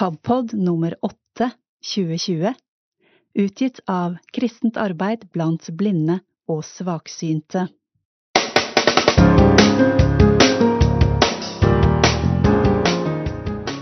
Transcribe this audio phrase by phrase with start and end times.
[0.00, 1.50] KABpod nummer 8
[1.94, 2.54] 2020,
[3.34, 6.14] utgitt av Kristent arbeid blant blinde
[6.48, 7.66] og svaksynte.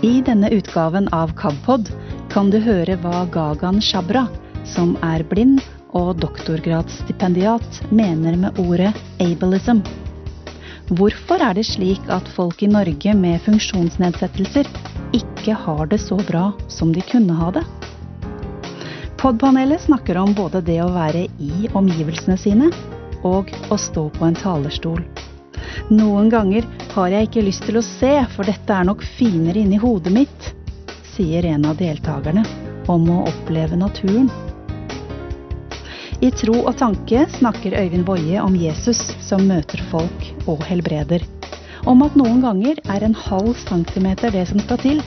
[0.03, 1.93] I denne utgaven av KABpod
[2.35, 4.25] kan du høre hva Gagan Shabra,
[4.67, 5.63] som er blind
[5.95, 8.91] og doktorgradsstipendiat, mener med ordet
[9.23, 9.85] ableism.
[10.99, 14.67] Hvorfor er det slik at folk i Norge med funksjonsnedsettelser
[15.49, 17.63] ikke har det så bra som de kunne ha det?
[19.17, 22.69] Podpanelet snakker om både det å være i omgivelsene sine
[23.25, 25.01] og å stå på en talerstol.
[25.89, 29.79] Noen ganger har jeg ikke lyst til å se, for dette er nok finere inni
[29.81, 30.51] hodet mitt,
[31.15, 32.45] sier en av deltakerne
[32.87, 34.29] om å oppleve naturen.
[36.21, 41.25] I Tro og tanke snakker Øyvind Boje om Jesus som møter folk og helbreder.
[41.89, 45.01] Om at noen ganger er en halv centimeter det som skal til.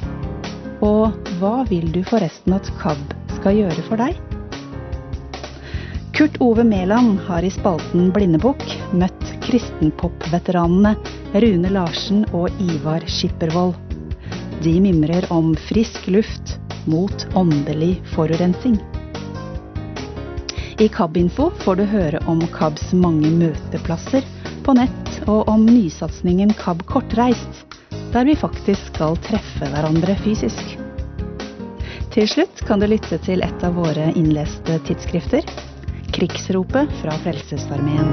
[0.83, 4.19] Og hva vil du forresten at KAB skal gjøre for deg?
[6.13, 8.65] Kurt Ove Mæland har i spalten Blindebukk
[8.99, 10.97] møtt kristenpop-veteranene
[11.33, 13.79] Rune Larsen og Ivar Skippervold.
[14.63, 16.57] De mimrer om frisk luft
[16.91, 18.77] mot åndelig forurensing.
[20.83, 24.27] I KAB-info får du høre om KABs mange møteplasser
[24.67, 27.72] på nett, og om nysatsingen KAB Kortreist,
[28.13, 30.77] der vi faktisk skal treffe hverandre fysisk.
[32.13, 35.47] Til slutt kan du lytte til et av våre innleste tidsskrifter,
[36.13, 38.11] Krigsropet fra Frelsesarmeen.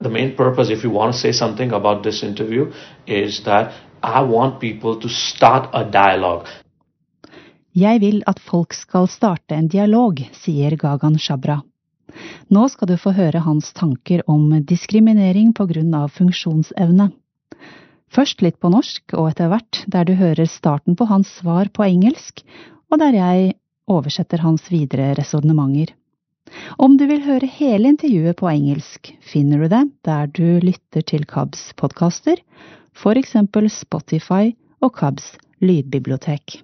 [0.00, 2.72] The main purpose, if you want to say something about this interview,
[3.06, 3.72] is that
[4.02, 6.48] I want people to start a dialogue.
[7.74, 11.60] Jeg vil at folk skal starte en dialog, sier Gagan Shabra.
[12.52, 17.10] Nå skal du få høre hans tanker om diskriminering på grunn av funksjonsevne.
[18.12, 21.84] Først litt på norsk, og etter hvert der du hører starten på hans svar på
[21.86, 22.42] engelsk,
[22.90, 23.54] og der jeg
[23.90, 25.92] oversetter hans videre resonnementer.
[26.78, 31.26] Om du vil høre hele intervjuet på engelsk, finner du det der du lytter til
[31.26, 32.38] KABs podkaster,
[32.94, 36.60] for eksempel Spotify og KABs lydbibliotek.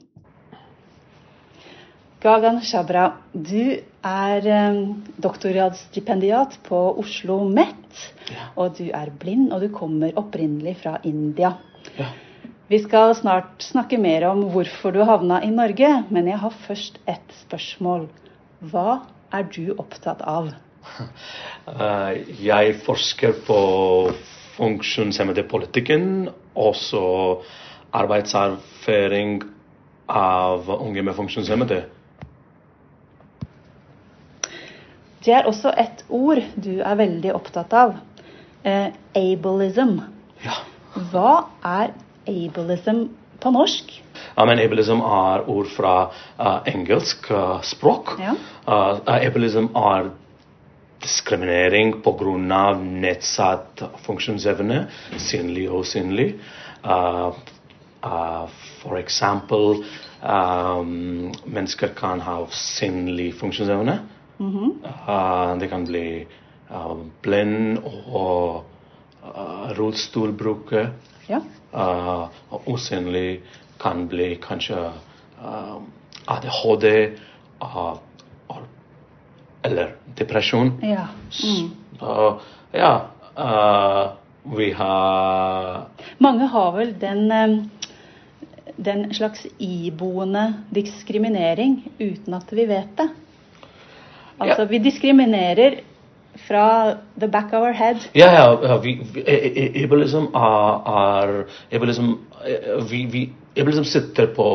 [2.22, 4.76] Gagan Shabra, du er um,
[5.18, 8.02] doktorgradsstipendiat på Oslo MET.
[8.30, 8.44] Ja.
[8.62, 11.56] Og du er blind, og du kommer opprinnelig fra India.
[11.96, 12.12] Ja.
[12.70, 17.00] Vi skal snart snakke mer om hvorfor du havna i Norge, men jeg har først
[17.10, 18.06] et spørsmål.
[18.70, 19.00] Hva
[19.34, 20.52] er du opptatt av?
[21.66, 22.12] Uh,
[22.52, 23.58] jeg forsker på
[24.60, 27.02] funksjonshemmede politikken, også
[27.98, 29.42] arbeidserfaring
[30.06, 31.80] av unge med funksjonshemmede.
[35.24, 37.96] Det er også et ord du er veldig opptatt av.
[38.64, 38.88] Eh,
[39.18, 39.98] ableism.
[40.42, 40.56] Ja.
[41.12, 41.34] Hva
[41.66, 41.92] er
[42.28, 43.06] ableism
[43.42, 43.92] på norsk?
[44.36, 45.94] Ja, men ableism er ord fra
[46.38, 48.16] uh, engelsk uh, språk.
[48.22, 48.34] Ja.
[48.66, 50.12] Uh, ableism er
[51.02, 52.62] diskriminering pga.
[52.78, 54.86] nedsatt funksjonsevne,
[55.18, 56.28] synlig og usynlig.
[56.84, 57.34] Uh,
[58.04, 58.46] uh,
[58.82, 59.82] for eksempel
[60.22, 63.98] um, mennesker kan ha synlig funksjonsevne.
[64.38, 64.70] Mhm.
[64.84, 66.26] Uh, det kan bli
[66.70, 67.78] uh, blind
[68.12, 68.64] og
[69.24, 70.90] uh, rullestolbruker.
[71.28, 71.40] Ja.
[71.72, 72.28] Uh,
[72.66, 73.42] usynlig
[73.80, 74.90] kan bli kanskje
[76.26, 76.86] ADHD
[79.62, 80.78] eller depresjon.
[80.82, 81.08] ja.
[81.44, 81.70] Mm.
[82.72, 83.08] Ja,
[84.56, 85.86] vi har
[86.18, 87.70] Mange har vel den, um
[88.76, 93.08] den slags iboende diskriminering uten at vi vet det.
[94.42, 95.80] Altså, vi diskriminerer
[96.48, 97.96] fra the back of our head.
[98.14, 98.96] Ja, ja, vi,
[99.84, 101.32] ableism er, er
[101.72, 102.14] ableism,
[102.46, 103.24] eh, vi, vi,
[103.56, 104.48] ableism sitter på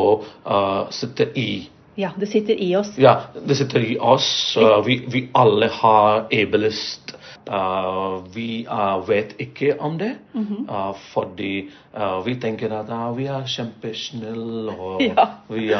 [0.46, 2.92] uh, sitter i Ja, det sitter i oss.
[2.98, 3.16] Ja,
[3.48, 4.56] det sitter i oss.
[4.56, 7.18] Uh, vi, vi alle har ableist.
[7.48, 8.66] Uh, vi
[9.08, 15.24] vet ikke om det, uh, fordi uh, vi tenker at vi er kjempesnille og Ja.
[15.48, 15.72] vi,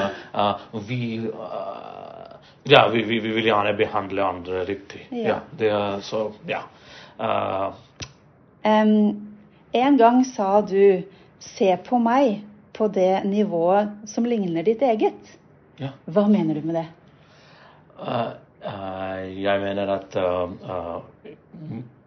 [0.88, 1.20] vi,
[2.68, 5.06] ja, vi, vi, vi vil gjerne behandle andre riktig.
[5.10, 5.28] Ja.
[5.28, 6.62] Ja, det er så, ja.
[7.18, 7.74] Uh,
[8.68, 9.28] Um,
[9.72, 11.02] en gang sa du
[11.38, 12.42] 'se på meg'
[12.72, 15.38] på det nivået som ligner ditt eget.
[15.78, 15.88] ja.
[16.06, 16.86] Hva mener du med det?
[18.00, 18.30] Uh,
[18.66, 20.16] uh, jeg mener at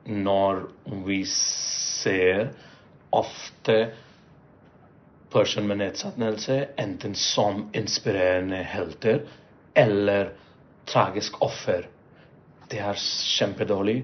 [0.05, 0.61] når
[1.05, 2.49] vi ser
[3.11, 3.89] ofte
[5.31, 9.21] personer med nedsettelse enten som inspirerende helter
[9.73, 10.31] eller
[10.89, 11.87] tragisk offer,
[12.71, 12.99] det er
[13.37, 14.01] kjempedårlig.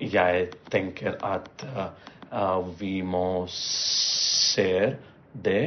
[0.00, 1.64] Jeg tenker at
[2.30, 4.96] uh, vi må se
[5.32, 5.62] det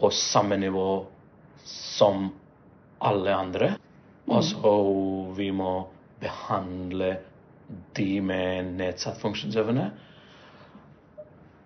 [0.00, 0.88] på samme nivå
[1.64, 2.30] som
[3.02, 3.74] alle andre.
[4.32, 4.72] Og så
[5.36, 5.74] vi må
[6.22, 7.16] behandle
[7.96, 9.90] de med nedsatt funksjonsevne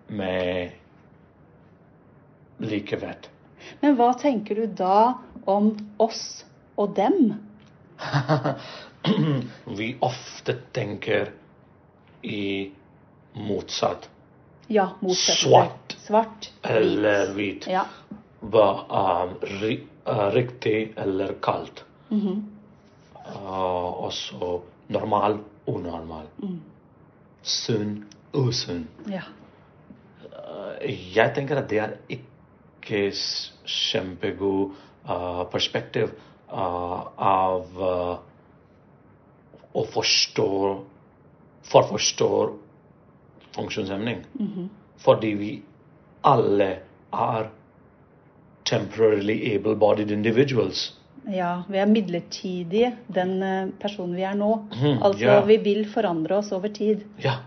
[0.07, 0.71] med
[2.63, 3.27] likeverd.
[3.81, 6.45] Men hva tenker du da om oss
[6.77, 7.33] og dem?
[9.79, 11.31] vi ofte tenker
[12.21, 12.71] i
[13.33, 14.09] motsatt.
[14.67, 15.39] Ja, motsatt.
[15.41, 16.51] Svart Svart.
[16.63, 17.67] eller hvit.
[17.71, 17.85] Ja.
[18.39, 18.67] Hva
[18.99, 21.83] er riktig eller kaldt?
[22.09, 22.43] Mhm.
[23.27, 26.29] Uh, også normal, unormal.
[26.39, 26.61] Mm.
[27.43, 28.85] Sunn, usunn.
[29.11, 29.25] ja.
[30.23, 30.77] Uh,
[31.15, 33.11] jeg tenker at det er ikke
[33.67, 34.77] kjempegod
[35.09, 36.13] uh, perspektiv
[36.49, 38.17] av uh,
[39.73, 40.51] å forstå
[41.67, 42.29] For forstå
[43.57, 44.21] funksjonshemning.
[44.39, 44.69] Mhm.
[45.03, 45.49] Fordi vi
[46.23, 46.69] alle
[47.11, 47.49] er
[48.63, 50.93] temporarily able-bodied individuals.
[51.27, 54.53] Ja, vi er midlertidige, den eh, personen vi er nå.
[54.71, 55.43] Mm, altså, yeah.
[55.47, 57.03] vi vil forandre oss over tid.
[57.19, 57.41] Ja,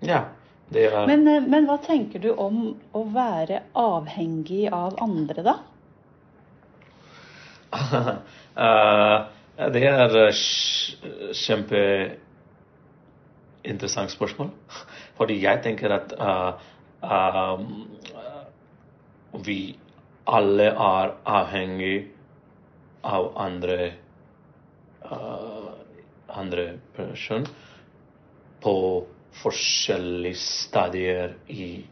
[0.00, 0.24] Yeah.
[0.68, 5.54] Det er Men, eh, men hva tenker du om å være avhengig av andre, da?
[8.58, 9.18] Eh,
[9.70, 14.48] det er eh, kj- kjempeinteressant spørsmål.
[15.18, 16.52] Fordi jeg tenker at eh,
[19.46, 19.60] vi
[20.26, 22.10] alle er avhengig
[23.06, 23.92] av andre
[26.28, 27.46] andre person
[28.60, 28.74] på
[29.42, 31.84] forskjellige stadier i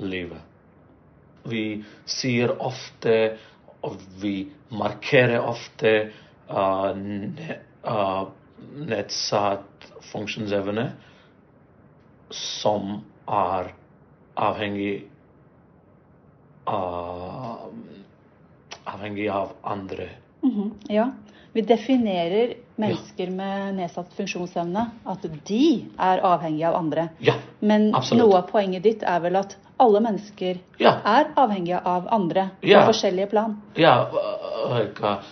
[0.00, 0.40] livet.
[1.46, 3.36] Vi sier ofte,
[4.20, 5.92] vi markerer ofte
[6.50, 6.92] uh,
[7.86, 8.28] uh,
[8.76, 10.90] nedsatt funksjonsevne
[12.30, 13.72] som er
[14.36, 15.06] avhengig
[16.66, 17.70] av
[18.86, 20.08] avhengig av andre.
[20.42, 21.10] Mhm, Ja.
[21.52, 25.60] Vi definerer mennesker med nedsatt funksjonsevne at de
[25.98, 27.08] er avhengige av andre.
[27.20, 28.22] Ja, Men Absolutt.
[28.26, 31.00] noe av poenget ditt er vel at alle mennesker Ja.
[31.04, 32.80] er avhengige av andre Ja.
[32.80, 33.56] på forskjellige plan.
[33.76, 35.22] Ja, uh, like uh,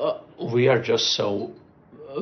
[0.00, 1.50] uh, we are just so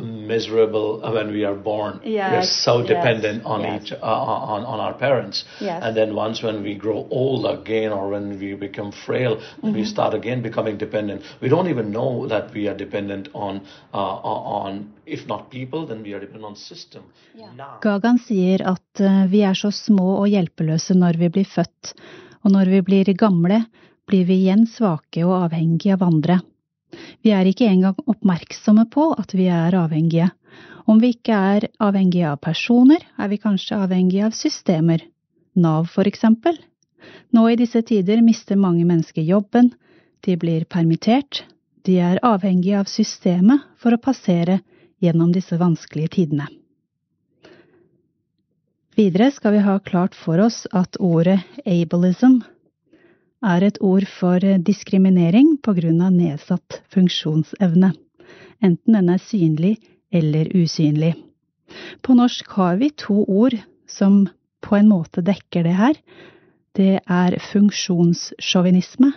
[0.01, 2.01] miserable when we are born.
[2.05, 3.83] we are Yes, so yes, dependent on yes.
[3.83, 5.45] each uh, on on our parents.
[5.61, 5.83] Yes.
[5.83, 9.75] And then once when we grow old again, or when we become frail, Mm-hmm.
[9.75, 11.23] we start again becoming dependent.
[11.41, 13.61] We don't even know that we are dependent on
[13.93, 17.03] uh, on if not people, then we are dependent on system.
[17.35, 17.51] Yeah.
[17.81, 21.95] Gagan sier at eh, vi er så små og hjelpeløse når vi blir født,
[22.45, 23.65] og når vi blir gamle,
[24.09, 26.41] blir vi igjen svake og avhengige av andre.
[27.23, 30.31] Vi er ikke engang oppmerksomme på at vi er avhengige.
[30.87, 35.01] Om vi ikke er avhengige av personer, er vi kanskje avhengige av systemer.
[35.57, 36.59] Nav, for eksempel.
[37.33, 39.73] Nå i disse tider mister mange mennesker jobben,
[40.25, 41.45] de blir permittert,
[41.85, 44.61] de er avhengige av systemet for å passere
[45.05, 46.49] gjennom disse vanskelige tidene.
[48.95, 52.43] Videre skal vi ha klart for oss at ordet ableism
[53.45, 57.93] er et ord for diskriminering på grunn av nedsatt funksjonsevne,
[58.65, 59.75] enten den er synlig
[60.15, 61.15] eller usynlig.
[62.03, 63.57] På norsk har vi to ord
[63.91, 64.25] som
[64.65, 65.99] på en måte dekker det her.
[66.75, 69.13] Det er funksjonssjåvinisme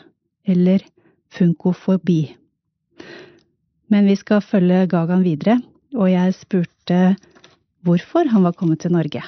[0.47, 0.83] eller
[1.33, 2.21] funkofobi.
[3.87, 5.61] Men vi skal følge Gagan videre,
[5.95, 7.15] og jeg spurte
[7.87, 9.23] hvorfor han var kommet til Norge.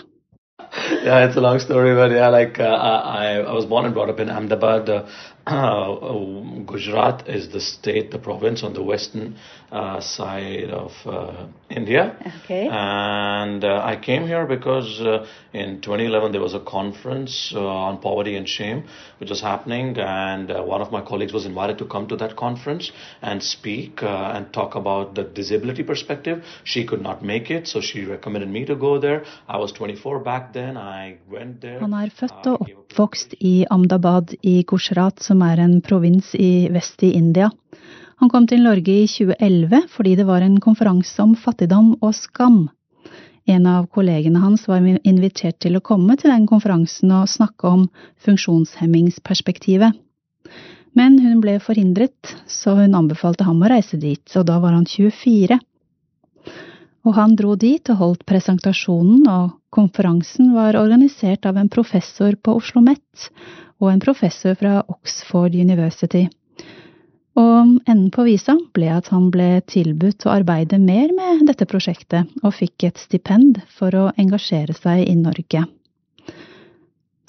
[0.59, 4.09] Yeah, it's a long story, but yeah, like uh, I, I was born and brought
[4.09, 4.89] up in Ahmedabad.
[4.89, 5.05] Uh,
[5.49, 9.35] Gujarat is the state, the province on the western
[9.71, 12.15] uh, side of uh, India.
[12.43, 12.67] Okay.
[12.71, 17.99] And uh, I came here because uh, in 2011 there was a conference uh, on
[17.99, 18.83] poverty and shame
[19.19, 22.35] which was happening, and uh, one of my colleagues was invited to come to that
[22.35, 22.91] conference
[23.21, 26.43] and speak uh, and talk about the disability perspective.
[26.63, 29.25] She could not make it, so she recommended me to go there.
[29.47, 30.77] I was 24 back then.
[30.77, 31.79] I went there.
[31.79, 35.81] Han er født Uh, og gave a oppvokst i Ahmedabad i Gujarat, som er en
[35.81, 37.51] provins i vest i India.
[38.19, 42.69] Han kom til Norge i 2011 fordi det var en konferanse om fattigdom og skam.
[43.46, 47.88] En av kollegene hans var invitert til å komme til den konferansen og snakke om
[48.25, 49.93] funksjonshemmingsperspektivet.
[50.98, 54.86] Men hun ble forhindret, så hun anbefalte ham å reise dit, og da var han
[54.89, 55.60] 24.
[57.07, 62.57] Og han dro dit og holdt presentasjonen, og konferansen var organisert av en professor på
[62.59, 63.29] Oslo OsloMet
[63.79, 66.27] og en professor fra Oxford University.
[67.39, 72.27] Og enden på visa ble at han ble tilbudt å arbeide mer med dette prosjektet,
[72.43, 75.63] og fikk et stipend for å engasjere seg i Norge.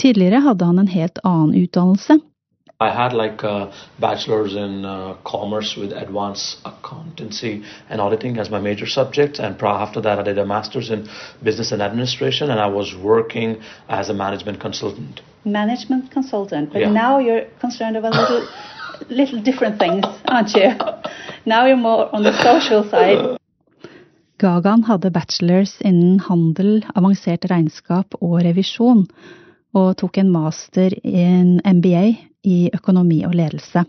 [0.00, 2.18] Tidligere hadde han en helt annen utdannelse.
[2.82, 8.58] I had like a bachelor's in uh, commerce with advanced accountancy and auditing as my
[8.58, 9.38] major subject.
[9.38, 11.06] And after that, I did a master's in
[11.42, 15.20] business and administration, and I was working as a management consultant.
[15.44, 16.90] Management consultant, but yeah.
[16.90, 18.48] now you're concerned about little,
[19.10, 20.70] little different things, aren't you?
[21.44, 23.36] Now you're more on the social side.
[24.38, 29.04] Gagan hadde bachelors innen handel, avansert regnskap og revisjon,
[29.76, 32.04] og tok en master i en MBA
[32.46, 33.84] i økonomi og ledelse.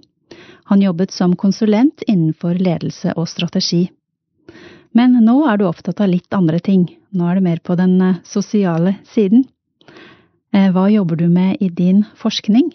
[0.72, 3.90] Han jobbet som konsulent innenfor ledelse og strategi.
[4.96, 6.86] Men nå er du opptatt av litt andre ting.
[7.16, 9.46] Nå er du mer på den eh, sosiale siden.
[10.54, 12.74] Eh, hva jobber du med i din forskning?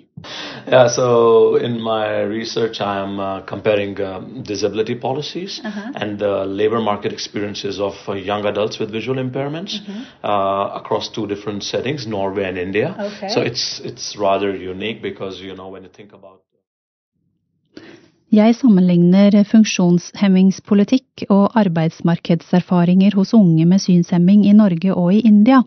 [0.66, 6.02] Yeah, so in my research, I am uh, comparing uh, disability policies uh -huh.
[6.02, 10.76] and the labor market experiences of uh, young adults with visual impairments -huh.
[10.76, 12.94] across two different settings, Norway and India.
[13.06, 13.28] Okay.
[13.28, 16.46] So it's it's rather unique because you know when you think about
[18.32, 25.62] Jeg sammenligner funksjonshemmingspolitikk og arbeidsmarkedserfaringer hos unge med synshemming i Norge og i India.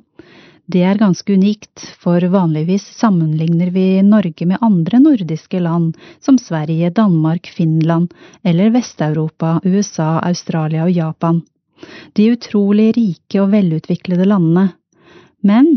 [0.70, 6.92] Det er ganske unikt, for vanligvis sammenligner vi Norge med andre nordiske land, som Sverige,
[6.94, 8.14] Danmark, Finland
[8.46, 11.40] eller Vest-Europa, USA, Australia og Japan.
[12.14, 14.68] De utrolig rike og velutviklede landene.
[15.42, 15.72] Men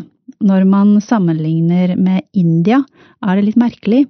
[0.44, 2.82] når man sammenligner med India,
[3.24, 4.04] er det litt merkelig.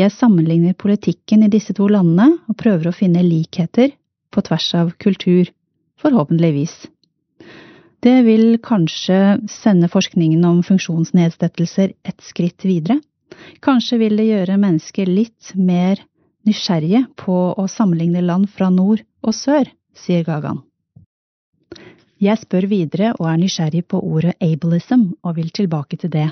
[0.00, 3.92] Jeg sammenligner politikken i disse to landene og prøver å finne likheter
[4.32, 5.52] på tvers av kultur,
[6.00, 6.86] forhåpentligvis.
[8.04, 12.98] Det vil kanskje sende forskningen om funksjonsnedsettelser et skritt videre.
[13.64, 16.02] Kanskje vil det gjøre mennesker litt mer
[16.44, 20.60] nysgjerrige på å sammenligne land fra nord og sør, sier Gagan.
[22.20, 26.26] Jeg spør videre og er nysgjerrig på ordet ableism, og vil tilbake til det.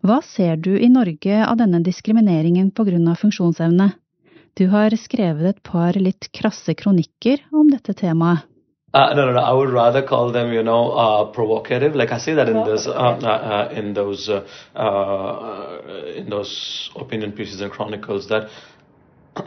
[0.00, 3.90] Hva ser du i Norge av denne diskrimineringen på grunn av funksjonsevne?
[4.56, 8.48] Du har skrevet et par litt krasse kronikker om dette temaet.
[8.94, 9.40] Uh, no, no, no.
[9.40, 11.94] I would rather call them, you know, uh, provocative.
[11.94, 14.42] Like I say that in this, uh, uh, uh in those, uh,
[16.14, 18.28] in those opinion pieces and chronicles.
[18.28, 18.50] That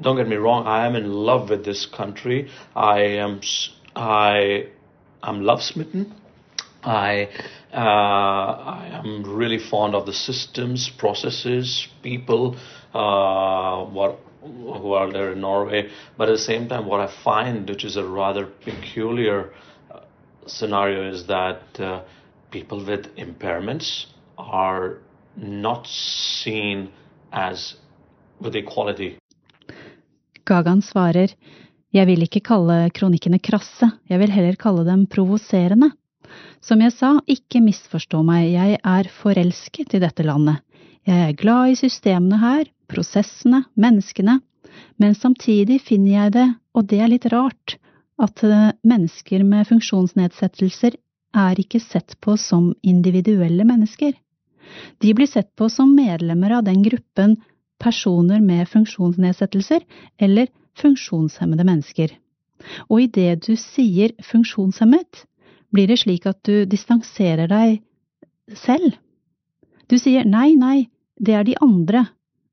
[0.00, 0.68] don't get me wrong.
[0.68, 2.48] I am in love with this country.
[2.76, 3.40] I am,
[3.96, 4.68] I,
[5.20, 6.14] am love smitten.
[6.84, 7.28] I,
[7.72, 12.56] I am really fond of the systems, processes, people.
[12.92, 15.90] what who are there in Norway.
[16.16, 19.52] But at the same time, what I find, which is a rather peculiar
[19.90, 20.00] uh,
[20.46, 22.02] scenario, is that uh,
[22.50, 24.06] people with impairments
[24.38, 24.98] are
[25.36, 26.90] not seen
[27.32, 27.74] as
[28.40, 29.16] with equality.
[30.44, 31.32] Gagan svarer,
[31.94, 35.92] jeg vil ikke kalle kronikkene krasse, jeg vil heller kalle dem provoserende.
[36.64, 40.63] Som jeg sa, ikke misforstå meg, jeg er forelsket i dette landet.
[41.04, 44.38] Jeg er glad i systemene her, prosessene, menneskene,
[44.96, 47.76] men samtidig finner jeg det, og det er litt rart,
[48.16, 50.96] at eh, mennesker med funksjonsnedsettelser
[51.34, 54.14] er ikke sett på som individuelle mennesker.
[55.02, 57.36] De blir sett på som medlemmer av den gruppen
[57.82, 59.84] personer med funksjonsnedsettelser
[60.24, 60.48] eller
[60.80, 62.16] funksjonshemmede mennesker.
[62.88, 65.26] Og idet du sier funksjonshemmet,
[65.74, 67.82] blir det slik at du distanserer deg
[68.56, 68.94] selv.
[69.90, 70.86] Du sier nei, nei,
[71.20, 72.06] det er de andre,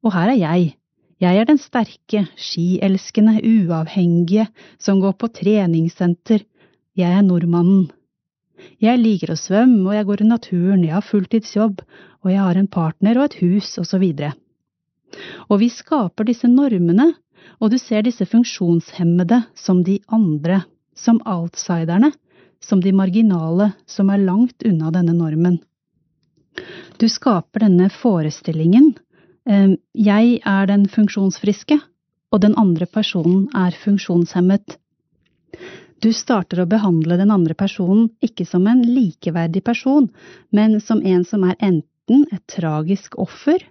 [0.03, 0.75] og her er jeg.
[1.21, 4.47] Jeg er den sterke, skielskende, uavhengige
[4.81, 6.45] som går på treningssenter.
[6.97, 7.91] Jeg er nordmannen.
[8.81, 11.81] Jeg liker å svømme, og jeg går i naturen, jeg har fulltidsjobb,
[12.21, 14.33] og jeg har en partner og et hus, og så videre.
[15.49, 17.11] Og vi skaper disse normene,
[17.61, 20.63] og du ser disse funksjonshemmede som de andre,
[20.97, 22.11] som outsiderne,
[22.61, 25.59] som de marginale som er langt unna denne normen.
[26.97, 28.93] Du skaper denne forestillingen.
[29.49, 31.79] Ehm, jeg er den funksjonsfriske,
[32.31, 34.77] og den andre personen er funksjonshemmet.
[36.01, 40.09] Du starter å behandle den andre personen ikke som en likeverdig person,
[40.51, 43.61] men som en som er enten et tragisk offer,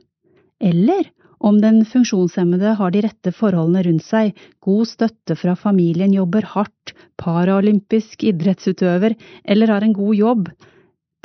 [0.61, 1.09] eller
[1.41, 6.93] om den funksjonshemmede har de rette forholdene rundt seg, god støtte fra familien, jobber hardt,
[7.21, 10.51] paralympisk idrettsutøver eller har en god jobb,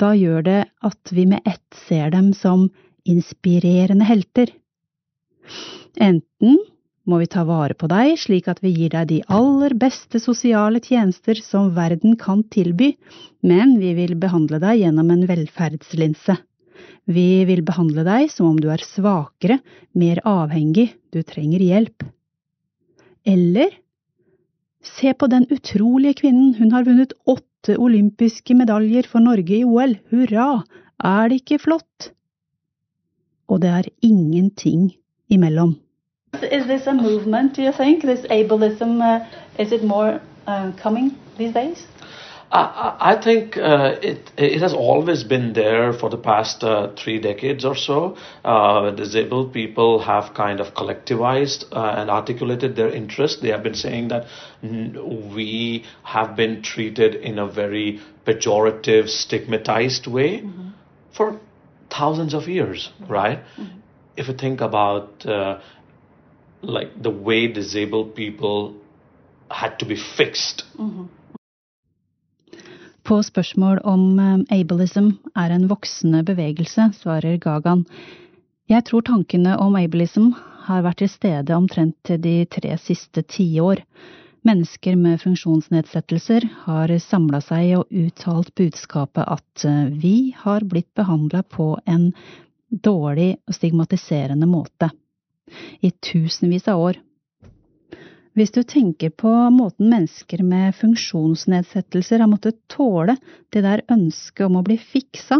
[0.00, 2.68] da gjør det at vi med ett ser dem som
[3.06, 4.50] inspirerende helter.
[5.96, 6.58] Enten
[7.06, 10.82] må vi ta vare på deg slik at vi gir deg de aller beste sosiale
[10.82, 12.96] tjenester som verden kan tilby,
[13.46, 16.36] men vi vil behandle deg gjennom en velferdslinse.
[17.06, 19.60] Vi vil behandle deg som om du er svakere,
[19.94, 22.02] mer avhengig, du trenger hjelp.
[23.26, 23.70] Eller
[24.82, 29.96] se på den utrolige kvinnen, hun har vunnet åtte olympiske medaljer for Norge i OL,
[30.12, 30.62] hurra,
[31.02, 32.12] er det ikke flott?
[33.48, 34.92] Og det er ingenting
[35.28, 35.76] imellom.
[36.52, 38.02] Is this a movement, do you think?
[38.02, 39.20] This ableism, uh,
[39.58, 40.70] is it more uh?
[42.50, 47.18] I, I think uh, it it has always been there for the past uh, three
[47.18, 48.16] decades or so.
[48.44, 53.42] Uh, disabled people have kind of collectivized uh, and articulated their interest.
[53.42, 54.26] They have been saying that
[54.62, 60.68] we have been treated in a very pejorative, stigmatized way mm-hmm.
[61.12, 61.40] for
[61.90, 63.40] thousands of years, right?
[63.56, 63.78] Mm-hmm.
[64.16, 65.60] If you think about uh,
[66.62, 68.76] like the way disabled people
[69.50, 70.64] had to be fixed.
[70.78, 71.06] Mm-hmm.
[73.06, 77.84] På spørsmål om eh, ableism er en voksende bevegelse, svarer Gagan.
[78.66, 80.32] Jeg tror tankene om ableism
[80.66, 83.84] har vært til stede omtrent de tre siste tiår.
[84.46, 91.44] Mennesker med funksjonsnedsettelser har samla seg og uttalt budskapet at eh, vi har blitt behandla
[91.46, 92.10] på en
[92.70, 94.90] dårlig og stigmatiserende måte.
[95.78, 97.04] I tusenvis av år.
[98.36, 103.14] Hvis du tenker på måten mennesker med funksjonsnedsettelser har måttet tåle
[103.54, 105.38] det der ønsket om å bli fiksa.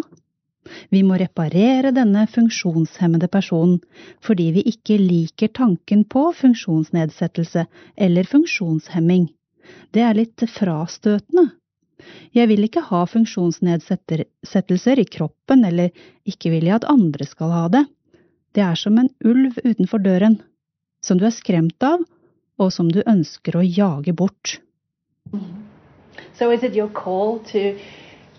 [0.88, 3.82] Vi må reparere denne funksjonshemmede personen
[4.24, 7.66] fordi vi ikke liker tanken på funksjonsnedsettelse
[8.08, 9.28] eller funksjonshemming.
[9.92, 11.50] Det er litt frastøtende.
[12.32, 15.92] Jeg vil ikke ha funksjonsnedsettelser i kroppen, eller
[16.24, 17.86] ikke vil jeg at andre skal ha det.
[18.56, 20.40] Det er som en ulv utenfor døren,
[21.04, 22.04] som du er skremt av
[22.58, 24.58] og som du ønsker å jage bort.
[26.36, 27.76] So is it your call to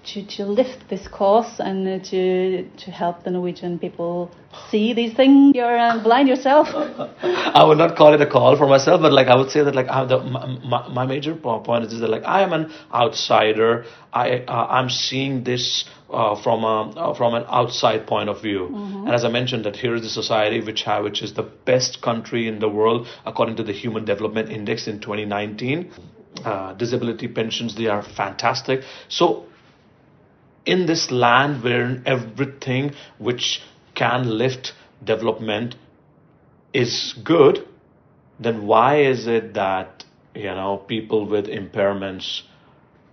[0.07, 4.31] to, to lift this cause and to to help the Norwegian people
[4.69, 5.53] see these things?
[5.53, 6.67] You're uh, blind yourself.
[7.21, 9.75] I would not call it a call for myself, but like I would say that
[9.75, 13.85] like the, my, my major point is that like I am an outsider.
[14.13, 18.69] I uh, I'm seeing this uh, from a uh, from an outside point of view.
[18.71, 19.07] Mm-hmm.
[19.07, 22.01] And as I mentioned, that here is the society which have, which is the best
[22.01, 25.91] country in the world according to the Human Development Index in 2019.
[26.45, 28.81] Uh, disability pensions they are fantastic.
[29.09, 29.47] So
[30.67, 33.61] in this land wherein everything which
[33.95, 35.75] can lift development
[36.73, 37.63] is good,
[38.39, 42.43] then why is it that you know people with impairments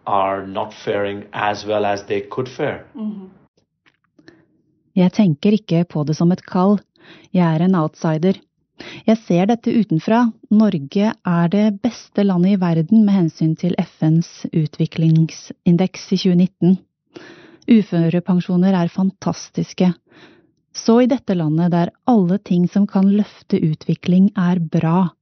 [0.07, 2.85] are not faring as well as they could fare.
[2.95, 3.31] Mm-hmm.
[4.95, 6.79] Jeg tenker ikke på det som et kall.
[7.35, 8.37] Jeg er en outsider.
[9.07, 10.21] Jeg ser dette utenfra.
[10.51, 16.79] Norge er det beste landet i verden med hensyn til FNs utviklingsindeks i 2019.
[17.71, 19.93] Uførepensjoner er fantastiske.
[20.75, 25.13] Så i dette landet der alle ting som kan løfte utvikling er bra,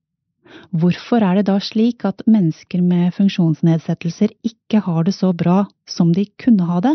[0.73, 6.13] Hvorfor er det da slik at mennesker med funksjonsnedsettelser ikke har det så bra som
[6.17, 6.95] de kunne ha det?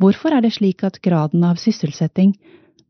[0.00, 2.34] Hvorfor er det slik at graden av sysselsetting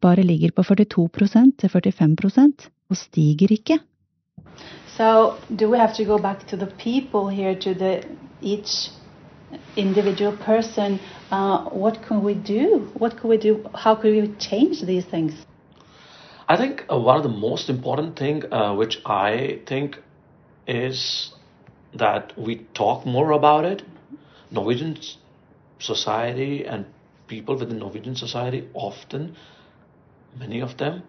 [0.01, 3.79] bare ligger på 42% til 45% og stiger ikke?
[4.97, 7.31] So, do we have to go back to the people
[9.77, 11.01] individual person?
[11.31, 12.91] Uh, what can we do?
[12.95, 13.65] What can we do?
[13.75, 15.33] How can we change these things?
[16.49, 19.99] I think uh, one of the most important thing, uh, which I think
[20.67, 21.33] is
[21.95, 23.83] that we talk more about it.
[24.51, 24.99] Norwegian
[25.79, 26.87] society and
[27.29, 29.37] people within Norwegian society often,
[30.37, 31.03] many of them,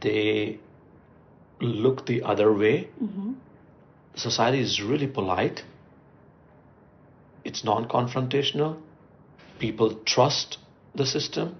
[0.00, 0.58] they
[1.60, 2.88] look the other way.
[3.02, 3.32] Mm-hmm.
[4.16, 5.64] Society is really polite.
[7.48, 8.76] It's non-confrontational.
[9.58, 10.58] People trust
[10.94, 11.56] the system.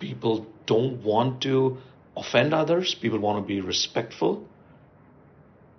[0.00, 1.76] People don't want to
[2.16, 4.48] offend others, people want to be respectful.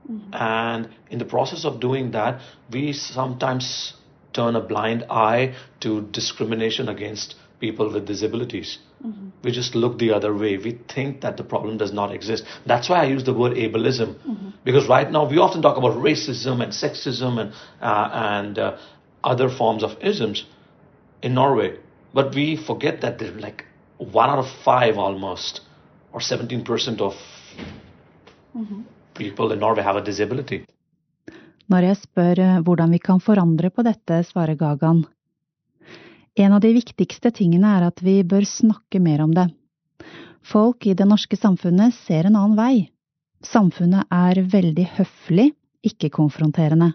[0.09, 0.33] Mm-hmm.
[0.33, 3.93] And in the process of doing that, we sometimes
[4.31, 8.77] turn a blind eye to discrimination against people with disabilities.
[9.05, 9.29] Mm-hmm.
[9.43, 10.57] We just look the other way.
[10.57, 12.45] We think that the problem does not exist.
[12.65, 14.15] That's why I use the word ableism.
[14.15, 14.49] Mm-hmm.
[14.63, 18.77] Because right now we often talk about racism and sexism and, uh, and uh,
[19.23, 20.45] other forms of isms
[21.21, 21.77] in Norway.
[22.13, 23.65] But we forget that there's like
[23.97, 25.61] one out of five almost
[26.13, 27.13] or 17% of
[28.55, 28.81] mm-hmm.
[29.15, 30.65] people in Norway have a disability.
[31.71, 35.05] Når spør eh, hvordan vi kan forandre på dette, svarer Gagan.
[36.35, 39.45] En av de viktigste tingene er at vi bør snakke mer om det.
[40.43, 42.89] Folk i det norske samfunnet ser en annen vei.
[43.45, 45.51] Samfunnet er veldig høflig,
[45.85, 46.93] ikke konfronterende.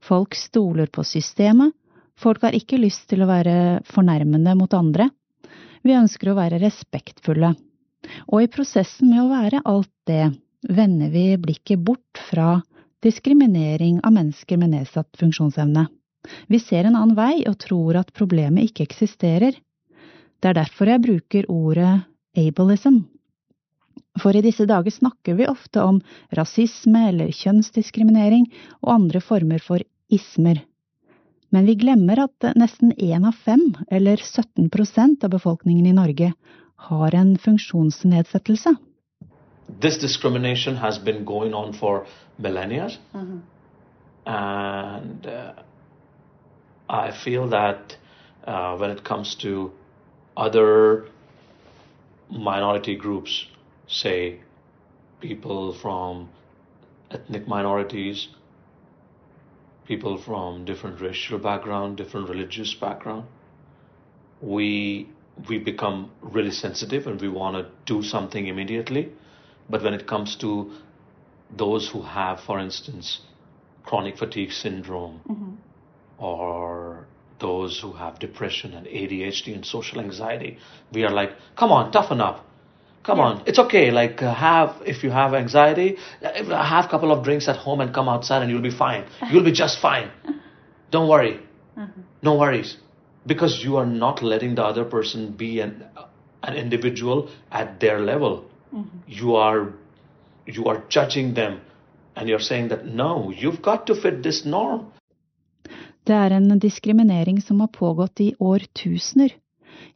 [0.00, 1.74] Folk stoler på systemet,
[2.16, 5.10] folk har ikke lyst til å være fornærmende mot andre.
[5.84, 7.52] Vi ønsker å være respektfulle.
[8.32, 10.30] Og i prosessen med å være alt det,
[10.64, 12.62] vender vi blikket bort fra
[13.04, 15.86] diskriminering av mennesker med nedsatt funksjonsevne.
[16.48, 19.56] Vi ser en annen vei og tror at problemet ikke eksisterer.
[20.40, 22.02] Det er derfor jeg bruker ordet
[22.38, 23.02] ableism.
[24.20, 26.00] For i disse dager snakker vi ofte om
[26.36, 28.48] rasisme eller kjønnsdiskriminering
[28.82, 30.64] og andre former for ismer.
[31.50, 36.32] Men vi glemmer at nesten én av fem, eller 17% av befolkningen i Norge,
[36.90, 38.74] har en funksjonsnedsettelse.
[39.80, 42.06] This discrimination has been going on for
[42.36, 42.90] millennia.
[43.12, 43.40] Mm -hmm.
[44.24, 45.62] And uh,
[46.90, 47.96] I feel that
[48.44, 49.70] uh, when it comes to
[50.36, 51.06] other
[52.28, 53.46] minority groups,
[53.86, 54.40] say
[55.20, 56.30] people from
[57.12, 58.28] ethnic minorities,
[59.86, 63.26] people from different racial background, different religious background,
[64.40, 65.08] we
[65.48, 69.12] we become really sensitive and we want to do something immediately.
[69.70, 70.72] But when it comes to
[71.56, 73.20] those who have, for instance,
[73.84, 75.54] chronic fatigue syndrome mm-hmm.
[76.20, 77.06] Or
[77.40, 80.58] those who have depression and ADHD and social anxiety,
[80.92, 82.46] we are like, come on, toughen up.
[83.02, 83.24] Come yeah.
[83.24, 83.90] on, it's okay.
[83.90, 87.80] Like uh, have if you have anxiety, uh, have a couple of drinks at home
[87.80, 89.06] and come outside and you'll be fine.
[89.30, 90.10] You'll be just fine.
[90.90, 91.40] Don't worry.
[91.78, 92.00] Mm-hmm.
[92.22, 92.76] No worries,
[93.26, 95.86] because you are not letting the other person be an
[96.42, 98.50] an individual at their level.
[98.74, 98.98] Mm-hmm.
[99.06, 99.72] You are
[100.44, 101.62] you are judging them,
[102.14, 104.92] and you're saying that no, you've got to fit this norm.
[106.06, 109.34] Det er en diskriminering som har pågått i årtusener.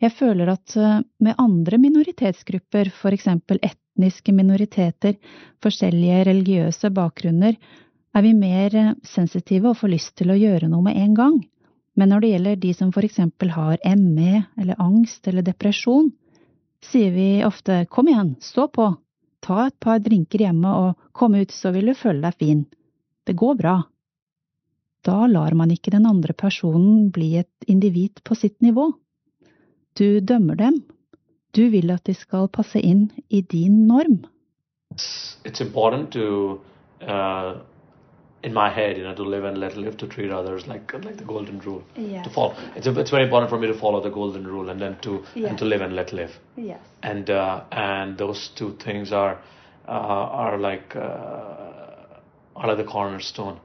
[0.02, 5.16] Jeg føler at eh, med andre minoritetsgrupper, for eksempel etniske minoriteter,
[5.64, 7.56] forskjellige religiøse bakgrunner,
[8.14, 11.40] er vi mer eh, sensitive og får lyst til å gjøre noe med en gang.
[11.94, 16.10] Men når det gjelder de som for eksempel har ME eller angst eller depresjon,
[16.84, 18.90] sier vi ofte kom igjen, stå på,
[19.44, 22.64] ta et par drinker hjemme og kom ut så vil du føle deg fin.
[23.24, 23.76] Det går bra.
[25.04, 28.92] Da lar man ikke den andre personen bli et individ på sitt nivå.
[29.98, 30.80] Du dømmer dem.
[31.54, 34.24] Du vil at de skal passe inn i din norm.
[35.44, 36.60] It's important to,
[37.02, 37.60] uh,
[38.42, 41.16] in my head, you know, to live and let live, to treat others like like
[41.16, 41.82] the golden rule.
[41.96, 42.24] Yes.
[42.24, 44.96] To follow, it's it's very important for me to follow the golden rule and then
[45.02, 45.50] to yes.
[45.50, 46.32] and to live and let live.
[46.56, 46.80] Yes.
[47.02, 49.38] And uh, and those two things are
[49.88, 53.60] uh, are like uh, are like the cornerstone.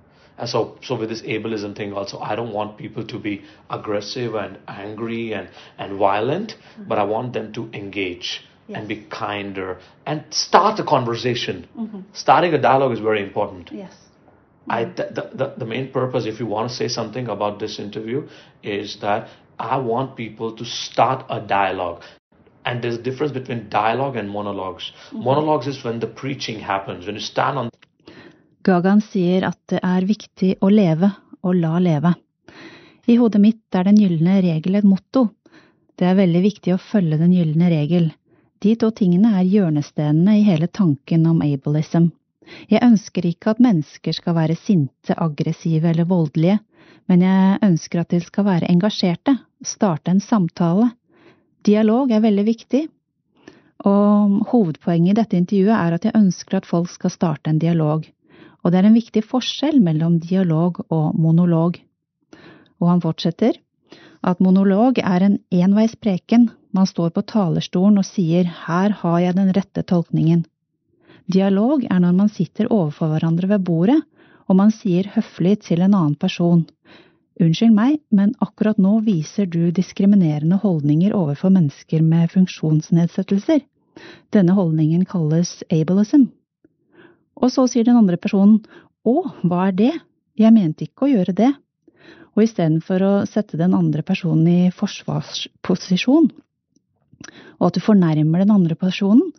[0.45, 4.57] So, so with this ableism thing also, I don't want people to be aggressive and
[4.67, 6.87] angry and, and violent, mm-hmm.
[6.87, 8.77] but I want them to engage yes.
[8.77, 11.67] and be kinder and start a conversation.
[11.77, 12.01] Mm-hmm.
[12.13, 13.71] Starting a dialogue is very important.
[13.71, 13.93] Yes.
[14.69, 18.27] I, the, the, the main purpose, if you want to say something about this interview,
[18.61, 22.03] is that I want people to start a dialogue.
[22.65, 24.91] And there's a difference between dialogue and monologues.
[25.07, 25.23] Mm-hmm.
[25.23, 27.68] Monologues is when the preaching happens, when you stand on
[28.63, 31.07] Gagan sier at det er viktig å leve
[31.47, 32.11] og la leve.
[33.07, 35.29] I hodet mitt er Den gylne regel et motto.
[35.95, 38.09] Det er veldig viktig å følge den gylne regel.
[38.59, 42.11] De to tingene er hjørnestenene i hele tanken om ableism.
[42.67, 46.59] Jeg ønsker ikke at mennesker skal være sinte, aggressive eller voldelige,
[47.07, 50.91] men jeg ønsker at de skal være engasjerte, starte en samtale.
[51.63, 52.85] Dialog er veldig viktig,
[53.87, 58.07] og hovedpoenget i dette intervjuet er at jeg ønsker at folk skal starte en dialog
[58.63, 61.79] og det er en viktig forskjell mellom dialog og monolog.
[62.79, 63.57] Og han fortsetter
[64.21, 69.53] at monolog er en enveispreken, man står på talerstolen og sier her har jeg den
[69.55, 70.43] rette tolkningen.
[71.29, 73.99] Dialog er når man sitter overfor hverandre ved bordet,
[74.49, 76.65] og man sier høflig til en annen person.
[77.39, 83.61] Unnskyld meg, men akkurat nå viser du diskriminerende holdninger overfor mennesker med funksjonsnedsettelser.
[84.33, 86.27] Denne holdningen kalles ableism.
[87.39, 88.59] Og så sier den andre personen
[89.07, 89.93] å, hva er det,
[90.39, 91.49] jeg mente ikke å gjøre det.
[92.35, 96.29] Og istedenfor å sette den andre personen i forsvarsposisjon,
[97.59, 99.33] og at du fornærmer den andre personen,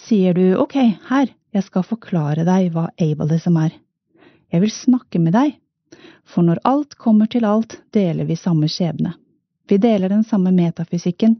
[0.00, 0.76] sier du ok,
[1.10, 3.76] her, jeg skal forklare deg hva ableism er.
[4.50, 5.54] Jeg vil snakke med deg,
[6.26, 9.14] for når alt kommer til alt, deler vi samme skjebne.
[9.70, 11.36] Vi deler den samme metafysikken.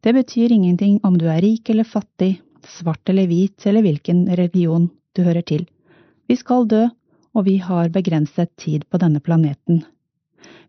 [0.00, 4.88] Det betyr ingenting om du er rik eller fattig, svart eller hvit eller hvilken religion
[5.18, 5.66] du hører til.
[6.30, 6.86] Vi skal dø,
[7.34, 9.82] og vi har begrenset tid på denne planeten.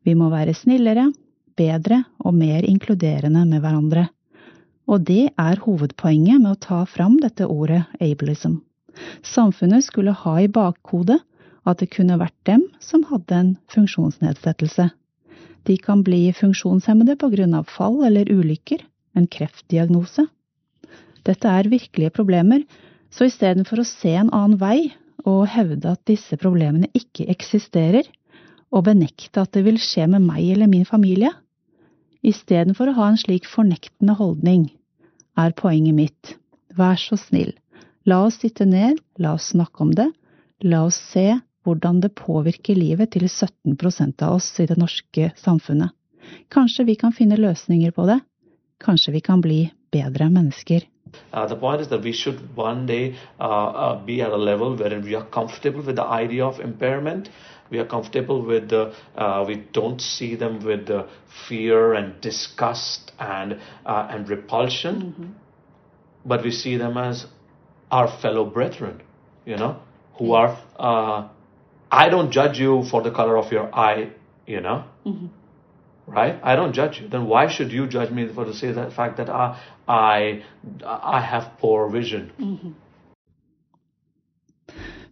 [0.04, 1.10] Vi må være snillere,
[1.60, 4.08] bedre og mer inkluderende med hverandre.
[4.90, 8.58] Og det er hovedpoenget med å ta fram dette ordet ableism.
[9.24, 11.20] Samfunnet skulle ha i bakhodet
[11.70, 14.90] at det kunne vært dem som hadde en funksjonsnedsettelse.
[15.68, 18.82] De kan bli funksjonshemmede på grunn av fall eller ulykker,
[19.14, 20.26] en kreftdiagnose.
[21.28, 22.64] Dette er virkelige problemer,
[23.14, 24.92] så istedenfor å se en annen vei
[25.28, 28.06] og hevde at disse problemene ikke eksisterer,
[28.70, 31.32] og benekte at det vil skje med meg eller min familie,
[32.22, 34.68] istedenfor å ha en slik fornektende holdning,
[35.40, 36.34] er poenget mitt,
[36.78, 37.54] vær så snill,
[38.06, 40.10] la oss sitte ned, la oss snakke om det,
[40.62, 41.32] la oss se
[41.66, 45.92] hvordan det påvirker livet til 17% av oss i det norske samfunnet.
[46.54, 48.20] Kanskje vi kan finne løsninger på det,
[48.84, 50.86] kanskje vi kan bli bedre mennesker.
[51.32, 54.76] Uh, the point is that we should one day uh, uh, be at a level
[54.76, 57.30] where we are comfortable with the idea of impairment.
[57.70, 61.08] We are comfortable with the, uh, we don't see them with the
[61.48, 65.32] fear and disgust and, uh, and repulsion, mm-hmm.
[66.26, 67.28] but we see them as
[67.92, 69.02] our fellow brethren,
[69.46, 69.80] you know,
[70.18, 71.28] who are, uh,
[71.92, 74.12] I don't judge you for the color of your eye,
[74.48, 74.86] you know.
[75.06, 75.39] Mm-hmm
[76.10, 76.36] right?
[76.44, 77.08] I don't judge you.
[77.08, 79.56] Then why should you judge me for to say that fact that I
[79.88, 80.44] I,
[81.18, 82.32] I have poor vision?
[82.38, 82.74] Mm -hmm.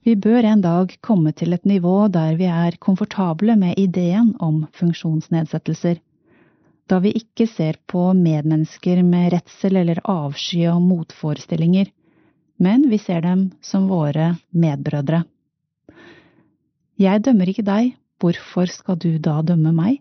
[0.07, 4.61] Vi bør en dag komme til et nivå der vi er komfortable med ideen om
[4.71, 5.97] funksjonsnedsettelser.
[6.87, 11.91] Da vi ikke ser på medmennesker med redsel eller avsky og motforestillinger,
[12.57, 15.25] men vi ser dem som våre medbrødre.
[16.97, 17.91] Jeg dømmer ikke deg,
[18.23, 19.99] hvorfor skal du da dømme meg?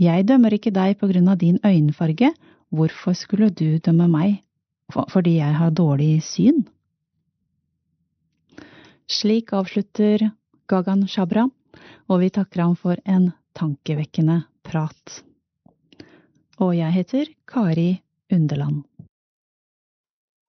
[0.00, 2.32] Jeg dømmer ikke deg på grunn av din øyenfarge,
[2.72, 4.40] hvorfor skulle du dømme meg
[4.92, 6.64] fordi jeg har dårlig syn?
[9.08, 10.30] Slik avslutter
[10.68, 11.46] Gagan Shabra,
[12.08, 15.22] og vi takker ham for en tankevekkende prat.
[16.60, 18.02] Og jeg heter Kari
[18.32, 18.84] Underland.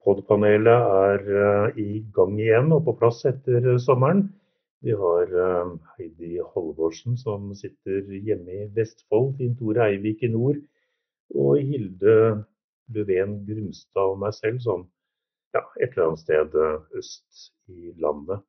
[0.04, 4.26] Podpanelet er eh, i gang igjen og på plass etter sommeren.
[4.84, 10.58] Vi har eh, Heidi Halvorsen som sitter hjemme i Vestfold, Finn Tore Eivik i nord,
[11.32, 12.16] og Hilde
[12.92, 14.82] Løven Grumstad og meg selv som
[15.56, 18.44] ja, et eller annet sted eh, øst i landet.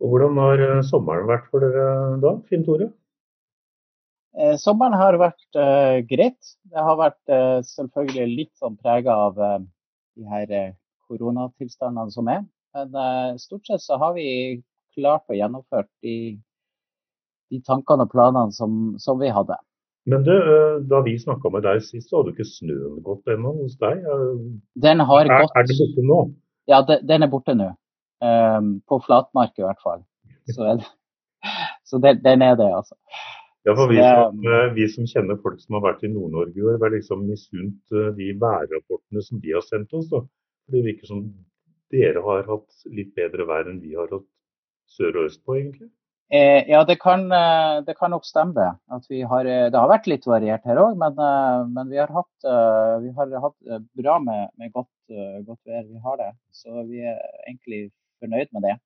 [0.00, 2.88] Og Hvordan har eh, sommeren vært for dere da, Finn Tore?
[4.62, 6.54] Sommeren har vært eh, greit.
[6.72, 10.72] Det har vært eh, selvfølgelig litt sånn prega av de her
[11.10, 12.46] koronatilstandene som er.
[12.72, 14.30] Men stort sett så har vi
[14.96, 16.14] klart å gjennomføre de,
[17.50, 19.58] de tankene og planene som, som, vi hadde.
[20.10, 23.52] Men du, eh, da vi snakka med deg sist, så hadde ikke snøen gått ennå
[23.60, 24.06] hos deg?
[24.86, 25.58] Den har er, gått.
[25.58, 26.20] Er den borte nå?
[26.70, 27.72] Ja, de, den er borte nå.
[28.20, 30.02] Um, på flatmark i hvert fall.
[30.50, 30.74] Så,
[31.88, 32.96] så den, den, er det, altså.
[33.64, 36.64] Ja, for vi som, eh, vi som, kjenner folk som har vært i Nord-Norge i
[36.64, 40.08] år, var liksom misunt eh, de værrapportene som de har sendt oss.
[40.12, 40.22] da.
[40.72, 41.26] Det virker som
[41.92, 44.26] dere har hatt litt bedre vær enn vi har hatt
[44.90, 45.90] sør og øst på, egentlig?
[46.30, 49.88] Eh, ja, det kan, eh, det kan, nok stemme At vi har, eh, det har
[49.90, 51.16] vært litt variert her òg, men,
[51.74, 52.46] men, vi har hatt,
[53.02, 54.92] vi har hatt bra med, med godt,
[55.46, 55.82] godt, vær.
[55.88, 56.30] Vi har det.
[56.54, 57.90] Så vi er egentlig
[58.22, 58.76] fornøyd med det.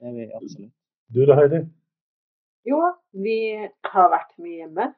[0.00, 0.72] Det er vi absolutt.
[1.12, 1.60] Du da, Heidi?
[2.68, 2.80] Jo,
[3.12, 3.36] vi
[3.84, 4.88] har vært mye hjemme.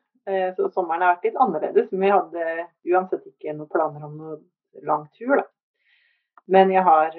[0.57, 1.91] Så sommeren har vært litt annerledes.
[1.91, 5.47] Men vi hadde uansett ikke noen planer om noen lang tur, da.
[6.51, 7.15] Men har,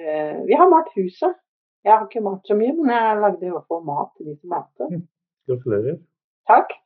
[0.48, 1.36] vi har malt huset.
[1.82, 4.36] Jeg har ikke malt så mye, men jeg lagde i hvert fall mat til de
[4.36, 4.88] som malte.
[4.90, 5.04] Mm.
[5.50, 5.96] Gratulerer.
[6.50, 6.76] Takk.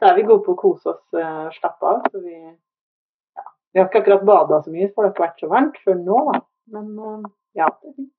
[0.00, 2.06] Så er vi gode på å kose oss og uh, slappe av.
[2.08, 3.44] Så vi, ja.
[3.74, 6.00] vi har ikke akkurat bada så mye, for det har ikke vært så varmt før
[6.00, 6.22] nå.
[6.30, 6.40] Da.
[6.76, 8.14] Men uh, ja, det er fint.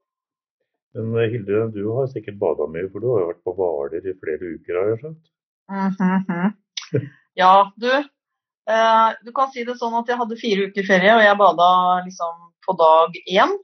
[0.94, 4.08] Men eh, Hilde, du har sikkert bada mye, for du har jo vært på Hvaler
[4.12, 5.32] i flere uker, har jeg skjønt?
[5.72, 7.08] Mm -hmm.
[7.42, 7.92] ja, du.
[8.72, 11.70] Eh, du kan si det sånn at jeg hadde fire uker ferie, og jeg bada
[12.06, 12.34] liksom
[12.66, 13.56] på dag én.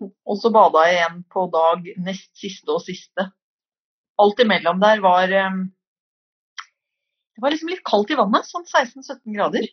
[0.00, 3.26] Og så bada jeg igjen på dag nest siste og siste.
[4.20, 5.60] Alt imellom der var eh,
[7.36, 9.68] Det var liksom litt kaldt i vannet, sånn 16-17 grader.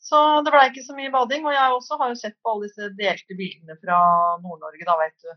[0.00, 1.46] Så det blei ikke så mye bading.
[1.46, 4.00] Og jeg også har jo sett på alle disse delte bildene fra
[4.42, 5.32] Nord-Norge, da, veit du.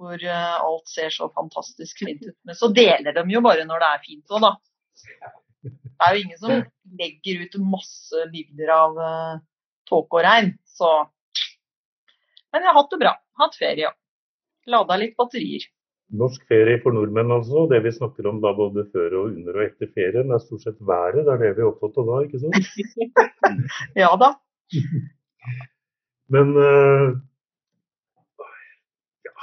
[0.00, 2.36] Hvor uh, alt ser så fantastisk fint ut.
[2.46, 4.52] Men så deler de jo bare når det er fint òg, da.
[5.64, 6.64] Det er jo ingen som
[7.00, 9.42] legger ut masse bilder av uh,
[9.90, 10.54] tåke og regn.
[10.66, 10.90] Så
[12.54, 13.12] men jeg har hatt det bra.
[13.42, 13.88] Hatt ferie.
[14.70, 15.66] Lada litt batterier.
[16.14, 17.64] Norsk ferie for nordmenn, altså.
[17.70, 20.78] Det vi snakker om da både før og under og etter ferien, er stort sett
[20.78, 21.24] været.
[21.24, 22.58] Det er det vi er opptatt av da, ikke sant?
[24.04, 24.30] ja da.
[26.34, 27.16] Men uh,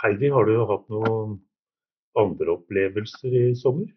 [0.01, 1.35] Heidi, har du hatt noen
[2.21, 3.91] andre opplevelser i sommer?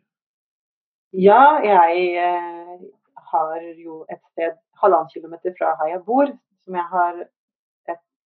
[1.14, 2.82] Ja, jeg uh,
[3.30, 6.34] har jo et sted halvannen kilometer fra her jeg bor,
[6.66, 7.22] som jeg har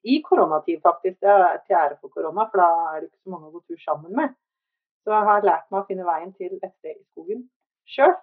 [0.05, 1.21] i koronatid, faktisk.
[1.21, 3.63] Det er til ære for korona, for da er det ikke så mange å gå
[3.67, 4.35] tur sammen med.
[5.05, 7.47] Så jeg har lært meg å finne veien til et sted i skogen
[7.89, 8.15] sjøl.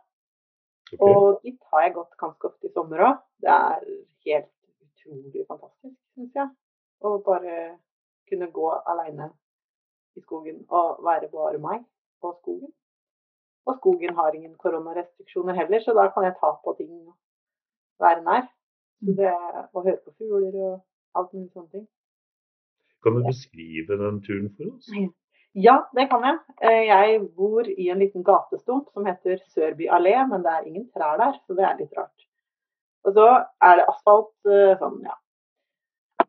[0.93, 0.99] Okay.
[1.01, 3.23] Og dit har jeg gått ganske ofte i sommer òg.
[3.41, 3.87] Det er
[4.27, 4.51] helt
[4.85, 6.53] utrolig fantastisk, syns jeg.
[7.05, 7.55] Å bare
[8.29, 9.31] kunne gå aleine
[10.15, 11.83] i skogen og være bare meg
[12.21, 12.71] på skogen.
[13.65, 17.15] Og skogen har ingen koronarestriksjoner heller, så da kan jeg ta på ting og
[18.03, 18.45] være nær.
[19.01, 19.31] Så det,
[19.73, 20.75] og høre på fugler og
[21.15, 21.85] alt mulig sånne ting.
[23.05, 24.89] Kan du beskrive den turen for oss?
[25.55, 26.39] Ja, det kan jeg.
[26.67, 30.89] Eh, jeg bor i en liten gatestump som heter Sørby allé, men det er ingen
[30.91, 32.25] trær der, så det er litt rart.
[33.07, 33.27] Og så
[33.63, 35.15] er det asfalt eh, sånn, ja.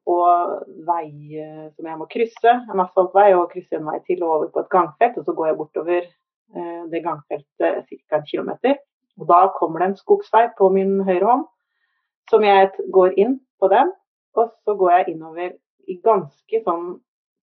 [0.06, 1.08] Og vei
[1.42, 2.52] eh, som jeg må krysse.
[2.70, 5.18] En asfaltvei og krysse en vei til og over på et gangfelt.
[5.18, 6.08] Og så går jeg bortover
[6.86, 8.20] det gangfeltet ca.
[8.20, 8.76] en kilometer.
[9.18, 11.42] Og da kommer det en skogsvei på min høyre hånd,
[12.30, 13.90] som jeg går inn på den.
[14.36, 15.54] Og så går jeg innover
[15.88, 16.88] i ganske sånn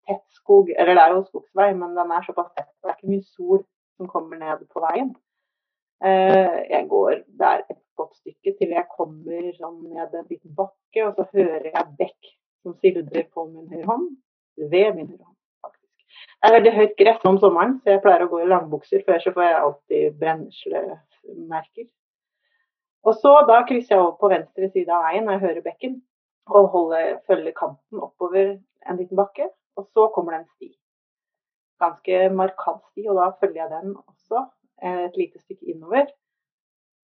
[0.07, 0.71] tett skog.
[0.77, 2.71] Eller det er jo skogsvei, men den er såpass tett.
[2.81, 3.63] Det er ikke mye sol
[3.97, 5.13] som kommer ned på veien.
[6.03, 11.05] Eh, jeg går der et godt stykke til jeg kommer sånn ned en liten bakke,
[11.05, 14.09] og så hører jeg bekk som sildrer på min høyre hånd.
[14.57, 15.91] Ved min høyre hånd, faktisk.
[16.19, 19.15] Det er veldig høyt gress om sommeren, så jeg pleier å gå i langbukser, for
[19.15, 21.87] ellers får jeg alltid brennslemerker.
[23.03, 25.97] Og så da krysser jeg over på venstre side av veien og jeg hører bekken,
[26.51, 28.57] og holde, følge kanten oppover
[28.89, 29.49] en liten bakke.
[29.77, 30.69] Og så kommer det en sti.
[31.81, 34.43] Ganske markant sti, og da følger jeg den også
[34.83, 36.11] et lite stykke innover.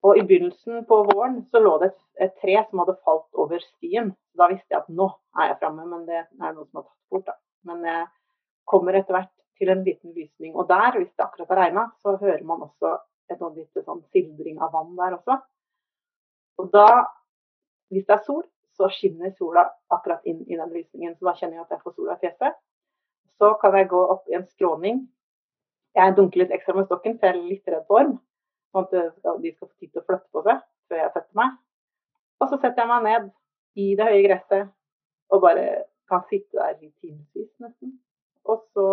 [0.03, 3.61] Og i begynnelsen på våren så lå det et, et tre som hadde falt over
[3.64, 4.14] stien.
[4.38, 7.12] Da visste jeg at nå er jeg framme, men det er noe som har tatt
[7.12, 7.27] bort.
[7.29, 7.37] da.
[7.69, 8.07] Men jeg
[8.71, 10.55] kommer etter hvert til en liten lysning.
[10.57, 12.97] Og der, hvis det akkurat har regna, så hører man også
[13.31, 15.37] et lite sånn sildring av vann der også.
[16.61, 16.87] Og da,
[17.93, 18.45] hvis det er sol,
[18.81, 21.14] så skinner sola akkurat inn i den lysningen.
[21.16, 22.59] Så da kjenner jeg at jeg får sola i fjeset.
[23.40, 25.05] Så kan jeg gå opp i en skråning.
[25.97, 28.16] Jeg dunker litt ekstra med stokken, for jeg er litt redd for orm.
[28.71, 28.93] Sånn at
[29.43, 31.57] de skal få tid til å flytte på seg før jeg setter meg.
[32.40, 33.31] Og så setter jeg meg ned
[33.81, 34.71] i det høye gresset
[35.31, 35.64] og bare
[36.11, 37.99] kan sitte der i timevis nesten.
[38.49, 38.87] Og så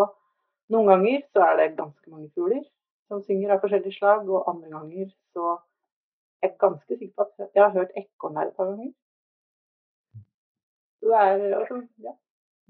[0.73, 2.63] noen ganger så er det ganske mange fugler
[3.07, 5.55] som synger av forskjellige slag, og andre ganger så
[6.43, 8.91] er jeg ganske sikker på at jeg har hørt ekorn her et par ganger.
[11.07, 12.11] Så det er altså, ja,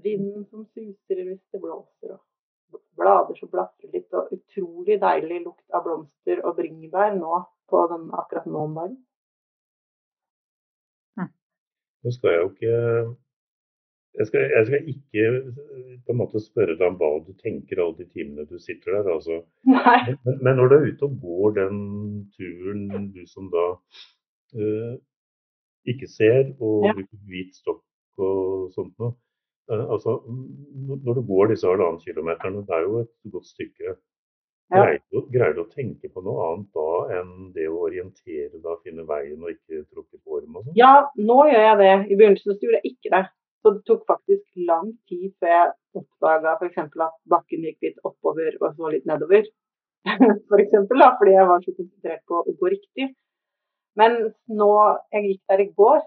[0.04, 5.74] vinden som suser hvis det blåser, og blader som blafrer litt, og utrolig deilig lukt
[5.74, 7.40] av blomster og bringebær nå
[7.72, 9.00] på den, akkurat nå om dagen.
[11.18, 11.32] Hm.
[12.06, 12.76] Nå skal jeg jo ikke
[14.18, 15.26] jeg skal, jeg skal, ikke
[16.06, 19.12] på en måte spørre deg om hva du tenker alle de timene du sitter der.
[19.16, 19.42] Altså.
[19.66, 21.84] Men, men, når du er ute og går den
[22.38, 23.68] turen, du som da
[24.62, 24.96] uh,
[25.90, 26.94] ikke ser og ja.
[26.98, 27.84] bruker hvit stokk
[28.24, 29.16] og sånt noe.
[29.72, 30.20] Eh, altså,
[31.06, 33.96] når du går disse halvannen kilometerne, det er jo et godt stykke.
[34.76, 34.84] Ja.
[35.32, 39.40] Greier, du, å tenke på noe annet da enn det å orientere deg, finne veien
[39.40, 40.76] og ikke tråkke på orm og sånn?
[40.76, 41.94] Ja, nå gjør jeg det.
[42.12, 43.22] I begynnelsen så gjorde jeg ikke det.
[43.64, 46.84] Så det tok faktisk lang tid før jeg oppdaga f.eks.
[46.84, 49.48] at bakken gikk litt oppover og så litt nedover.
[50.50, 53.08] For eksempel, da, fordi jeg var så konsentrert på å gå riktig.
[53.98, 54.20] Men
[54.52, 54.72] nå,
[55.16, 56.04] jeg gikk der i går,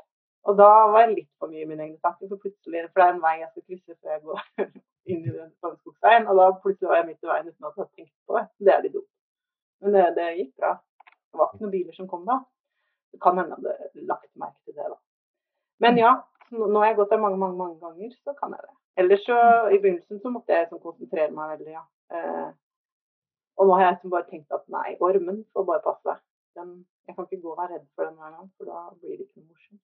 [0.49, 3.07] og da var jeg litt for mye i mine egne tanker, for plutselig, for det
[3.07, 4.41] er en vei jeg skal krysse før jeg går
[5.13, 6.29] inn i den skogsveien.
[6.31, 8.47] Og da plutselig var jeg midt i veien uten at jeg hadde tenkt på det.
[8.65, 9.11] Det er litt dumt.
[9.81, 10.73] Men det, det, gikk bra.
[11.31, 12.41] Det var ikke noen biler som kom da.
[13.11, 14.99] Det kan hende jeg hadde lagt merke til det, da.
[15.85, 16.15] Men ja,
[16.53, 18.75] nå har jeg gått der mange, mange, mange ganger, så kan jeg det.
[19.01, 19.37] Ellers så
[19.71, 21.85] i begynnelsen så måtte jeg liksom konsentrere meg veldig, ja.
[22.17, 22.49] Eh,
[23.61, 26.17] og nå har jeg liksom bare tenkt at nei, ormen får bare passe.
[26.59, 26.75] Den,
[27.07, 29.27] jeg kan ikke gå og være redd for den hver gang, for da blir det
[29.29, 29.83] ikke noe morsomt.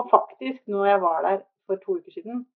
[0.00, 2.46] Og faktisk, når jeg var der for to uker siden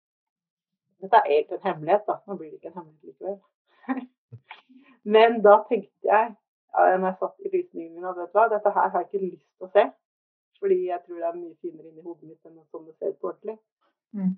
[1.03, 2.15] Dette er egentlig en hemmelighet, da.
[2.27, 3.41] Nå blir det ikke en hemmelighet likevel.
[5.15, 6.31] Men da tenkte jeg,
[6.75, 9.27] når jeg satt i lysningen min, at vet du hva, dette her har jeg ikke
[9.27, 9.85] lyst til å se.
[10.63, 13.21] Fordi jeg tror det er mye finere inni hodet mitt enn sånn det ser ut
[13.21, 13.59] på ordentlig.
[14.17, 14.33] Mm.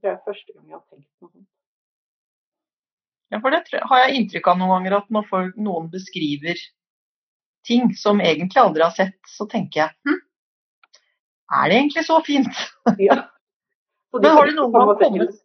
[0.00, 1.50] Det er første gang jeg har tenkt noe sånt.
[3.34, 6.62] Ja, for det har jeg inntrykk av noen ganger at når folk, noen beskriver
[7.66, 10.20] ting som egentlig aldri har sett, så tenker jeg hm,
[11.52, 12.62] er det egentlig så fint?
[13.08, 13.22] Ja.
[14.16, 15.40] Men har du noen gang kommet,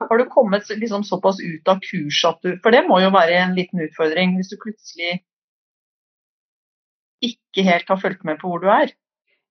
[0.00, 3.36] har du kommet liksom såpass ut av kurs at du For det må jo være
[3.44, 5.20] en liten utfordring hvis du plutselig
[7.22, 8.90] ikke helt har fulgt med på hvor du er?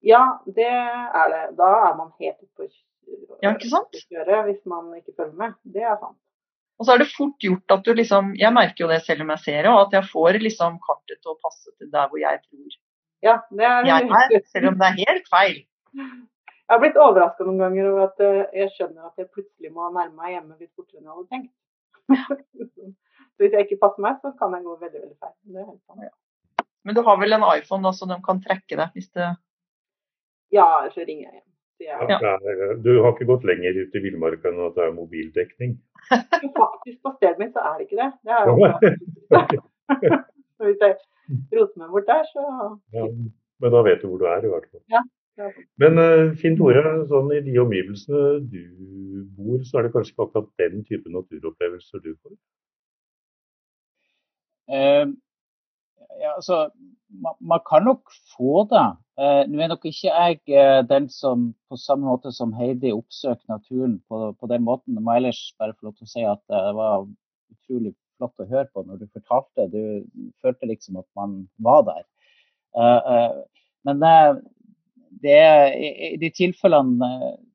[0.03, 1.43] Ja, det er det.
[1.57, 2.67] Da er man helt ute på
[3.43, 3.95] ja, ikke sant?
[4.11, 5.55] hvis man ikke følger med.
[5.63, 6.19] Det er sant.
[6.77, 9.31] Og så er det fort gjort at du liksom Jeg merker jo det selv om
[9.33, 12.21] jeg ser det, og at jeg får liksom kartet til å passe til der hvor
[12.21, 12.75] jeg tror
[13.25, 14.41] ja, det er, jeg er.
[14.53, 15.55] Selv om det er helt feil.
[15.97, 19.87] Jeg har blitt overraska noen ganger over at eh, jeg skjønner at jeg plutselig må
[19.95, 21.53] nærme meg hjemme litt fortere enn jeg hadde tenkt.
[23.33, 25.35] så hvis jeg ikke passer meg, så kan jeg gå veldig veldig feil.
[25.47, 26.07] Det er helt sant.
[26.09, 26.65] Ja.
[26.87, 29.29] Men du har vel en iPhone da, så de kan trekke deg hvis det
[30.55, 31.43] Ja, eller så ringer jeg hjem.
[31.87, 31.97] Ja.
[32.09, 32.35] Ja.
[32.83, 35.75] Du har ikke gått lenger ut i villmarka enn at det er mobildekning?
[36.61, 38.11] Faktisk på stedet mitt så er det ikke det.
[38.27, 40.23] Det jeg
[40.67, 40.95] Hvis jeg
[41.53, 42.43] roter meg bort der, så
[42.95, 43.03] ja,
[43.61, 44.81] Men da vet du hvor du er, i hvert fall.
[44.89, 45.03] Ja.
[45.81, 48.61] Men uh, Finn Tore, sånn i de omgivelsene du
[49.38, 52.38] bor, så er det kanskje ikke akkurat den type naturopplevelser du får?
[54.67, 55.13] Uh,
[56.17, 56.67] ja, altså,
[57.21, 58.88] man, man, kan nok få det.
[59.17, 63.45] Uh, nå er nok ikke jeg uh, den som på samme måte som Heidi oppsøker
[63.53, 64.97] naturen på, på, den måten.
[64.97, 67.07] Jeg må ellers bare få lov til å si at det var
[67.53, 69.69] utrolig flott å høre på når du fortalte.
[69.69, 72.05] Du følte liksom at man var der.
[73.88, 74.01] men
[75.09, 75.73] det,
[76.13, 77.09] i de tilfellene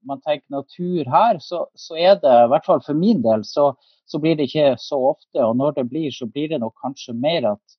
[0.06, 3.72] man tenker natur her, så, så, er det, i hvert fall for min del, så,
[4.08, 5.44] så, blir det ikke så ofte.
[5.44, 7.78] Og når det blir, så blir det nok kanskje mer at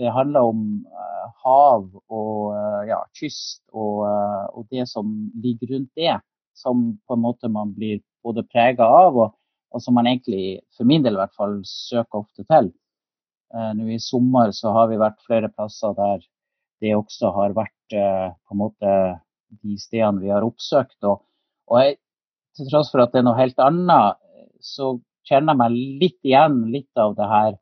[0.00, 5.12] det handler om uh, hav og uh, ja, kyst og, uh, og, det som
[5.42, 6.16] ligger rundt det,
[6.58, 9.36] som på en måte man blir både prega av, og,
[9.70, 12.72] og, som man egentlig, for min del i hvert fall, søker ofte til.
[13.54, 16.22] nå I sommer så har vi vært flere plasser der
[16.82, 18.94] det også har vært eh, på en måte
[19.62, 20.98] de stedene vi har oppsøkt.
[21.06, 21.22] Og,
[21.70, 21.98] og jeg,
[22.56, 24.20] til tross for at det er noe helt annet,
[24.64, 24.96] så
[25.28, 27.60] kjenner jeg meg litt igjen litt av det her.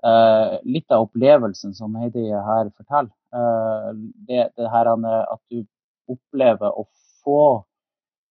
[0.00, 3.12] Uh, litt av opplevelsen som Heidi her forteller.
[3.36, 3.92] Uh,
[4.24, 5.60] det, det, her at du
[6.08, 6.86] opplever å
[7.20, 7.42] få,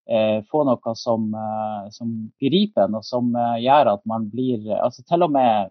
[0.09, 1.27] uh, få noe som,
[1.93, 3.29] som, griper en, og som
[3.61, 5.69] gjør at man blir altså Til og med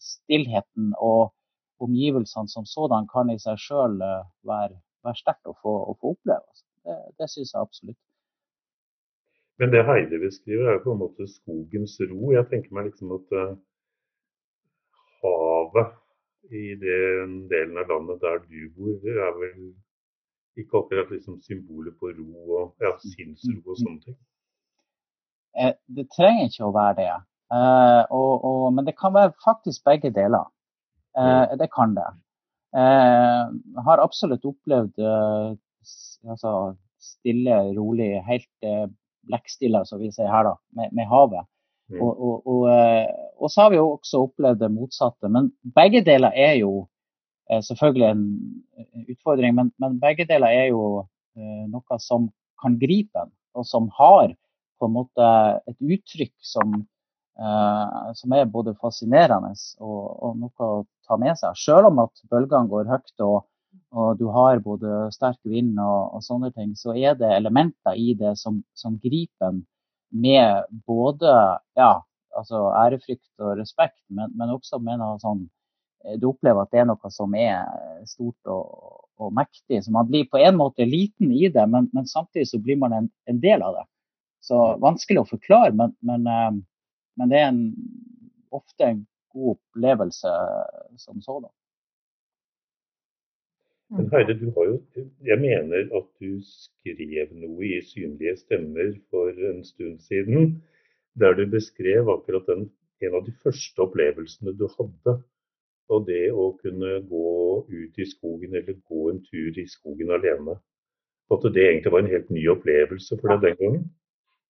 [0.00, 1.34] stillheten og
[1.82, 6.40] omgivelsene som sådan kan i seg sjøl eh, være, være sterkt å, å, få oppleve.
[6.40, 6.64] Altså.
[6.82, 8.00] Det, det syns jeg absolutt.
[9.60, 12.32] Men det Heidi beskriver, er jo på en måte skogens ro.
[12.34, 13.52] Jeg tenker meg liksom at uh,
[15.22, 15.92] havet
[16.50, 19.68] i den delen av landet der du bor, er vel
[20.58, 24.18] ikke akkurat liksom symbolet på ro og ja, sinnsro og sånne ting?
[25.60, 27.12] Eh, det trenger ikke å være det.
[27.52, 30.48] Uh, og, og, men det kan være faktisk begge deler.
[31.18, 32.08] Eh, det kan det.
[32.72, 35.48] Jeg eh, har absolutt opplevd eh,
[36.28, 36.52] altså,
[37.02, 38.68] stille, rolig, helt
[39.28, 41.48] blekkstille, som vi sier her, da, med, med havet.
[41.92, 42.00] Mm.
[42.00, 42.62] Og, og, og,
[43.36, 45.28] og, så har vi jo også opplevd det motsatte.
[45.28, 46.86] Men begge deler er jo
[47.50, 48.24] selvfølgelig en
[49.10, 49.56] utfordring.
[49.58, 51.02] Men, men begge deler er jo
[51.68, 52.30] noe som
[52.62, 54.32] kan gripe en, og som har
[54.80, 55.28] på en måte
[55.68, 56.80] et uttrykk som
[57.32, 61.56] som er både fascinerende og, og, noe å ta med seg.
[61.56, 63.46] Selv om at bølgene går høyt og,
[63.96, 68.12] og du har både sterk vind og, og, sånne ting, så er det elementer i
[68.20, 69.62] det som, som griper en
[70.12, 71.32] med både
[71.78, 71.92] ja,
[72.36, 75.46] altså ærefrykt og respekt, men, men, også med noe sånn
[76.04, 77.64] eh, Du opplever at det er noe som er
[78.08, 79.82] stort og, og mektig.
[79.84, 82.96] Så man blir på en måte liten i det, men, men samtidig så blir man
[82.96, 83.86] en, en, del av det.
[84.42, 86.60] Så vanskelig å forklare, men, men eh,
[87.18, 87.64] men det er en,
[88.52, 89.02] ofte en
[89.32, 90.32] god opplevelse
[91.00, 91.50] som sådan.
[93.92, 94.76] Men Heide, du har jo,
[95.24, 100.54] jeg mener at du skrev noe i Synlige stemmer for en stund siden,
[101.20, 102.70] der du beskrev akkurat den,
[103.04, 105.18] en av de første opplevelsene du hadde.
[105.92, 107.32] Og det å kunne gå
[107.68, 110.56] ut i skogen eller gå en tur i skogen alene.
[111.32, 113.84] At det egentlig var en helt ny opplevelse for deg den gangen?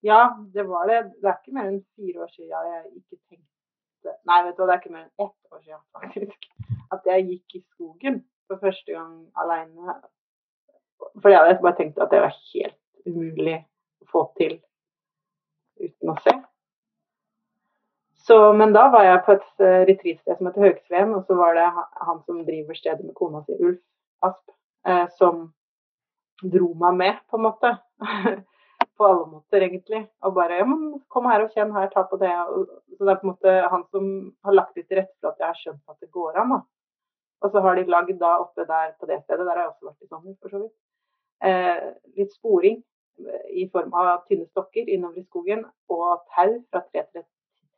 [0.02, 1.00] Ja, det var det.
[1.22, 3.48] Det er ikke mer enn fire år siden jeg ikke tenkte
[4.26, 6.46] Nei, vet du hva, det er ikke mer enn ett år siden faktisk.
[6.94, 8.16] At jeg gikk i skogen
[8.50, 9.94] for første gang alene.
[11.20, 13.60] For jeg hadde bare tenkt at det var helt umulig
[14.02, 14.56] å få til
[15.82, 16.34] uten å se.
[18.26, 21.56] Så, men da var jeg på et uh, retreatsted som heter Høgsveen, og så var
[21.58, 21.64] det
[22.06, 23.80] han som driver stedet med kona si, Ulf
[24.22, 24.54] Asp,
[24.86, 25.48] uh, som
[26.42, 27.72] dro meg med, på en måte.
[29.02, 30.04] på alle måter, egentlig.
[30.22, 32.30] Og bare ja, men kom her og kjenn her, ta på det.
[32.98, 34.06] så det er på en måte han som
[34.46, 36.54] har lagt litt til rette for at jeg har skjønt at det går an.
[36.54, 36.60] da.
[37.42, 39.88] Og så har de lagd da oppe der på det stedet, der har jeg også
[39.88, 40.74] vært i sommer, for så vidt,
[41.42, 41.88] eh,
[42.20, 42.78] litt sporing
[43.26, 47.26] eh, i form av tynne stokker innover i skogen og tau fra tre til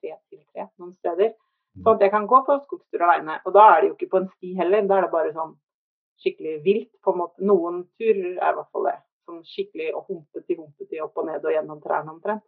[0.05, 1.33] tre noen steder.
[1.81, 3.41] Sånn at jeg kan gå på skogstur alene.
[3.49, 5.57] Og da er det jo ikke på en sti heller, da er det bare sånn
[6.23, 6.93] skikkelig vilt.
[7.03, 7.43] på en måte.
[7.43, 11.45] Noen turer er i hvert fall det sånn skikkelig og humpete, humpete opp og ned
[11.45, 12.45] og gjennom trærne omtrent.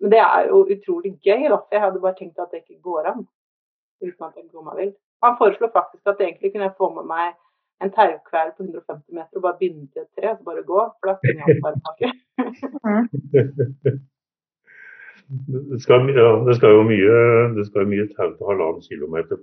[0.00, 1.48] Men det er jo utrolig gøy.
[1.48, 3.26] da, Jeg hadde bare tenkt at det ikke går an.
[4.02, 4.94] uten at jeg går meg vill.
[5.24, 7.34] Han foreslo faktisk at egentlig kunne jeg få med meg
[7.80, 10.82] en taukveld på 150 meter og bare binde til et tre og bare gå.
[11.00, 12.08] For da kunne jeg bare pakke.
[15.26, 17.14] Det skal, ja, det skal, jo mye,
[17.56, 19.40] det skal mye tau til halvannen kilometer.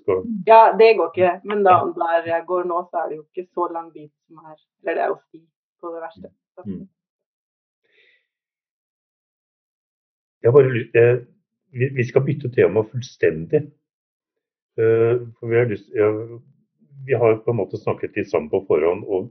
[0.00, 0.24] Skal...
[0.48, 1.30] Ja, det går ikke.
[1.46, 4.42] Men da, der jeg går nå, så er det jo ikke så lang bit som
[4.42, 4.56] her.
[4.82, 5.38] Eller det er jo sti
[5.84, 6.32] på det verste.
[6.64, 6.84] Mm.
[10.44, 11.14] Jeg bare,
[11.72, 13.62] vi skal bytte tema fullstendig.
[14.74, 15.90] Uh, for vi har, lyst,
[17.06, 19.04] vi har på en måte snakket litt sammen på forhånd.
[19.06, 19.30] og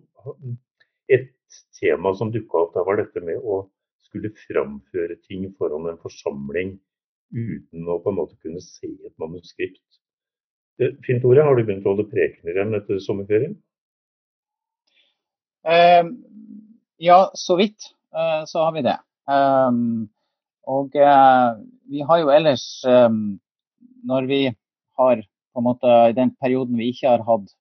[1.12, 1.34] Et
[1.78, 3.66] tema som dukka opp da var dette med å
[4.08, 6.78] skulle framføre ting foran en forsamling
[7.34, 9.84] uten å på en måte kunne se et manuskript.
[10.82, 13.58] Uh, Finn Tore, har du begynt å holde prekener igjen etter sommerferien?
[15.64, 16.12] Uh,
[16.98, 18.98] ja, så vidt uh, så har vi det.
[19.28, 20.10] Um,
[20.68, 21.56] og uh,
[21.90, 23.40] vi har jo ellers, um,
[24.04, 24.42] når vi
[25.00, 27.52] har på en måte i den perioden vi ikke har hatt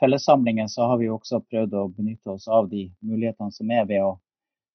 [0.00, 3.84] fellessamlinger, så har vi jo også prøvd å benytte oss av de mulighetene som er
[3.88, 4.16] ved å,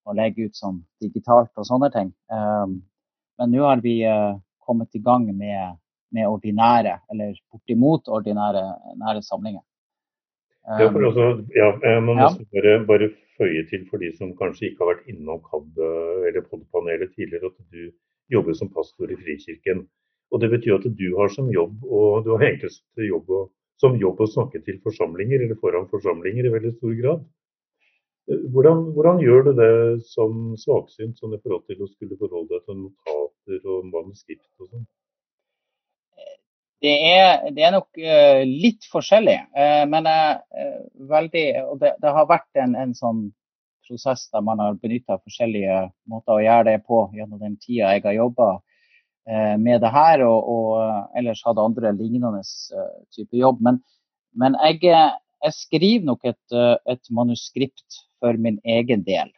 [0.08, 2.14] å legge ut sånn digitalt og sånne ting.
[2.30, 5.76] Men nå har vi uh, kommet i gang med,
[6.16, 9.64] med ordinære, eller bortimot ordinære samlinger.
[10.68, 11.68] Ja, for også, ja,
[12.04, 12.32] man må ja.
[12.52, 13.08] bare, bare
[13.38, 15.80] føye til for de som kanskje ikke har vært innom KAB
[16.28, 17.88] eller POD-panelet tidligere, at du
[18.34, 19.86] jobber som pastor i Frikirken.
[20.32, 23.48] Og Det betyr at du har som jobb og du har egentlig jobb og,
[23.80, 27.26] som jobb å snakke til forsamlinger eller foran forsamlinger i veldig stor grad.
[28.28, 32.66] Hvordan, hvordan gjør du det som svaksynt sånn i forhold til å skulle forholde deg
[32.68, 34.88] til notater og manuskript og sånn?
[36.84, 39.38] Det er, det er, nok uh, litt forskjellig.
[39.58, 40.38] Uh, men uh,
[41.10, 41.46] veldig,
[41.82, 43.28] det, det, har vært en, en, sånn
[43.88, 48.04] prosess der man har benytta forskjellige måter å gjøre det på gjennom den tida jeg
[48.04, 48.58] har jobba
[49.60, 52.40] med det her, og, og ellers hadde andre lignende
[53.12, 53.58] type jobb.
[53.64, 53.82] Men,
[54.40, 56.56] men jeg, jeg, skriver nok et,
[56.88, 59.34] et, manuskript for min egen del.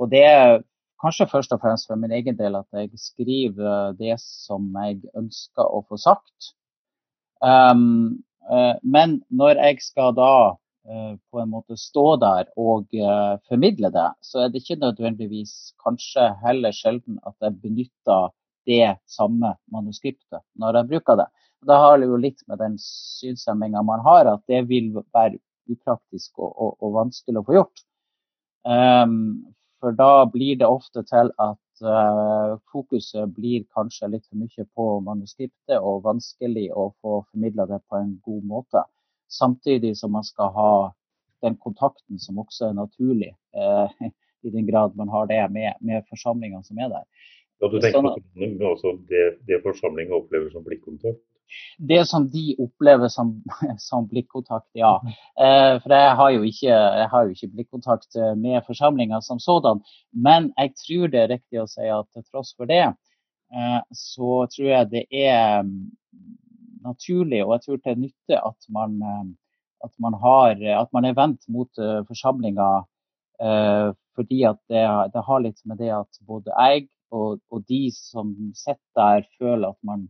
[0.00, 0.62] og det er
[1.00, 5.64] kanskje først og fremst for min egen del at jeg skriver det som jeg ønsker
[5.64, 6.52] å få sagt.
[7.40, 8.20] Um,
[8.50, 13.92] uh, men når jeg skal da uh, på en måte stå der og uh, formidle
[13.94, 18.32] det, så er det ikke nødvendigvis kanskje heller sjelden at jeg benytter
[18.68, 21.30] det samme manuskriptet når jeg bruker det.
[21.68, 25.40] Da har det jo litt med den synshemminga man har, at det vil være
[25.70, 27.82] upraktisk og, og, og vanskelig å få gjort.
[28.68, 29.16] Um,
[29.80, 34.86] for da blir det ofte til at uh, fokuset blir kanskje litt for mye på
[35.06, 38.84] manuskriptet og vanskelig å få formidla det på en god måte.
[39.30, 40.72] Samtidig som man skal ha
[41.44, 43.88] den kontakten som også er naturlig, uh,
[44.46, 47.08] i den grad man har det med, med forsamlingene som er der.
[47.60, 48.14] Ja, Du tenker sånn,
[48.56, 51.20] på altså det, det forsamlingen opplever som blikkontakt?
[51.78, 53.42] Det som de opplever som,
[53.78, 54.94] som blikkontakt, ja.
[55.40, 59.40] Eh, for jeg har, jo ikke, jeg har jo ikke blikkontakt eh, med forsamlinga som
[59.42, 59.82] sådan.
[60.12, 62.84] Men jeg tror det er riktig å si at til tross for det,
[63.54, 65.90] eh, så tror jeg det er mm,
[66.84, 68.94] naturlig og jeg tror det er nytte at man,
[69.84, 72.68] at man, har, at man er vendt mot forsamlinga.
[74.16, 74.80] Fordi at det,
[75.12, 79.72] det, har litt med det at både jeg og, og de som sitter der, føler
[79.72, 80.08] at man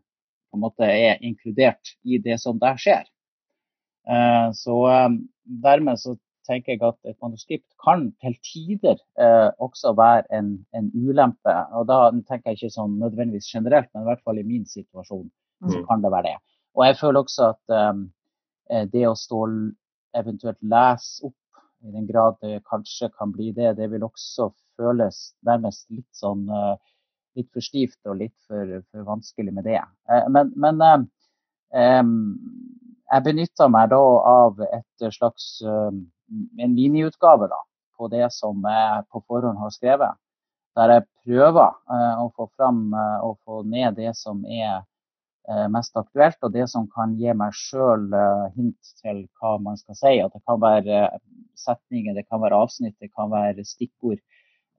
[0.50, 3.06] på en måte er inkludert i det som der skjer.
[4.10, 5.08] Eh, så eh,
[5.64, 6.16] dermed så
[6.48, 11.56] tenker jeg at et manuskript kan til tider eh, også være en, en, ulempe.
[11.78, 15.28] Og da tenker jeg ikke sånn nødvendigvis generelt, men i hvert fall i min situasjon
[15.68, 15.84] så mm.
[15.90, 16.38] kan det være det.
[16.78, 19.40] Og jeg føler også at det å stå
[20.16, 21.36] eventuelt lese opp,
[21.84, 26.46] i den grad det kanskje kan bli det, det vil også føles nærmest litt sånn
[26.48, 26.76] uh,
[27.38, 29.80] litt for stivt og litt for, for vanskelig med det.
[30.10, 32.02] Eh, men, men eh,
[33.10, 34.00] jeg benytta meg da
[34.30, 37.58] av et slags en miniutgave da,
[37.98, 40.20] på det som jeg på forhånd har skrevet.
[40.78, 41.74] Der jeg prøver
[42.22, 44.84] å få fram og få ned det som er
[45.74, 48.06] mest aktuelt, og det som kan gi meg sjøl
[48.54, 50.14] hint til hva man skal si.
[50.22, 51.02] At det kan være
[51.58, 54.22] setninger, det kan være avsnitt, det kan være stikkord.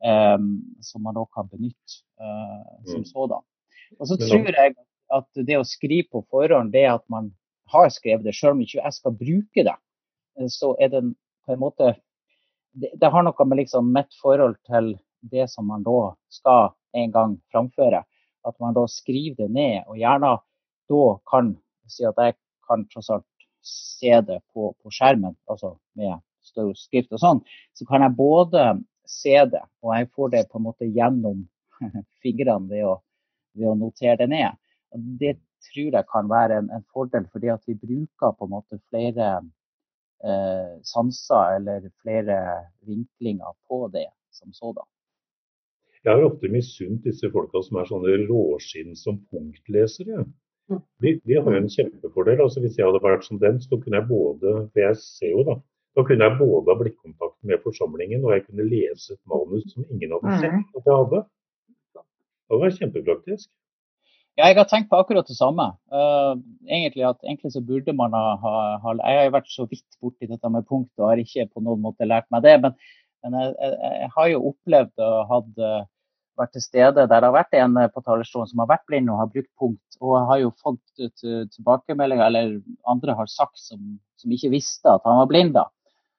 [0.02, 3.10] Um, som man da kan benytte uh, som mm.
[3.12, 3.44] sådan.
[4.00, 4.74] Og så tror jeg
[5.14, 7.30] at det å skrive på forhånd, det at man
[7.70, 9.76] har skrevet det, selv om ikke jeg skal bruke det,
[10.40, 11.04] eh, så er det
[11.46, 11.94] på en måte
[12.72, 14.94] Det, det har noe med liksom mitt forhold til
[15.28, 18.00] det som man da skal en gang framføre.
[18.48, 20.38] At man da skriver det ned, og gjerne
[20.88, 21.50] da kan
[21.92, 23.28] si at jeg kan tross alt
[23.60, 27.44] se det på, på skjermen, altså med større skrift og sånn,
[27.76, 28.64] så kan jeg både
[29.12, 29.64] se det.
[29.84, 31.46] Og jeg får det på en måte gjennom
[32.24, 32.98] fingrene ved å,
[33.58, 34.60] ved å notere det ned.
[35.22, 35.36] Det
[35.68, 39.28] tror jeg kan være en, en, fordel, fordi at vi bruker på en måte flere
[40.26, 42.38] eh, sanser eller flere
[42.88, 44.88] vinklinger på det som sådan.
[46.02, 50.24] Jeg har ofte misunt disse folka som er sånne råskinn som punktlesere.
[50.72, 50.80] Mm.
[51.04, 52.42] De, de, har jo en kjempefordel.
[52.42, 55.44] altså Hvis jeg hadde vært som dem, så kunne jeg både for jeg ser jo
[55.46, 55.58] da,
[55.96, 59.84] da kunne jeg både ha blikkontakt med forsamlingen, og jeg kunne lese et manus som
[59.90, 60.40] ingen hadde Mm.
[60.44, 61.26] sett at jeg hadde.
[62.52, 63.50] Det var kjempepraktisk.
[64.40, 65.66] Ja, jeg har tenkt på akkurat det samme.
[65.92, 69.66] Uh, egentlig at egentlig så burde man ha, ha, ha Jeg har jo vært så
[69.68, 72.56] vidt borti dette med punkt og har ikke på noen måte lært meg det.
[72.64, 72.78] Men,
[73.24, 75.84] men jeg, jeg, jeg, har jo opplevd og hatt, uh,
[76.40, 79.20] vært til stede der det har vært en på talerstolen som har vært blind og
[79.20, 80.00] har brukt punkt.
[80.00, 82.56] Og har jo fått tilbakemeldinger, eller
[82.90, 85.68] andre har sagt som, som, ikke visste at han var blind, da.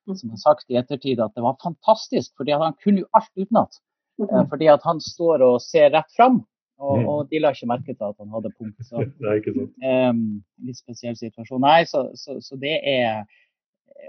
[0.06, 3.78] Som har sagt i ettertid at det var fantastisk, fordi han kunne jo alt utenat.
[4.22, 6.42] Uh, fordi at han står og ser rett fram.
[6.82, 7.06] Og, Mm.
[7.06, 8.80] og, de la ikke merke til at han hadde punkt.
[8.82, 9.04] Så,
[10.10, 11.62] um, litt spesiell situasjon.
[11.62, 13.22] Nei, så, så, så, det er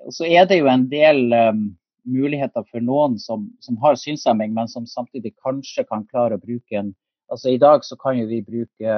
[0.07, 1.77] Og så er det jo en del um,
[2.09, 6.79] muligheter for noen som, som har synshemming, men som samtidig kanskje kan klare å bruke
[6.79, 6.95] en
[7.31, 8.95] Altså i dag så kan jo vi bruke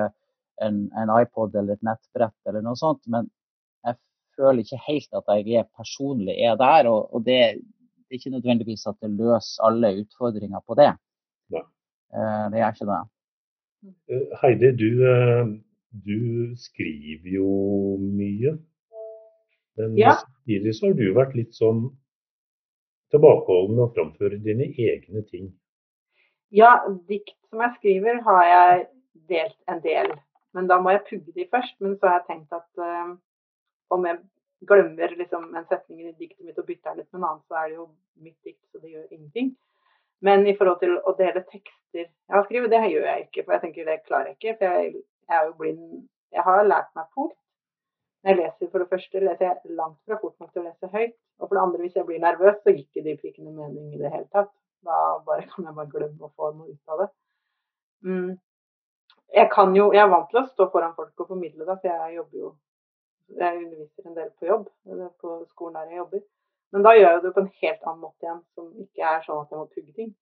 [0.61, 3.29] en, en iPod eller et nettbrett eller noe sånt, men
[4.37, 6.89] føler ikke helt at jeg er personlig er der.
[6.91, 10.91] Og, og det, det, er ikke nødvendigvis at det løser alle utfordringer på det.
[11.53, 11.65] Nei.
[12.15, 13.01] Uh, det er ikke det.
[14.09, 15.45] Eh, Heidi, du, eh,
[16.05, 16.19] du,
[16.57, 17.49] skriver jo
[17.99, 18.57] mye.
[19.77, 20.15] Men Ja.
[20.23, 21.89] samtidig så har du vært litt sånn
[23.11, 25.51] tilbakeholden med å framføre dine egne ting.
[26.51, 28.87] Ja, dikt som jeg skriver har jeg
[29.29, 30.13] delt en del.
[30.53, 31.75] Men da må jeg pugge de først.
[31.81, 33.15] Men så har jeg tenkt at uh,
[33.93, 34.19] om jeg
[34.65, 37.59] glemmer liksom, en setning i diktet mitt og bytter den ut med en annen, så
[37.59, 37.87] er det jo
[38.25, 39.55] mitt dikt, så det gjør ingenting.
[40.25, 43.43] Men i forhold til å dele tekster jeg har skrevet, det gjør jeg ikke.
[43.43, 44.53] For jeg tenker det klarer jeg ikke.
[44.59, 45.83] For jeg, jeg er jo blind.
[46.35, 47.37] Jeg har lært meg punkt.
[48.25, 51.13] Jeg leser for det første, leser jeg langt fra fort nok til å lese høyt.
[51.37, 54.01] Og for det andre, hvis jeg blir nervøs, så gir ikke de prikkene mening i
[54.01, 54.49] det hele tatt.
[54.85, 57.09] Da bare, kan jeg bare glemme å få noe ut av det.
[58.05, 58.31] Mm.
[59.35, 62.15] Jeg jo, jeg er vant til å stå foran folk og formidle det, for jeg
[62.15, 62.51] jobber jo
[63.33, 64.67] Jeg underviser en del på jobb,
[65.21, 66.23] på skolen der jeg jobber.
[66.73, 69.41] Men da gjør jeg det på en helt annen måte igjen, som ikke er sånn
[69.41, 70.13] at jeg må pugge ting.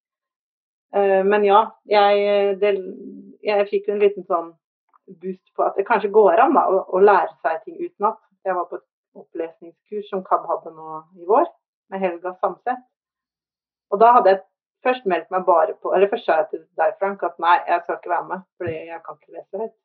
[0.94, 2.74] Uh, men ja, jeg, det,
[3.44, 4.52] jeg fikk jo en liten sånn
[5.22, 8.20] boost på at det kanskje går an da, å, å lære seg ting utenat.
[8.46, 8.88] Jeg var på et
[9.24, 11.48] opplesningskurs som KAB hadde nå i vår,
[11.92, 12.82] med Helga Samset.
[13.94, 14.44] Og da hadde jeg
[14.84, 17.84] først meldt meg bare på Eller først sa jeg til deg, Frank, at nei, jeg
[17.84, 19.76] skal ikke være med, fordi jeg kan ikke lese høyt.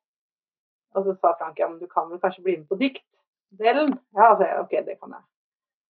[0.97, 3.95] Og så sa Frank ja, men du kan vel kanskje bli med på diktdelen?
[4.17, 5.25] Ja, så jeg ok, det kan jeg.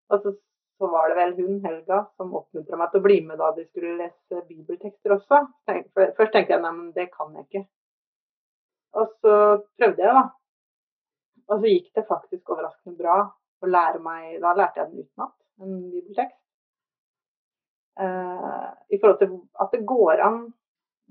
[0.09, 0.33] Og så,
[0.79, 3.65] så var det vel hun, Helga, som oppmuntra meg til å bli med da de
[3.67, 5.43] skulle lese bibeltekster også.
[5.67, 7.63] Først tenkte jeg nei, men det kan jeg ikke.
[8.99, 9.33] Og så
[9.77, 10.25] prøvde jeg, da.
[11.49, 13.17] Og så gikk det faktisk overraskende bra
[13.59, 16.37] å lære meg Da lærte jeg den utenat, en bibeltekst.
[17.99, 20.37] Uh, I forhold til at det går an,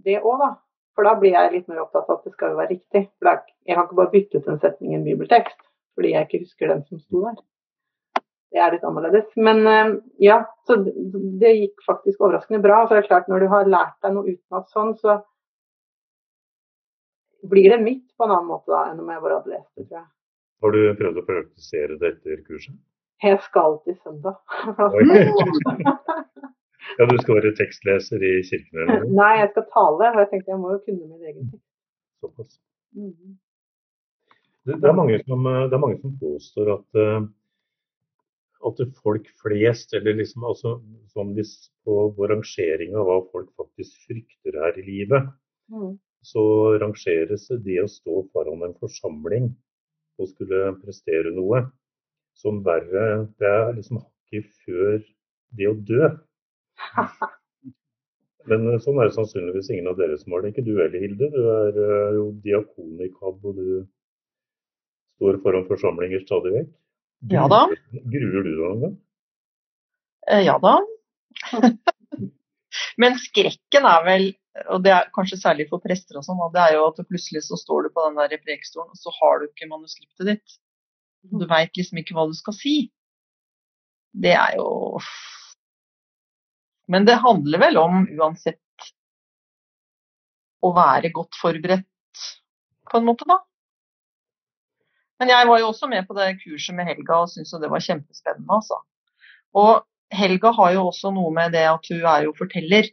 [0.04, 0.50] det òg, da.
[0.98, 3.04] For da blir jeg litt mer opptatt av at det skal jo være riktig.
[3.20, 5.60] For er, jeg har ikke bare byttet ut en setning i en bibeltekst
[5.98, 7.38] fordi jeg ikke husker den som sto der.
[8.54, 9.28] Det er litt annerledes.
[9.38, 9.92] Men uh,
[10.22, 12.80] ja, så det, gikk faktisk overraskende bra.
[12.84, 15.20] Så det er klart, når du har lært deg noe utenat sånn, så
[17.50, 19.86] blir det mitt på en annen måte da enn om jeg bare hadde lest det,
[19.86, 20.08] tror jeg.
[20.66, 22.78] Har du prøvd å praktisere det etter kurset?
[23.22, 24.38] Jeg skal til søndag.
[26.98, 28.84] ja, du skal være tekstleser i kirken?
[28.84, 29.08] eller?
[29.20, 30.12] Nei, jeg skal tale.
[30.12, 31.66] Og jeg tenkte jeg må jo kunne min egen tekst.
[32.22, 32.60] Såpass.
[32.98, 33.34] Mm.
[34.68, 37.26] Det, det, er mange som, det er mange som påstår at, uh,
[38.68, 40.78] at folk flest, eller liksom altså,
[41.14, 41.54] sånn hvis
[41.86, 45.30] på, på rangering av hva folk faktisk frykter her i livet,
[45.68, 45.98] Mm.
[46.24, 46.42] så
[46.80, 49.50] rangeres det å stå foran en forsamling
[50.18, 51.66] og skulle prestere noe
[52.38, 55.02] som verre Det er liksom hakket før
[55.58, 56.08] det å dø.
[58.48, 60.54] Men eh, sånn er det sannsynligvis ingen av dere som har det.
[60.54, 61.30] Ikke du heller, Hilde.
[61.34, 63.68] Du er uh, jo diakon i KAB, og du
[65.18, 66.72] står foran forsamlinger stadig vekk.
[67.34, 67.64] Ja da.
[67.90, 68.98] Gruer du deg noen gang?
[70.30, 70.76] Eh, ja da.
[73.02, 74.28] Men skrekken er vel,
[74.68, 77.58] og det er kanskje særlig for prester og sånn, det er jo at plutselig så
[77.58, 80.58] står du på den der prekestolen, og så har du ikke manuskriptet ditt.
[81.28, 82.76] Du veit liksom ikke hva du skal si.
[84.14, 85.00] Det er jo
[86.88, 88.88] Men det handler vel om uansett
[90.64, 92.24] å være godt forberedt
[92.88, 93.38] på en måte, da.
[95.18, 97.82] Men jeg var jo også med på det kurset med Helga og syntes det var
[97.84, 98.78] kjempespennende, altså.
[99.58, 99.82] Og
[100.14, 102.88] Helga har jo også noe med det at hun er jo forteller.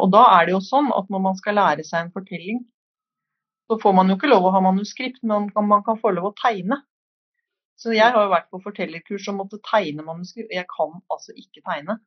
[0.00, 2.62] Og da er det jo sånn at når man skal lære seg en fortelling,
[3.70, 6.34] så får man jo ikke lov å ha manuskript, men man kan få lov å
[6.40, 6.80] tegne.
[7.80, 11.64] Så jeg har jo vært på fortellerkurs og måtte tegne manuskript, jeg kan altså ikke
[11.64, 11.98] tegne.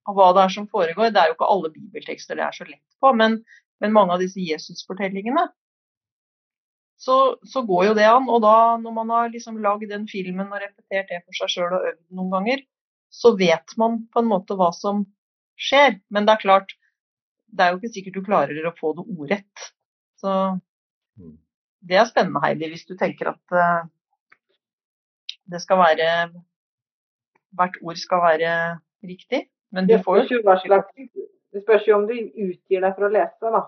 [0.09, 1.13] av hva det er som foregår.
[1.15, 3.33] Det er jo ikke alle bibeltekster det er så lett på, men
[3.81, 5.47] Men mange av disse Jesus-fortellingene,
[7.01, 7.15] så,
[7.49, 8.27] så, går jo det an.
[8.29, 11.77] Og da, når man har liksom lagd den filmen og repetert det for seg sjøl
[11.79, 12.61] og øvd noen ganger,
[13.09, 15.07] så vet man på en måte hva som
[15.57, 15.97] skjer.
[16.13, 16.77] Men det er klart,
[17.49, 19.57] det er jo ikke sikkert du klarer å få det ordrett.
[20.21, 20.35] Så.
[21.89, 23.89] Det er spennende, Heidi, hvis du tenker at uh,
[25.51, 26.31] det skal være
[27.59, 28.51] Hvert ord skal være
[29.03, 29.49] riktig.
[29.75, 30.39] Men du får jo
[31.53, 33.63] Det spørs jo om du utgir deg for å lese, da.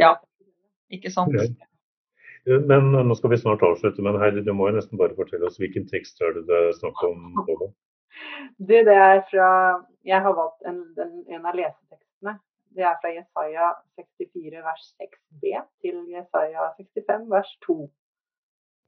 [0.00, 0.14] ja,
[0.88, 1.36] ikke sant.
[2.46, 5.58] Men nå skal vi snart avslutte, men Heidi, du må jo nesten bare fortelle oss
[5.60, 7.34] hvilken tekst er det det er snakk om?
[8.56, 9.46] Du, det er fra
[10.08, 12.32] Jeg har valgt en, en, en av lesetekstene.
[12.76, 17.76] Det er fra Jesaja 64 vers 6b til Jesaja 65 vers 2.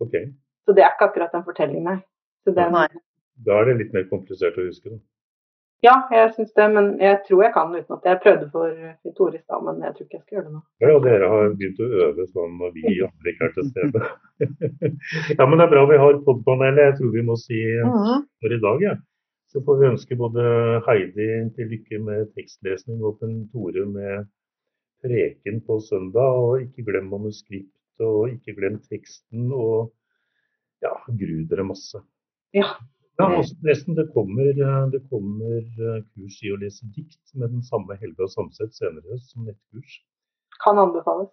[0.05, 0.25] Okay.
[0.65, 2.01] Så det er ikke akkurat en fortelling, nei.
[2.49, 2.77] Den,
[3.45, 5.01] da er det litt mer komplisert å huske, da.
[5.87, 9.39] Ja, jeg syns det, men jeg tror jeg kan uten at jeg prøvde for Tore
[9.39, 10.63] i stad, men jeg tror ikke jeg skal gjøre det nå.
[10.83, 14.09] Ja, og dere har begynt å øve sånn når vi andre ikke er til stede.
[15.39, 16.83] ja, men det er bra vi har podpanelet.
[16.83, 18.27] Jeg tror vi må si mhm.
[18.43, 18.97] for i dag, ja.
[19.49, 20.43] Så får vi ønske både
[20.85, 24.29] Heidi til lykke med tekstlesning og Tore med
[25.05, 26.37] preken på søndag.
[26.43, 29.49] Og ikke glem manuskriptet, og ikke glem teksten.
[29.57, 29.89] Og
[30.85, 32.03] ja, gru dere masse.
[32.57, 32.69] Ja.
[33.21, 33.29] ja
[33.65, 34.53] nesten, det kommer,
[34.93, 39.49] det kommer eh, kurs i å lese dikt med den samme Helga Samset senere som
[39.49, 40.01] nettkurs.
[40.61, 41.33] Kan anbefales.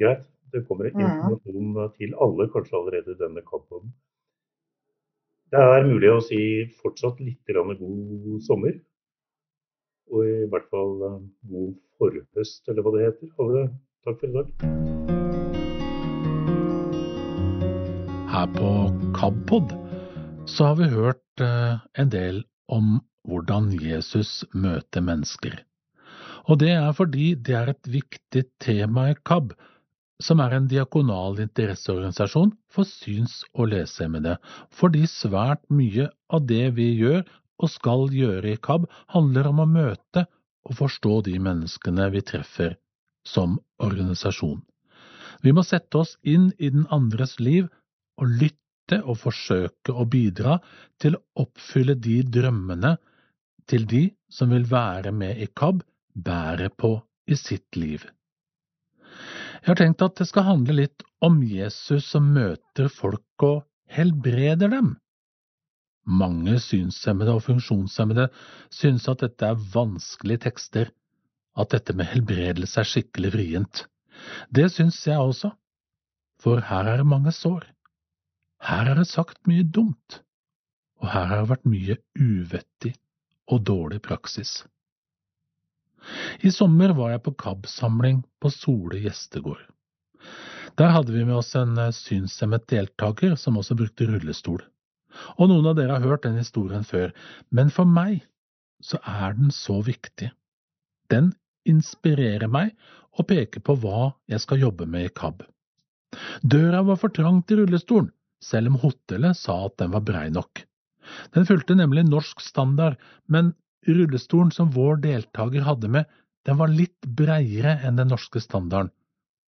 [0.00, 0.26] Greit.
[0.54, 3.88] Det kommer en informasjon til alle, kanskje allerede denne kampen.
[5.54, 6.36] Det er mulig å si
[6.82, 8.72] fortsatt litt god sommer.
[10.10, 13.28] Og i hvert fall eh, god forhøst, eller hva det heter.
[13.38, 13.62] Alle,
[14.02, 14.50] takk for i dag.
[18.32, 18.72] Her på
[19.14, 19.76] KABpod
[20.50, 25.54] så har vi hørt eh, en del om hvordan Jesus møter mennesker.
[26.50, 29.54] Og det er fordi det er et viktig tema i KAB
[30.22, 34.36] som er en diakonal interesseorganisasjon for syns- og lesehemmede,
[34.70, 37.24] fordi svært mye av det vi gjør
[37.62, 40.26] og skal gjøre i KAB, handler om å møte
[40.64, 42.76] og forstå de menneskene vi treffer
[43.26, 44.60] som organisasjon.
[45.44, 47.68] Vi må sette oss inn i den andres liv
[48.20, 50.58] og lytte og forsøke å bidra
[51.02, 52.94] til å oppfylle de drømmene
[53.68, 55.82] til de som vil være med i KAB,
[56.14, 58.04] bærer på i sitt liv.
[59.64, 64.68] Jeg har tenkt at det skal handle litt om Jesus som møter folk og helbreder
[64.68, 64.90] dem.
[66.04, 68.26] Mange synshemmede og funksjonshemmede
[68.68, 70.90] synes at dette er vanskelige tekster,
[71.56, 73.86] at dette med helbredelse er skikkelig vrient.
[74.52, 75.54] Det syns jeg også,
[76.44, 77.64] for her er det mange sår.
[78.68, 80.20] Her er det sagt mye dumt,
[81.00, 82.92] og her har det vært mye uvettig
[83.48, 84.58] og dårlig praksis.
[86.44, 89.62] I sommer var jeg på KAB-samling på Sole gjestegård.
[90.78, 94.62] Der hadde vi med oss en eh, synshemmet deltaker som også brukte rullestol.
[95.38, 97.12] Og noen av dere har hørt den historien før,
[97.54, 98.24] men for meg
[98.82, 100.32] så er den så viktig.
[101.12, 101.32] Den
[101.68, 102.74] inspirerer meg
[103.14, 105.44] og peker på hva jeg skal jobbe med i KAB.
[106.42, 108.10] Døra var for trang til rullestolen,
[108.42, 110.64] selv om hotellet sa at den var brei nok.
[111.36, 112.98] Den fulgte nemlig norsk standard,
[113.30, 113.52] men
[113.86, 116.04] Rullestolen som vår deltaker hadde med,
[116.44, 118.92] den var litt breiere enn den norske standarden,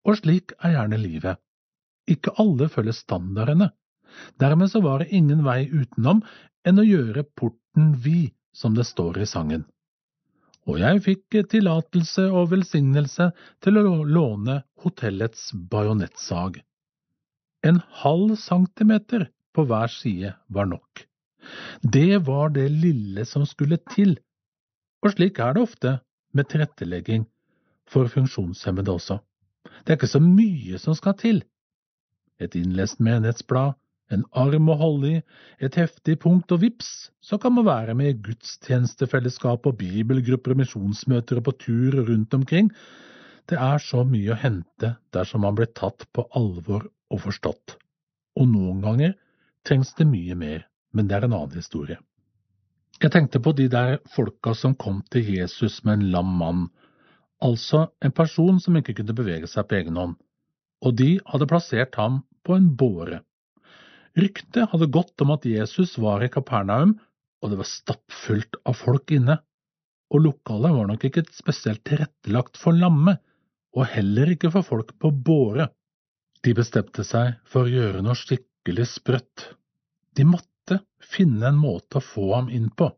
[0.06, 1.40] og slik er gjerne livet.
[2.08, 3.70] Ikke alle følger standardene.
[4.40, 6.22] Dermed så var det ingen vei utenom
[6.66, 9.66] enn å gjøre porten vid, som det står i sangen.
[10.66, 13.28] Og jeg fikk tillatelse og velsignelse
[13.62, 16.62] til å låne hotellets bajonettsag.
[17.66, 21.04] En halv centimeter på hver side var nok.
[21.82, 24.16] Det var det lille som skulle til
[25.02, 25.96] og slik er det ofte
[26.36, 27.26] med tilrettelegging
[27.90, 29.18] for funksjonshemmede også.
[29.84, 31.42] Det er ikke så mye som skal til.
[32.42, 33.76] Et innlest menighetsblad,
[34.12, 35.22] en arm å holde i,
[35.58, 40.60] et heftig punkt og vips, så kan man være med i gudstjenestefellesskap og bibelgrupper og
[40.62, 42.70] misjonsmøter og på tur rundt omkring.
[43.50, 47.76] Det er så mye å hente dersom man blir tatt på alvor og forstått.
[48.38, 49.16] Og noen ganger
[49.66, 51.98] trengs det mye mer, men det er en annen historie.
[52.96, 56.62] Jeg tenkte på de der folka som kom til Jesus med en lam mann,
[57.44, 60.14] altså en person som ikke kunne bevege seg på egen hånd,
[60.80, 63.20] og de hadde plassert ham på en båre.
[64.16, 66.96] Ryktet hadde gått om at Jesus var i Kapernaum,
[67.44, 69.42] og det var stappfullt av folk inne,
[70.08, 73.18] og lokalet var nok ikke spesielt tilrettelagt for lamme,
[73.76, 75.68] og heller ikke for folk på båre.
[76.40, 79.50] De bestemte seg for å gjøre noe skikkelig sprøtt.
[80.16, 82.90] De måtte måtte finne en måte å få ham inn på.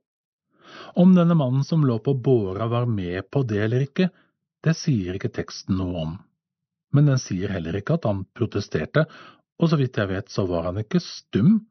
[0.97, 4.11] Om denne mannen som lå på båra var med på det eller ikke,
[4.65, 6.19] det sier ikke teksten noe om.
[6.93, 9.07] Men den sier heller ikke at han protesterte,
[9.59, 11.67] og så vidt jeg vet så var han ikke stum,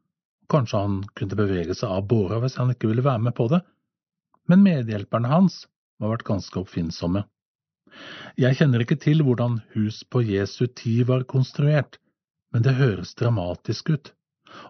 [0.48, 3.60] kanskje han kunne bevege seg av båra hvis han ikke ville være med på det,
[4.48, 5.66] men medhjelperne hans
[5.98, 7.24] må ha vært ganske oppfinnsomme.
[8.38, 11.98] Jeg kjenner ikke til hvordan Hus på Jesu tid var konstruert,
[12.52, 14.12] men det høres dramatisk ut,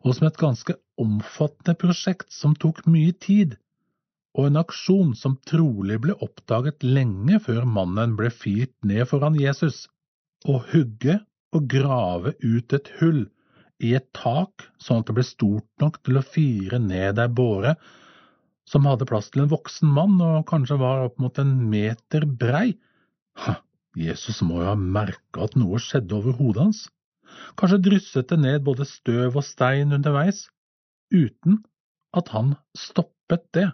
[0.05, 3.57] og som et ganske omfattende prosjekt som tok mye tid,
[4.39, 9.87] og en aksjon som trolig ble oppdaget lenge før mannen ble firt ned foran Jesus.
[10.47, 11.19] Å hugge
[11.55, 13.25] og grave ut et hull
[13.83, 17.75] i et tak sånn at det ble stort nok til å fire ned ei båre
[18.69, 22.77] som hadde plass til en voksen mann og kanskje var opp mot en meter brei.
[23.45, 23.57] Ha,
[23.97, 26.83] Jesus må jo ha merka at noe skjedde over hodet hans.
[27.59, 30.47] Kanskje drysset det ned både støv og stein underveis,
[31.15, 31.63] uten
[32.17, 33.69] at han stoppet det.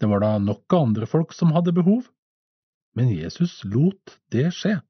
[0.00, 2.08] Det var da nok av andre folk som hadde behov,
[2.98, 4.80] men Jesus lot det skje.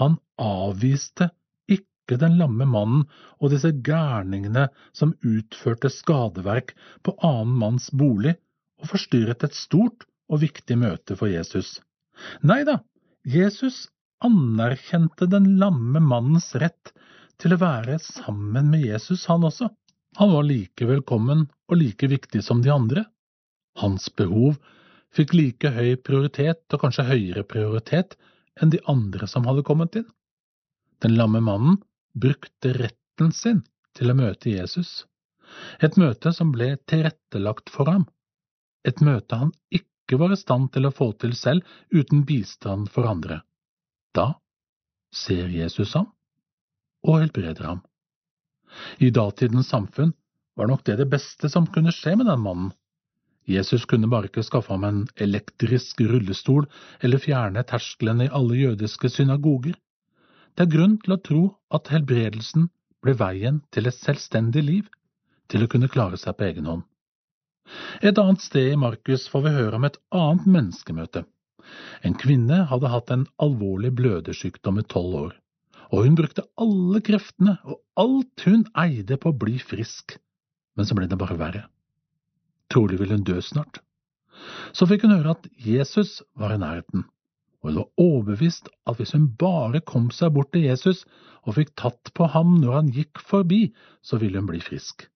[0.00, 1.28] Han avviste
[1.68, 3.02] ikke den lamme mannen
[3.38, 6.72] og disse gærningene som utførte skadeverk
[7.06, 8.36] på annen manns bolig
[8.80, 11.80] og forstyrret et stort og viktig møte for Jesus.
[12.46, 12.78] Nei da,
[13.26, 13.88] Jesus
[14.24, 16.92] anerkjente den lamme mannens rett
[17.40, 19.70] til å være sammen med Jesus, han også.
[20.18, 23.04] Han var like velkommen og like viktig som de andre.
[23.80, 24.58] Hans behov
[25.14, 28.16] fikk like høy prioritet, og kanskje høyere prioritet,
[28.60, 30.08] enn de andre som hadde kommet inn.
[31.00, 31.78] Den lamme mannen
[32.12, 33.62] brukte retten sin
[33.96, 35.04] til å møte Jesus,
[35.82, 38.04] et møte som ble tilrettelagt for ham,
[38.86, 43.08] et møte han ikke var i stand til å få til selv uten bistand for
[43.10, 43.40] andre.
[44.16, 44.34] Da
[45.14, 46.10] ser Jesus ham
[47.06, 47.80] og helbreder ham.
[49.02, 50.12] I datidens samfunn
[50.58, 52.72] var nok det det beste som kunne skje med den mannen.
[53.50, 56.68] Jesus kunne bare ikke skaffe ham en elektrisk rullestol
[57.00, 59.74] eller fjerne tersklene i alle jødiske synagoger.
[60.54, 61.42] Det er grunn til å tro
[61.74, 62.68] at helbredelsen
[63.02, 64.86] ble veien til et selvstendig liv,
[65.48, 66.84] til å kunne klare seg på egen hånd.
[68.02, 71.24] Et annet sted i Markus får vi høre om et annet menneskemøte.
[72.06, 75.36] En kvinne hadde hatt en alvorlig blødersykdom i tolv år,
[75.90, 80.16] og hun brukte alle kreftene og alt hun eide på å bli frisk,
[80.78, 81.64] men så ble det bare verre.
[82.70, 83.82] Trolig ville hun dø snart.
[84.72, 87.04] Så fikk hun høre at Jesus var i nærheten,
[87.60, 91.02] og hun var overbevist at hvis hun bare kom seg bort til Jesus
[91.44, 93.66] og fikk tatt på ham når han gikk forbi,
[94.00, 95.08] så ville hun bli frisk.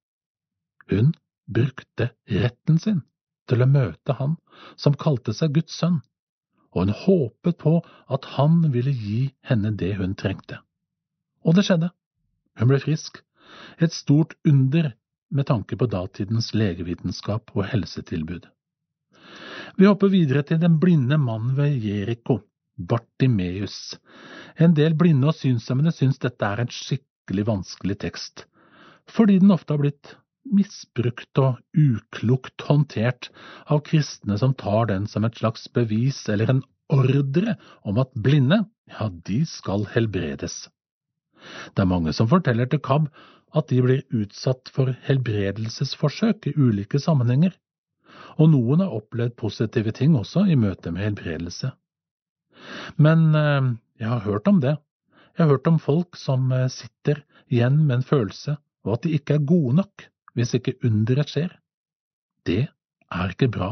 [0.90, 1.14] Hun
[1.48, 3.02] brukte retten sin
[3.48, 4.36] til å møte han
[4.80, 6.00] som kalte seg Guds sønn,
[6.74, 7.78] og hun håpet på
[8.12, 10.58] at han ville gi henne det hun trengte.
[11.46, 11.92] Og det skjedde.
[12.58, 13.20] Hun ble frisk,
[13.78, 14.92] et stort under
[15.34, 18.46] med tanke på datidens legevitenskap og helsetilbud.
[19.78, 22.40] Vi hopper videre til den blinde mannen ved Jeriko,
[22.78, 23.96] Bartimeus.
[24.58, 28.44] En del blinde og synshemmede syns dette er en skikkelig vanskelig tekst,
[29.10, 30.14] fordi den ofte har blitt
[30.44, 33.30] misbrukt og uklokt håndtert
[33.70, 38.64] av kristne som tar den som et slags bevis eller en ordre om at blinde,
[38.92, 40.66] ja, de skal helbredes.
[41.74, 43.08] Det er mange som forteller til KAB
[43.54, 47.54] at de blir utsatt for helbredelsesforsøk i ulike sammenhenger,
[48.36, 51.70] og noen har opplevd positive ting også i møte med helbredelse.
[52.98, 53.70] Men eh,
[54.00, 54.76] jeg har hørt om det.
[55.34, 57.22] Jeg har hørt om folk som eh, sitter
[57.52, 61.52] igjen med en følelse og at de ikke er gode nok hvis ikke underet skjer.
[62.46, 63.70] Det er ikke bra,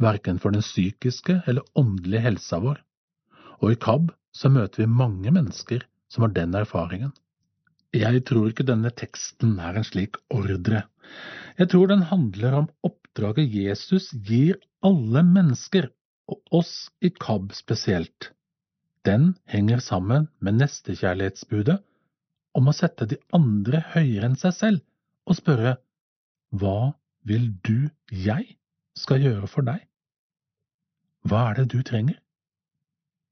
[0.00, 2.80] verken for den psykiske eller åndelige helsa vår,
[3.60, 7.12] og i KAB så møter vi mange mennesker som har den erfaringen.
[7.94, 10.84] Jeg tror ikke denne teksten er en slik ordre.
[11.58, 15.90] Jeg tror den handler om oppdraget Jesus gir alle mennesker,
[16.30, 18.30] og oss i KAB spesielt.
[19.06, 21.80] Den henger sammen med nestekjærlighetsbudet
[22.54, 24.84] om å sette de andre høyere enn seg selv
[25.26, 25.74] og spørre
[26.50, 26.92] Hva
[27.26, 28.56] vil du jeg
[28.98, 29.82] skal gjøre for deg?
[31.28, 32.18] Hva er det du trenger?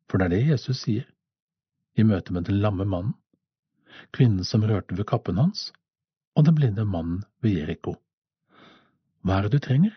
[0.08, 1.08] For det er det Jesus sier
[1.98, 3.16] i møte med den lamme mannen
[4.14, 5.70] kvinnen som rørte ved kappen hans,
[6.36, 7.96] og den blinde mannen ved Jeriko.
[9.26, 9.94] Hva er det du trenger?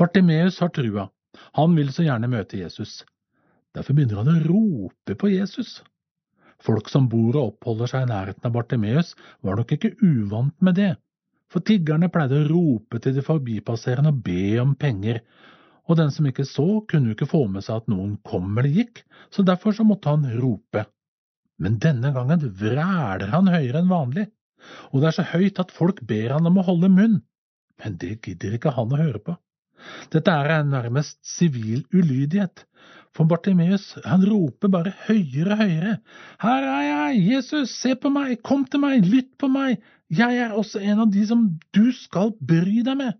[0.00, 1.08] Bartimeus har trua,
[1.54, 3.02] han vil så gjerne møte Jesus.
[3.74, 5.82] Derfor begynner han å rope på Jesus.
[6.62, 10.78] Folk som bor og oppholder seg i nærheten av Bartimeus, var nok ikke uvant med
[10.78, 10.92] det,
[11.54, 15.20] for tiggerne pleide å rope til de forbipasserende og be om penger,
[15.86, 18.72] og den som ikke så, kunne jo ikke få med seg at noen kom eller
[18.72, 20.86] gikk, så derfor så måtte han rope.
[21.62, 24.26] Men denne gangen vræler han høyere enn vanlig,
[24.90, 27.18] og det er så høyt at folk ber han om å holde munn,
[27.82, 29.36] men det gidder ikke han å høre på.
[30.10, 32.64] Dette er en nærmest sivil ulydighet,
[33.14, 35.92] For Bartimeus, han roper bare høyere og høyere.
[36.42, 39.78] Her er jeg, Jesus, se på meg, kom til meg, lytt på meg,
[40.12, 41.46] jeg er også en av de som
[41.76, 43.16] du skal bry deg med.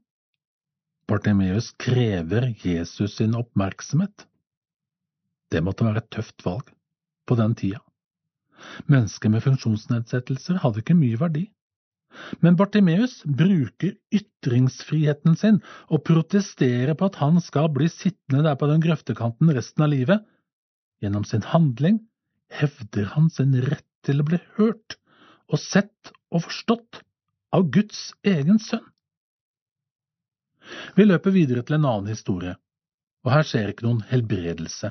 [1.09, 4.27] Bartimeus krever Jesus sin oppmerksomhet.
[5.53, 6.71] Det måtte være et tøft valg
[7.29, 7.81] på den tida.
[8.89, 11.45] Mennesker med funksjonsnedsettelser hadde ikke mye verdi.
[12.41, 15.61] Men Bartimeus bruker ytringsfriheten sin
[15.91, 20.23] og protesterer på at han skal bli sittende der på den grøftekanten resten av livet.
[21.03, 22.01] Gjennom sin handling
[22.55, 24.97] hevder han sin rett til å bli hørt
[25.55, 27.01] og sett og forstått
[27.55, 28.85] av Guds egen sønn.
[30.97, 32.57] Vi løper videre til en annen historie,
[33.25, 34.91] og her skjer ikke noen helbredelse.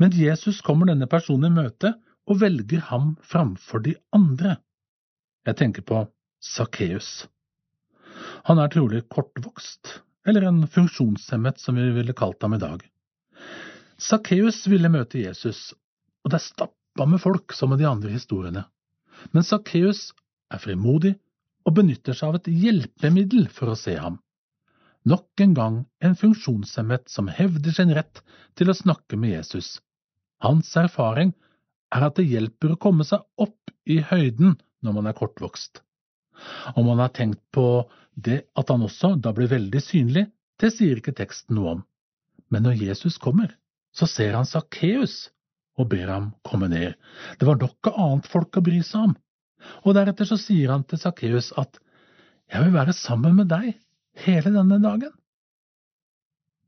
[0.00, 1.94] Men Jesus kommer denne personen i møte
[2.28, 4.58] og velger ham framfor de andre.
[5.48, 6.02] Jeg tenker på
[6.44, 7.26] Sakkeus.
[8.48, 12.82] Han er trolig kortvokst, eller en funksjonshemmet som vi ville kalt ham i dag.
[13.98, 15.72] Sakkeus ville møte Jesus,
[16.22, 18.66] og det er stappa med folk som med de andre historiene.
[19.32, 20.10] Men Sakkeus
[20.52, 21.14] er frimodig
[21.68, 24.18] og benytter seg av et hjelpemiddel for å se ham.
[25.08, 28.22] Nok en gang en funksjonshemmet som hevder sin rett
[28.58, 29.78] til å snakke med Jesus.
[30.44, 31.32] Hans erfaring
[31.94, 35.82] er at det hjelper å komme seg opp i høyden når man er kortvokst.
[36.76, 40.26] Om han har tenkt på det at han også da blir veldig synlig,
[40.58, 41.80] det sier ikke teksten noe om.
[42.50, 43.52] Men når Jesus kommer,
[43.94, 45.28] så ser han Sakkeus
[45.78, 46.96] og ber ham komme ned.
[47.38, 49.16] Det var noe annet folk å bry seg om.
[49.84, 51.78] Og deretter så sier han til Sakkeus at
[52.48, 53.72] jeg vil være sammen med deg
[54.24, 55.12] hele denne dagen.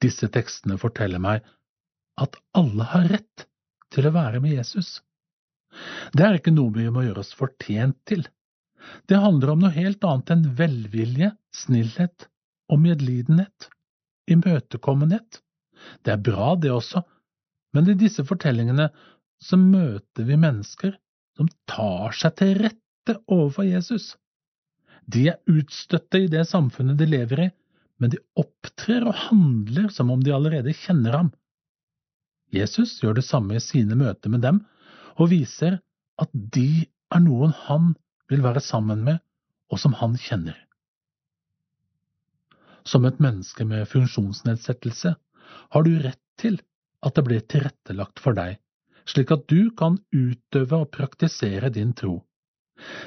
[0.01, 1.45] Disse tekstene forteller meg
[2.21, 3.47] at alle har rett
[3.93, 4.99] til å være med Jesus.
[6.15, 8.25] Det er ikke noe vi må gjøre oss fortjent til.
[9.09, 12.27] Det handler om noe helt annet enn velvilje, snillhet
[12.71, 13.69] og medlidenhet,
[14.31, 15.41] imøtekommenhet.
[16.05, 17.03] Det er bra, det også,
[17.75, 18.89] men i disse fortellingene
[19.41, 20.97] så møter vi mennesker
[21.39, 24.15] som tar seg til rette overfor Jesus.
[25.11, 27.51] De er utstøtte i det samfunnet de lever i,
[28.01, 31.31] men de opptrer og handler som om de allerede kjenner ham.
[32.55, 34.63] Jesus gjør det samme i sine møter med dem,
[35.17, 35.79] og viser
[36.21, 37.95] at de er noen han
[38.31, 39.21] vil være sammen med,
[39.71, 40.57] og som han kjenner.
[42.87, 45.15] Som et menneske med funksjonsnedsettelse
[45.75, 46.59] har du rett til
[47.07, 48.59] at det blir tilrettelagt for deg,
[49.09, 52.21] slik at du kan utøve og praktisere din tro.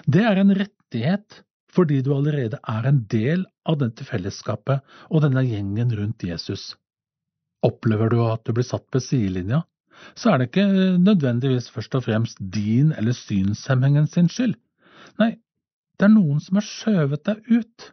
[0.06, 1.42] Det er en rettighet
[1.74, 6.74] fordi du allerede er en del av dette fellesskapet og denne gjengen rundt Jesus.
[7.66, 9.64] Opplever du at du blir satt på sidelinja,
[10.18, 10.68] så er det ikke
[11.02, 14.58] nødvendigvis først og fremst din eller synshemmingen sin skyld,
[15.22, 15.36] Nei,
[16.00, 17.90] det er noen som har skjøvet deg ut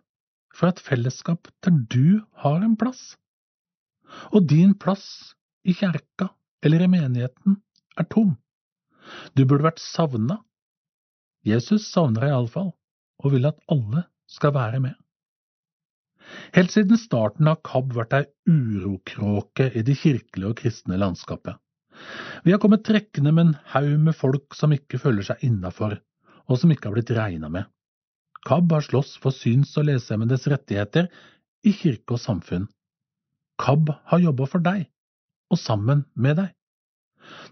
[0.56, 3.02] fra et fellesskap der du har en plass.
[4.34, 5.34] Og din plass
[5.64, 6.30] i kjerka
[6.64, 7.58] eller i menigheten
[7.98, 8.34] er tom.
[9.34, 10.40] Du burde vært savna.
[11.46, 12.72] Jesus savner deg iallfall,
[13.20, 14.96] og vil at alle skal være med.
[16.54, 21.56] Helt siden starten har KAB vært ei urokråke i det kirkelige og kristne landskapet.
[22.44, 25.98] Vi har kommet trekkende med en haug med folk som ikke føler seg innafor,
[26.48, 27.66] og som ikke har blitt regna med.
[28.46, 31.10] KAB har slåss for syns- og lesehemmedes rettigheter
[31.66, 32.68] i kirke og samfunn.
[33.60, 34.86] KAB har jobba for deg,
[35.50, 36.50] og sammen med deg.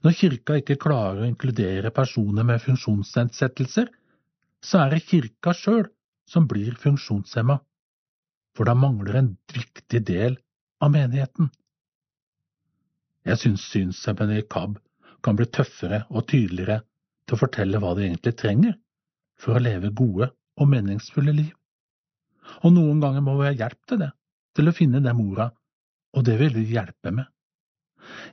[0.02, 3.90] Når kirka ikke klarer å inkludere personer med funksjonsnedsettelser,
[4.64, 5.86] så er det kirka sjøl
[6.28, 7.58] som blir funksjonshemma,
[8.56, 10.38] for da mangler en viktig del
[10.82, 11.50] av menigheten.
[13.28, 14.78] Jeg syns synshemmede i KAB
[15.24, 16.80] kan bli tøffere og tydeligere
[17.26, 18.76] til å fortelle hva de egentlig trenger
[19.38, 21.54] for å leve gode og meningsfulle liv.
[22.64, 24.10] Og noen ganger må vi ha hjelp til det,
[24.56, 25.50] til å finne dem orda,
[26.16, 27.28] og det vil vi hjelpe med.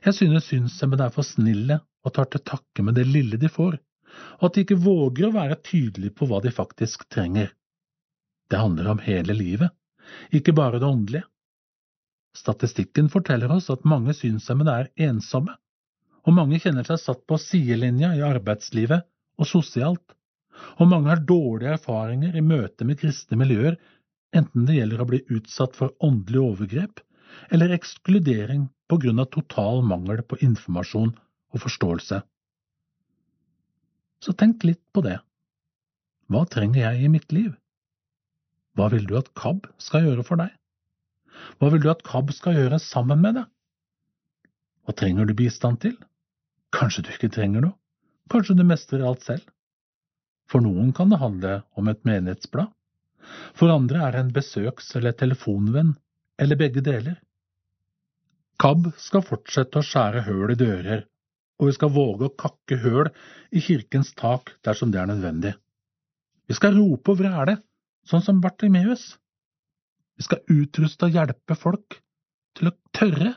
[0.04, 3.78] Jeg synes synshemmede er for snille og tar til takke med det lille de får,
[4.38, 7.50] og at de ikke våger å være tydelige på hva de faktisk trenger.
[8.50, 9.74] Det handler om hele livet,
[10.32, 11.26] ikke bare det åndelige.
[12.36, 15.56] Statistikken forteller oss at mange synshemmede er ensomme,
[16.26, 19.06] og mange kjenner seg satt på sidelinja i arbeidslivet
[19.40, 20.16] og sosialt
[20.80, 23.76] og mange har dårlige erfaringer i møte med kristne miljøer,
[24.36, 27.02] enten det gjelder å bli utsatt for åndelig overgrep
[27.52, 31.12] eller ekskludering på grunn av total mangel på informasjon
[31.54, 32.20] og forståelse.
[34.22, 35.18] Så tenk litt på det.
[36.32, 37.52] Hva trenger jeg i mitt liv?
[38.76, 40.50] Hva vil du at KAB skal gjøre for deg?
[41.58, 43.50] Hva vil du at KAB skal gjøre sammen med deg?
[44.86, 45.96] Hva trenger du bistand til?
[46.74, 47.76] Kanskje du ikke trenger noe?
[48.30, 49.46] Kanskje du mestrer alt selv?
[50.50, 52.70] For noen kan det handle om et menighetsblad.
[53.58, 55.96] For andre er det en besøks- eller telefonvenn,
[56.38, 57.16] eller begge deler.
[58.62, 61.04] KAB skal fortsette å skjære høl i dører,
[61.60, 63.10] og vi skal våge å kakke høl
[63.52, 65.52] i kirkens tak dersom det er nødvendig.
[66.48, 67.58] Vi skal rope og vræle,
[68.08, 69.16] sånn som Bartimeus.
[70.16, 71.98] Vi skal utruste og hjelpe folk
[72.56, 73.34] til å tørre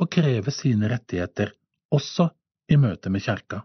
[0.00, 1.54] å kreve sine rettigheter,
[1.90, 2.30] også
[2.70, 3.64] i møte med kjerka.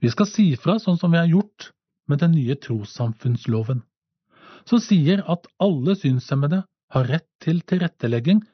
[0.00, 1.72] Vi skal si fra sånn som vi har gjort
[2.06, 3.82] med den nye trossamfunnsloven,
[4.66, 6.62] som sier at alle synshemmede
[6.94, 8.44] har rett til tilrettelegging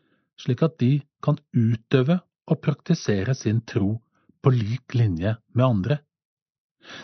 [0.43, 2.19] slik at de kan utøve
[2.51, 3.97] og praktisere sin tro
[4.43, 5.99] på lik linje med andre.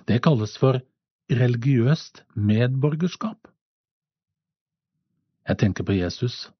[0.07, 0.80] Det kalles for
[1.30, 3.51] religiøst medborgerskap.
[5.49, 6.51] Jeg tenker på Jesus,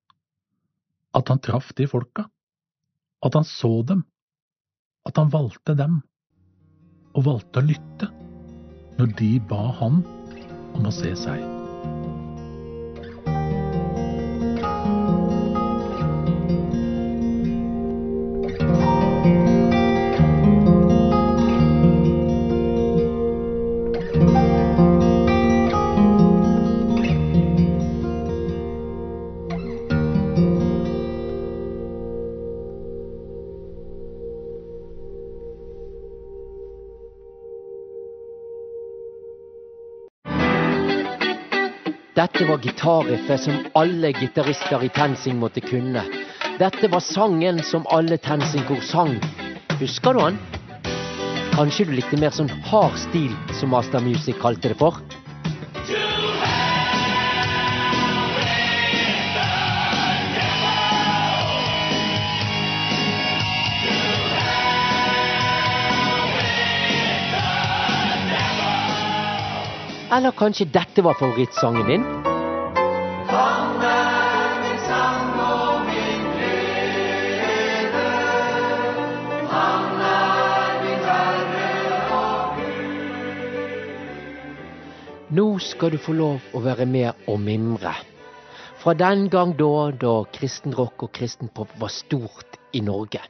[1.14, 2.28] at han traff de folka,
[3.24, 4.06] at han så dem,
[5.08, 6.00] at han valgte dem,
[7.16, 8.10] og valgte å lytte
[8.98, 10.02] når de ba han
[10.76, 11.57] om å se seg.
[42.18, 46.02] Dette var gitarriffet som alle gitarister i TenSing måtte kunne.
[46.58, 49.12] Dette var sangen som alle TenSing-kor sang.
[49.78, 50.40] Husker du han?
[51.52, 54.98] Kanskje du likte mer sånn hard stil, som Master Music kalte det for?
[70.11, 72.04] Eller kanskje dette var favorittsangen din?
[85.28, 87.92] Nå skal du få lov å være med og mimre.
[88.80, 93.20] Fra den gang da da kristen rock og kristen pop var stort i Norge.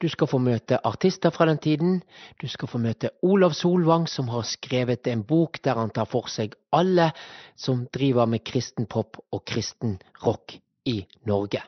[0.00, 2.00] Du skal få møte artister fra den tiden.
[2.40, 6.30] Du skal få møte Olav Solvang, som har skrevet en bok der han tar for
[6.32, 7.10] seg alle
[7.56, 10.56] som driver med kristen pop og kristen rock
[10.88, 11.62] i Norge.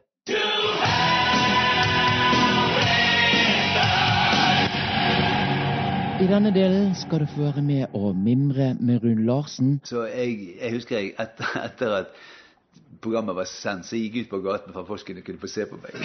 [6.15, 9.81] I denne delen skal du få være med og mimre med Rune Larsen.
[9.85, 12.17] Så jeg, jeg husker jeg etter, etter at
[13.05, 15.49] programmet var sendt, så jeg gikk ut på gaten for at folk kunne, kunne få
[15.51, 15.93] se på meg.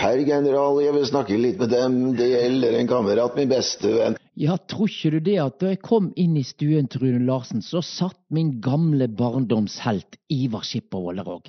[0.00, 1.92] Herr general, jeg vil snakke litt med dem.
[2.18, 4.16] Det gjelder en kamerat, min beste venn.
[4.40, 7.60] Ja, tror ikke du det at da jeg kom inn i stuen til Rune Larsen,
[7.62, 11.44] så satt min gamle barndomshelt Ivar Skipper Vollerog.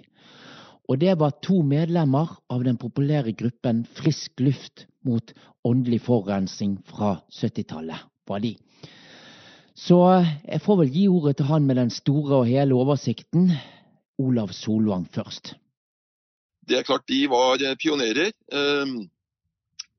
[0.86, 5.34] Og det var to medlemmer av den populære gruppen Frisk luft mot
[5.66, 7.98] åndelig forurensning fra 70-tallet,
[8.30, 8.54] var de.
[9.76, 10.00] Så
[10.48, 13.52] jeg får vel gi ordet til han med den store og hele oversikten.
[14.22, 15.54] Olav Solvang først.
[16.66, 18.32] Det er klart, de var pionerer.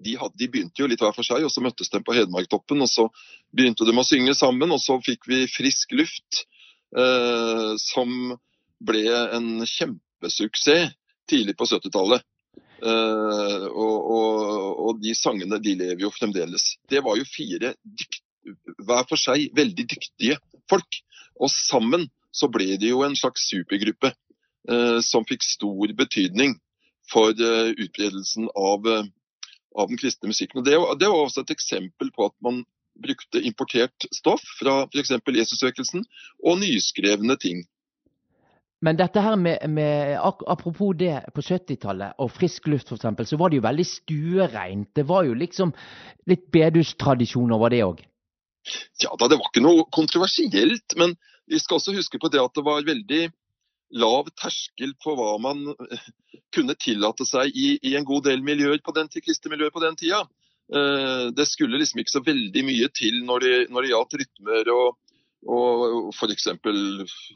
[0.00, 2.80] De, hadde, de, begynte jo litt hver for seg, og så møttes de på Hedmarktoppen.
[2.80, 3.06] og Så
[3.52, 6.46] begynte de å synge sammen, og så fikk vi Frisk luft,
[7.84, 8.32] som
[8.80, 9.04] ble
[9.36, 10.96] en kjempesuksess
[11.28, 12.24] tidlig på 70-tallet.
[12.76, 14.40] Eh, og, og,
[14.84, 16.74] og, de sangene de lever jo fremdeles.
[16.88, 18.22] Det var jo fire dykt,
[18.86, 20.38] hver for seg veldig dyktige
[20.70, 21.00] folk.
[21.40, 26.56] Og sammen så ble det jo en slags supergruppe eh, som fikk stor betydning
[27.10, 30.60] for eh, utbredelsen av, av, den kristne musikken.
[30.60, 32.64] Og det, det, var også et eksempel på at man
[32.96, 35.12] brukte importert stoff fra f.eks.
[35.12, 36.04] Jesusvekkelsen
[36.44, 37.64] og nyskrevne ting.
[38.84, 43.50] Men dette her med, med apropos det på 70-tallet og frisk luft f.eks., så var
[43.50, 44.90] det jo veldig stuereint.
[44.96, 45.72] Det var jo liksom
[46.28, 48.04] litt bedustradisjon over det òg?
[49.02, 50.96] Ja da, det var ikke noe kontroversielt.
[51.00, 51.16] Men
[51.46, 53.26] vi skal også huske på det at det var veldig
[54.02, 55.62] lav terskel på hva man
[56.54, 59.10] kunne tillate seg i, i en god del miljøer på den,
[59.52, 60.24] miljøer på den tida.
[60.66, 64.96] Det skulle liksom ikke så veldig mye til når det, når gjaldt rytmer og,
[65.46, 66.48] og f.eks.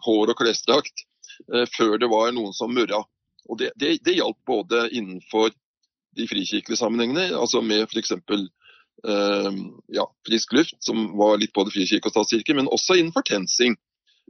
[0.02, 1.06] hår og klesdrakt.
[1.48, 3.02] Eh, før det var noen som murra.
[3.48, 5.50] Og det, det, det gjaldt både innenfor
[6.18, 8.12] de frikirkelige sammenhengene, altså med f.eks.
[9.00, 13.78] Uh, ja, frisk luft, som var litt både frikirke og statskirke, men også innenfor TenSing.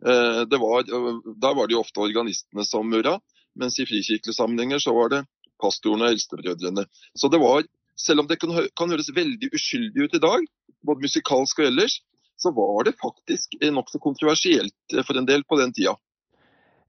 [0.05, 3.17] Uh, var, uh, der var det jo ofte organistene som murra,
[3.59, 5.25] mens i frikirkelige sammenhenger så var det
[5.61, 6.87] pastorene og eldstebrødrene.
[7.19, 7.67] Så det var,
[7.99, 10.47] selv om det kan, kan høres veldig uskyldig ut i dag,
[10.87, 11.99] både musikalsk og ellers,
[12.41, 15.93] så var det faktisk nokså kontroversielt for en del på den tida.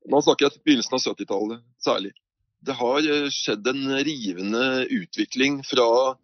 [0.08, 2.14] Nå snakker jeg til begynnelsen av 70-tallet særlig.
[2.64, 6.16] Det har skjedd en rivende utvikling fra,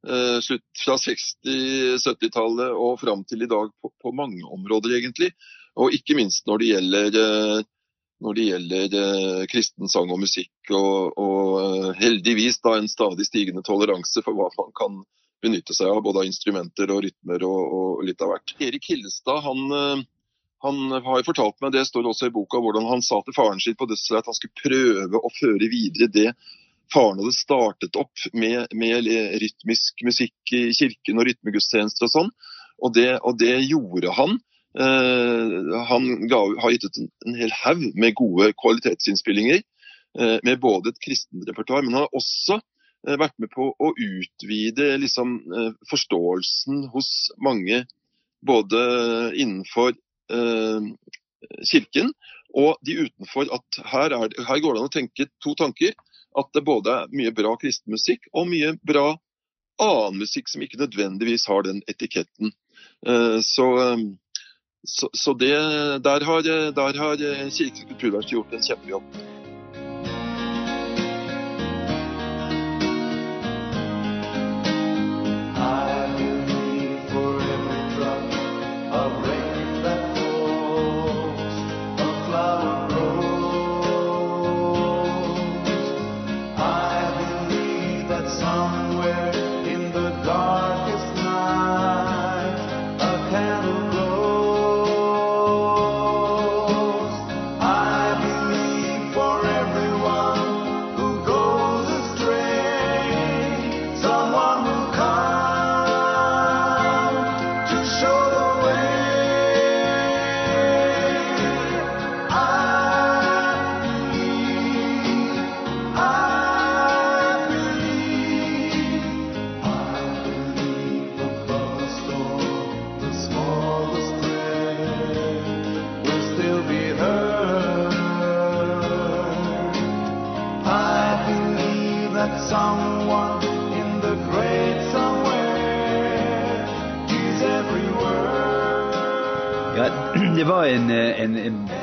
[0.00, 5.28] slutt, fra 60-70-tallet og fram til i dag på, på, mange områder, egentlig.
[5.76, 7.18] Og ikke minst når det gjelder
[8.20, 13.26] når det gjelder eh, kristen sang og musikk, og, og eh, heldigvis da en stadig
[13.28, 15.02] stigende toleranse for hva man kan
[15.40, 18.54] benytte seg av, både av instrumenter og rytmer og, og litt av hvert.
[18.60, 20.04] Erik Hillestad han, eh,
[20.66, 23.78] han har fortalt meg, det står også i boka, hvordan han sa til faren sin
[23.78, 26.28] på dødsleiet at han skulle prøve å føre videre det
[26.92, 29.08] faren hadde startet opp med, med
[29.42, 32.32] rytmisk musikk i kirken og rytmegudstjenester og sånn.
[32.80, 34.38] Og det, og det gjorde han.
[34.78, 35.54] Eh,
[35.90, 40.92] han ga, har gitt ut en, en hel haug med gode kvalitetsinnspillinger eh, med både
[40.92, 45.40] et kristent repertoar, men han har også uh, vært med på å utvide liksom,
[45.90, 47.10] forståelsen hos
[47.42, 47.84] mange,
[48.46, 48.78] både
[49.36, 49.92] innenfor
[51.66, 52.12] kirken
[52.56, 53.50] og de utenfor.
[53.52, 55.96] At her, er, her, går det an å tenke to tanker.
[56.38, 59.14] At det både er mye bra kristen musikk og mye bra
[59.80, 62.52] annen musikk som ikke nødvendigvis har den etiketten.
[63.46, 63.68] Så
[64.84, 65.52] så, så det,
[66.04, 66.42] der har,
[66.72, 67.16] der har
[67.50, 69.16] Kirkens kulturverksted gjort en kjempejobb.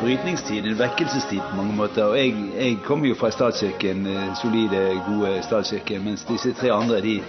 [0.02, 2.04] Brytningstid, en vekkelsestid på mange måter.
[2.04, 7.02] Og jeg, jeg kommer jo fra statskirken, eh, solide, gode statskirken, mens disse tre andre
[7.02, 7.20] de,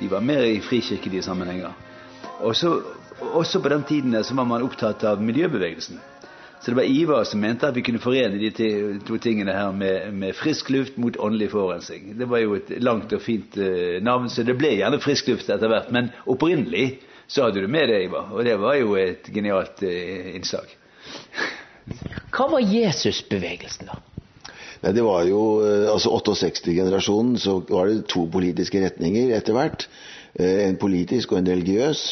[0.00, 1.72] de var mer i frikirkelige sammenhenger.
[2.40, 2.80] Og så,
[3.32, 6.00] også på den tiden der så var man opptatt av miljøbevegelsen.
[6.60, 10.12] Så det var Ivar som mente at vi kunne forene de to tingene her med,
[10.12, 12.18] med frisk luft mot åndelig forurensning.
[12.18, 15.50] Det var jo et langt og fint uh, navn, så det ble gjerne frisk luft
[15.52, 15.92] etter hvert.
[15.92, 20.76] Men opprinnelig så hadde du med det, Ivar, og det var jo et genialt innslag.
[22.36, 24.00] Hva var Jesusbevegelsen, da?
[24.82, 29.88] Nei, det var jo, eh, altså 68-generasjonen, så var det to politiske retninger etter hvert.
[30.36, 32.04] Eh, en politisk og en religiøs,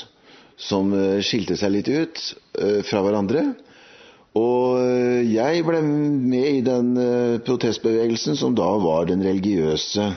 [0.56, 2.24] som eh, skilte seg litt ut
[2.86, 3.48] fra hverandre.
[4.38, 4.78] Og
[5.26, 6.92] jeg ble med i den
[7.46, 10.08] protestbevegelsen som da var den religiøse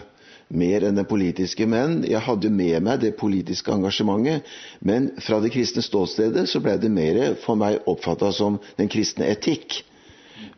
[0.48, 1.68] mer enn den politiske.
[1.68, 4.48] Men jeg hadde med meg det politiske engasjementet.
[4.80, 9.30] Men fra det kristne ståstedet så ble det mer for meg oppfatta som den kristne
[9.34, 9.82] etikk.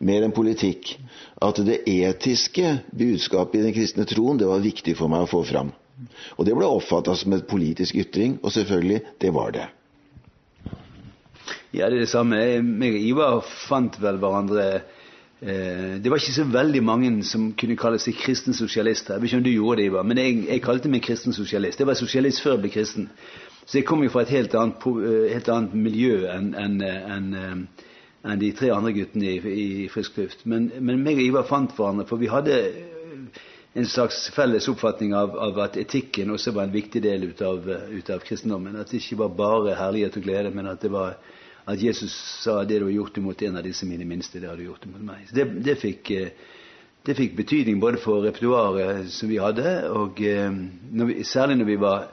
[0.04, 0.94] Mer enn politikk.
[1.40, 5.44] At det etiske budskapet i den kristne troen det var viktig for meg å få
[5.48, 5.72] fram.
[6.38, 9.66] Og det ble oppfatta som et politisk ytring, og selvfølgelig, det var det.
[11.70, 12.38] Ja, det er det samme.
[12.40, 14.64] Jeg og Ivar fant vel hverandre
[15.40, 19.14] det var ikke så veldig mange som kunne kalle seg kristne sosialister.
[19.14, 21.80] Jeg vet ikke om du gjorde det, Ivar, men jeg, jeg kalte meg kristen sosialist.
[21.80, 23.06] Jeg var sosialist før jeg ble kristen.
[23.64, 27.28] Så jeg kom jo fra et helt annet, eh, helt annet miljø enn en, en,
[27.34, 27.64] en,
[28.24, 29.36] eh, de tre andre guttene i,
[29.84, 30.44] i Frisk luft.
[30.44, 32.56] Men, men meg og Ivar fant hverandre, for vi hadde
[33.78, 37.68] en slags felles oppfatning av, av, at etikken også var en viktig del ut av,
[37.68, 38.74] ut av kristendommen.
[38.76, 41.14] At det ikke var bare herlighet og glede, men at det var
[41.70, 44.58] at Jesus sa det du har gjort imot en av disse mine minste, det har
[44.58, 45.28] du gjort imot meg.
[45.34, 46.56] Det, det, fikk, eh,
[47.06, 50.48] det, fikk, betydning både for repertoaret som vi hadde, og eh,
[50.90, 52.08] når vi, særlig når vi var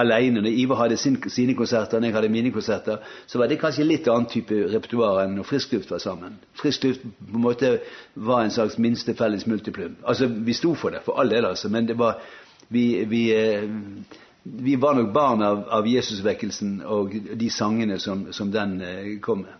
[0.00, 0.40] alene.
[0.40, 3.86] Når Ivar hadde sin, sine konserter og jeg hadde mine konserter, så var det kanskje
[3.86, 6.38] litt annen type repertoar enn når Frisk luft var sammen.
[6.60, 7.72] Frisk luft på en måte
[8.14, 9.98] var en slags minste felles multiplum.
[10.04, 12.22] Altså, vi sto for det, for all del, altså, men det var
[12.70, 13.66] vi, vi eh,
[14.42, 19.44] vi var nok barn av, av Jesusvekkelsen og de sangene som, som den eh, kom
[19.44, 19.56] med.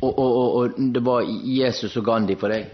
[0.00, 2.72] Og, og, og, det var Jesus og Gandhi for deg?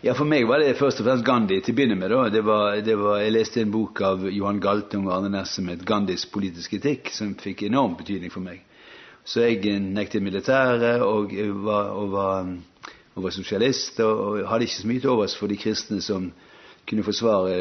[0.00, 2.14] Ja, For meg var det først og fremst Gandhi til å begynne med.
[2.32, 5.68] Det var, det var, jeg leste en bok av Johan Galtung og Arne Næss som
[5.68, 8.62] het 'Gandhis politiske etikk', som fikk enorm betydning for meg.
[9.24, 11.34] Så jeg nektet militæret og
[11.64, 12.54] var, og var
[13.14, 16.30] og var sosialist, og hadde ikke så mye til overs for de kristne som
[16.90, 17.54] kunne forsvare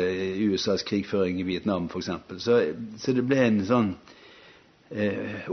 [0.49, 2.10] USAs krigføring i Vietnam, f.eks.
[2.43, 2.61] Så,
[2.97, 3.91] så det ble en sånn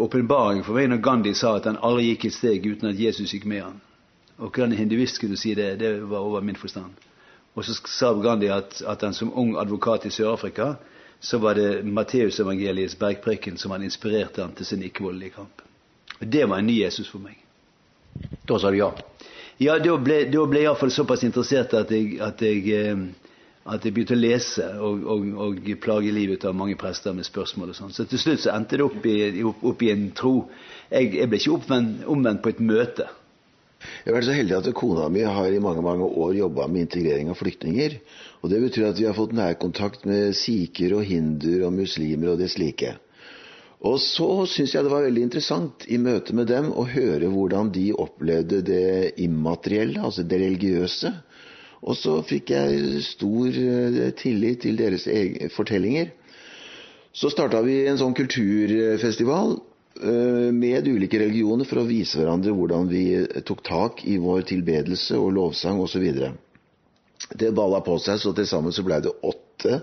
[0.00, 3.34] åpenbaring for meg når Gandhi sa at han aldri gikk et steg uten at Jesus
[3.36, 3.80] gikk med han.
[4.38, 6.96] Og hvordan en hinduist kunne si det, det var over min forstand.
[7.56, 10.74] Og så sa Gandhi at, at han som ung advokat i Sør-Afrika
[11.20, 15.62] så var det Matteusevangeliets bergpreken som han inspirerte han til sin ikke-voldelige kamp.
[16.20, 17.38] Og Det var en ny Jesus for meg.
[18.48, 18.90] Da sa du ja?
[19.58, 23.25] Ja, da ble, da ble jeg iallfall såpass interessert at jeg, at jeg, eh,
[23.66, 27.72] at jeg begynte å lese og, og, og plage livet av mange prester med spørsmål
[27.72, 27.94] og sånn.
[27.94, 30.34] Så til slutt så endte det opp i, opp i en tro.
[30.90, 33.08] Jeg, jeg ble ikke oppvendt, omvendt på et møte.
[33.86, 36.86] Jeg har vært så heldig at kona mi har i mange mange år jobba med
[36.86, 37.98] integrering av flyktninger.
[38.42, 42.40] Og Det betyr at vi har fått nærkontakt med sikher og hinduer og muslimer og
[42.40, 42.94] det slike.
[43.86, 47.68] Og så syns jeg det var veldig interessant i møte med dem å høre hvordan
[47.74, 51.12] de opplevde det immaterielle, altså det religiøse.
[51.82, 55.08] Og så fikk jeg stor eh, tillit til deres
[55.56, 56.12] fortellinger.
[57.16, 59.56] Så starta vi en sånn kulturfestival
[60.02, 63.04] Eh, med ulike religioner for å vise hverandre hvordan vi
[63.48, 66.04] tok tak i vår tilbedelse og lovsang osv.
[67.32, 69.78] Det balla på seg, så til sammen så ble det åtte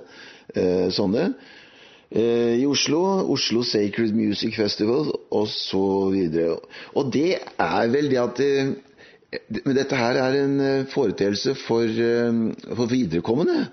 [0.54, 1.32] eh, sånne.
[2.14, 3.02] Eh, I Oslo,
[3.34, 6.14] Oslo Sacred Music Festival osv.
[6.46, 8.54] Og, og det er vel det at det,
[9.64, 11.90] Men dette her er en eh, foreteelse for,
[12.78, 13.68] for viderekommende.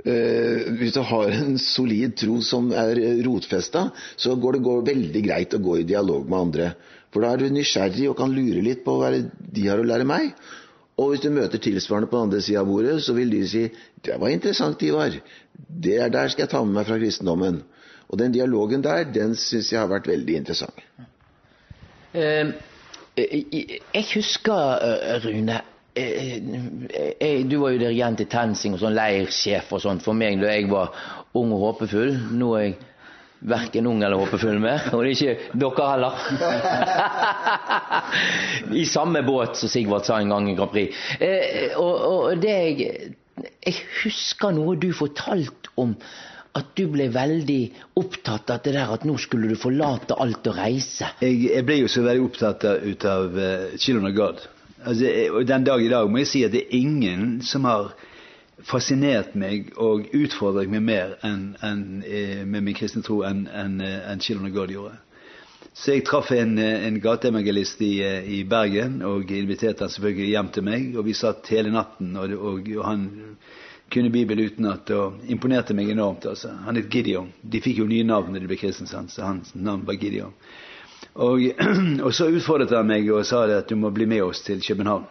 [0.00, 2.96] Uh, hvis du har en solid tro som er
[3.26, 6.70] rotfesta, så går det går veldig greit å gå i dialog med andre.
[7.12, 10.06] For da er du nysgjerrig og kan lure litt på hva de har å lære
[10.08, 10.30] meg.
[11.00, 13.70] Og hvis du møter tilsvarende på den andre sida av bordet, så vil de si
[14.02, 15.20] 'Det var interessant, Ivar.
[15.68, 17.62] Det er der skal jeg ta med meg fra kristendommen'.
[18.08, 20.80] Og den dialogen der, den syns jeg har vært veldig interessant.
[22.14, 22.52] Uh,
[23.20, 25.60] jeg husker, Rune
[25.94, 26.36] Eh,
[27.18, 30.52] eh, du var jo dirigent i TenSing og sånn leirsjef og sånt for meg da
[30.54, 30.94] jeg var
[31.36, 32.14] ung og håpefull.
[32.38, 32.76] Nå er jeg
[33.50, 36.14] verken ung eller håpefull mer, og det er ikke dere heller.
[38.82, 40.94] I samme båt som Sigvart sa en gang i Grand Prix.
[41.18, 43.12] Eh, og, og det jeg,
[43.66, 45.96] jeg husker noe du fortalte om
[46.58, 47.60] at du ble veldig
[48.00, 51.12] opptatt av det der at nå skulle du forlate alt og reise.
[51.22, 54.46] Jeg, jeg ble jo så veldig opptatt ut av uh, Children of God.
[54.80, 57.92] Altså, og Den dag i dag må jeg si at det er ingen som har
[58.66, 63.78] fascinert meg og utfordret meg mer enn, enn, eh, med min kristne tro enn, en,
[63.80, 64.98] en Children of God gjorde.
[65.72, 67.92] Så jeg traff en, eh, en gateevangelist i,
[68.38, 70.88] i, Bergen og inviterte han selvfølgelig hjem til meg.
[70.96, 73.06] Og vi satt hele natten, og, og, og han
[73.90, 76.26] kunne Bibelen utenat og imponerte meg enormt.
[76.26, 76.52] altså.
[76.66, 77.32] Han het Gideon.
[77.42, 80.34] De fikk jo nye navn da de ble kristne, så hans navn var Gideon.
[81.14, 81.42] Og,
[82.04, 85.08] og, så utfordret han meg og sa at du må bli med oss til København.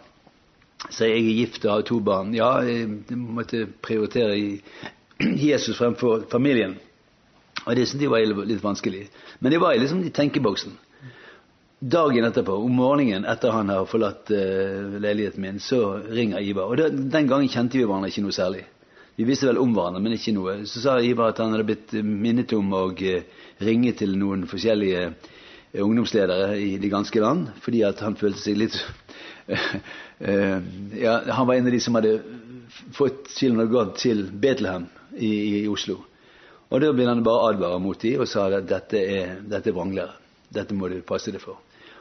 [0.88, 2.34] Så jeg er gift og har to barn.
[2.34, 4.60] Ja, jeg måtte prioritere
[5.50, 6.78] Jesus fremfor familien.
[7.66, 9.08] Og det syntes jeg var litt vanskelig.
[9.40, 10.72] Men det var liksom i tenkeboksen.
[11.80, 16.68] Dagen etterpå, om morgenen etter han har forlatt uh, leiligheten min, så ringer Ivar.
[16.68, 18.66] Og det, den gangen kjente vi hverandre ikke noe særlig.
[19.16, 20.58] Vi visste vel om hverandre, men ikke noe.
[20.68, 25.06] Så sa Ivar at han hadde blitt minnet om å uh, ringe til noen forskjellige
[25.06, 28.76] uh, ungdomsledere i det ganske land, fordi at han følte seg litt
[30.20, 32.12] ja, Han var en av de som hadde
[32.94, 34.84] fått Children of God til Betlehem
[35.16, 35.32] i,
[35.62, 35.96] i Oslo.
[36.68, 39.78] Og da ble han bare advare mot dem og sa at dette er, dette er
[39.78, 40.14] vranglere.
[40.52, 41.58] Dette må du passe deg for.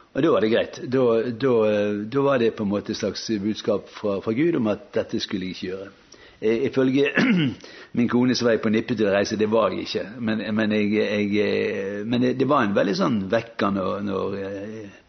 [0.09, 0.77] Og da var det greit.
[0.89, 1.55] Da, da,
[2.09, 5.21] da var det på en måte et slags budskap fra, fra Gud om at dette
[5.21, 5.89] skulle jeg ikke gjøre.
[6.41, 7.11] Eh, ifølge
[7.97, 9.37] min kone så var jeg på nippet til å reise.
[9.37, 10.05] Det var jeg ikke.
[10.23, 14.99] Men, men, jeg, jeg, eh, men det var en veldig sånn vekker når, når, eh,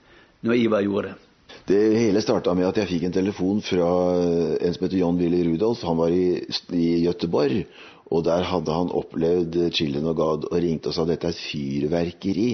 [0.47, 1.27] når Ivar gjorde det.
[1.71, 5.43] Det hele starta med at jeg fikk en telefon fra en som heter John Willy
[5.47, 5.85] Rudolf.
[5.87, 6.41] Han var i,
[6.75, 7.63] i Göteborg,
[8.11, 11.43] og der hadde han opplevd chillen og God og ringte og sa dette er et
[11.45, 12.49] fyrverkeri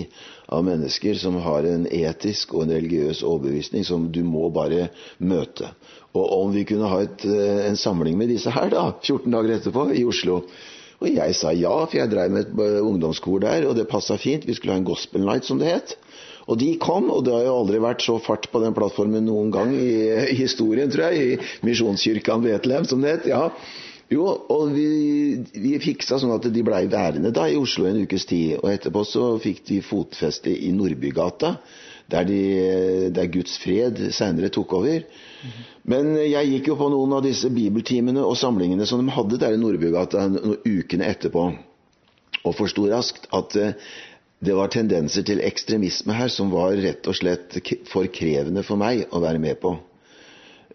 [0.52, 5.72] av mennesker som har en etisk og en religiøs overbevisning som du må bare møte.
[6.16, 9.56] Og om vi kunne ha et, eh, en samling med disse her da, 14 dager
[9.56, 10.42] etterpå i Oslo.
[11.00, 14.16] Og jeg sa ja, for jeg drev med et eh, ungdomskor der, og det passa
[14.20, 14.46] fint.
[14.46, 15.96] Vi skulle ha en gospel night, som det het.
[16.46, 19.50] Og de kom, og det har jo aldri vært så fart på den plattformen noen
[19.52, 19.90] gang i,
[20.30, 21.40] i historien, tror jeg.
[21.40, 23.28] I Misjonskirken Betlehem, som det het.
[23.32, 23.50] ja.
[24.12, 24.86] Jo, og vi,
[25.58, 28.54] vi fiksa sånn at de blei værende da i Oslo en ukes tid.
[28.60, 31.56] Og etterpå så fikk de fotfeste i Nordbygata
[32.12, 32.42] der, de,
[33.10, 35.02] der Guds fred seinere tok over.
[35.02, 35.72] Mm -hmm.
[35.84, 39.54] Men jeg gikk jo på noen av disse bibeltimene og samlingene som de hadde der
[39.54, 40.28] i Nordbygata
[40.66, 41.52] ukene etterpå,
[42.44, 43.72] og forsto raskt at eh,
[44.38, 47.58] det var tendenser til ekstremisme her som var rett og slett
[47.88, 49.76] for krevende for meg å være med på.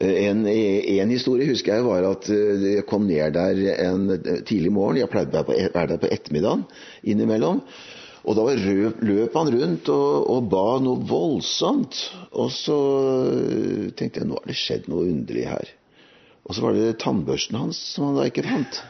[0.01, 4.07] En, en, historie husker jeg var at jeg kom ned der en
[4.47, 4.97] tidlig morgen.
[4.97, 6.63] Jeg pleide å være der på ettermiddagen
[7.05, 7.61] innimellom.
[8.21, 11.97] Og da løp han rundt og, og, ba noe voldsomt.
[12.37, 12.77] Og så
[13.97, 15.71] tenkte jeg nå har det skjedd noe underlig her.
[16.45, 18.81] Og så var det tannbørsten hans som han da ikke fant.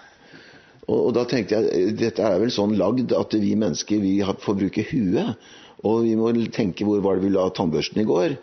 [0.88, 4.60] Og, og da tenkte jeg dette er vel sånn lagd at vi mennesker vi får
[4.64, 5.52] bruke huet.
[5.88, 8.36] Og vi må tenke hvor var det vi la tannbørsten i går.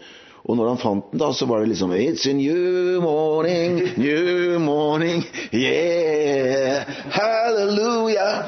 [0.47, 4.59] Og når han fant den, da, så var det liksom It's a new morning, new
[4.63, 8.47] morning, yeah, hallelujah.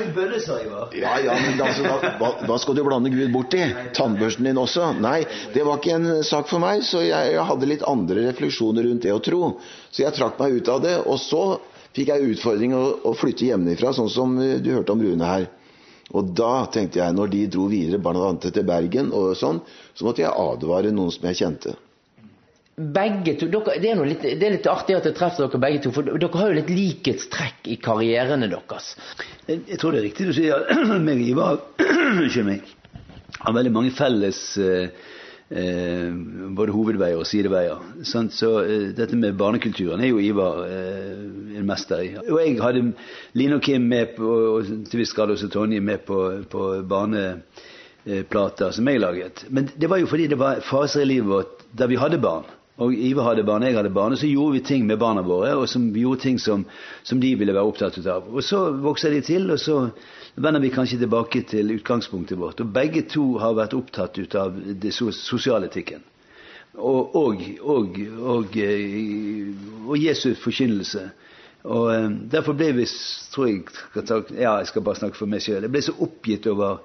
[0.94, 3.64] Ja, ja, men altså, hva, hva, skal du blande Gud bort i?
[3.96, 4.92] Tannbørsten din også?
[5.02, 8.86] Nei, det var ikke en sak for meg, så jeg, jeg hadde litt andre refleksjoner
[8.86, 9.54] rundt det å tro.
[9.90, 11.44] Så jeg trakk meg ut av det, og så
[11.96, 15.50] fikk jeg utfordring å, å flytte hjemmefra, sånn som du hørte om Rune her.
[16.16, 18.32] Og da tenkte jeg, når de dro videre, bl.a.
[18.42, 19.60] til Bergen, og sånn,
[19.94, 21.76] så måtte jeg advare noen som jeg kjente.
[22.80, 25.82] Begge to, dere, det, er litt, det, er litt, artig at jeg treffer dere begge
[25.84, 28.94] to, for dere har jo litt likhetstrekk i karrierene deres.
[29.46, 30.66] Jeg, jeg tror det er riktig du sier
[31.06, 31.60] meg og Ivar
[33.40, 34.88] har veldig mange felles eh,
[35.50, 36.10] eh,
[36.56, 37.82] både hovedveier og sideveier.
[38.06, 38.34] Sant?
[38.36, 41.24] Så eh, dette med barnekulturen er jo Ivar eh,
[41.58, 42.12] en mester i.
[42.26, 42.86] Og jeg hadde
[43.38, 48.72] Line og Kim med på, og til viss grad også Tonje med på, på barneplater
[48.76, 49.44] som jeg laget.
[49.50, 52.48] Men det var jo fordi det var faser i livet vårt der vi hadde barn.
[52.80, 54.14] Og Ivar hadde barn, jeg hadde barn.
[54.16, 56.64] Og så gjorde vi ting med barna våre, og som vi gjorde ting som,
[57.04, 58.30] som de ville være opptatt av.
[58.32, 59.82] Og så vokser de til, og så
[60.40, 62.60] vender vi kanskje tilbake til utgangspunktet vårt.
[62.60, 66.04] Og begge to har vært opptatt ut av det sosialetikken.
[66.74, 67.98] Og, og, og,
[68.34, 69.50] og, eh,
[69.86, 71.02] og Jesu forkynnelse.
[71.68, 72.86] Og eh, Derfor ble vi,
[73.34, 73.64] tror jeg
[74.38, 75.66] Ja, jeg skal bare snakke for meg sjøl.
[75.66, 76.80] Jeg ble så oppgitt over,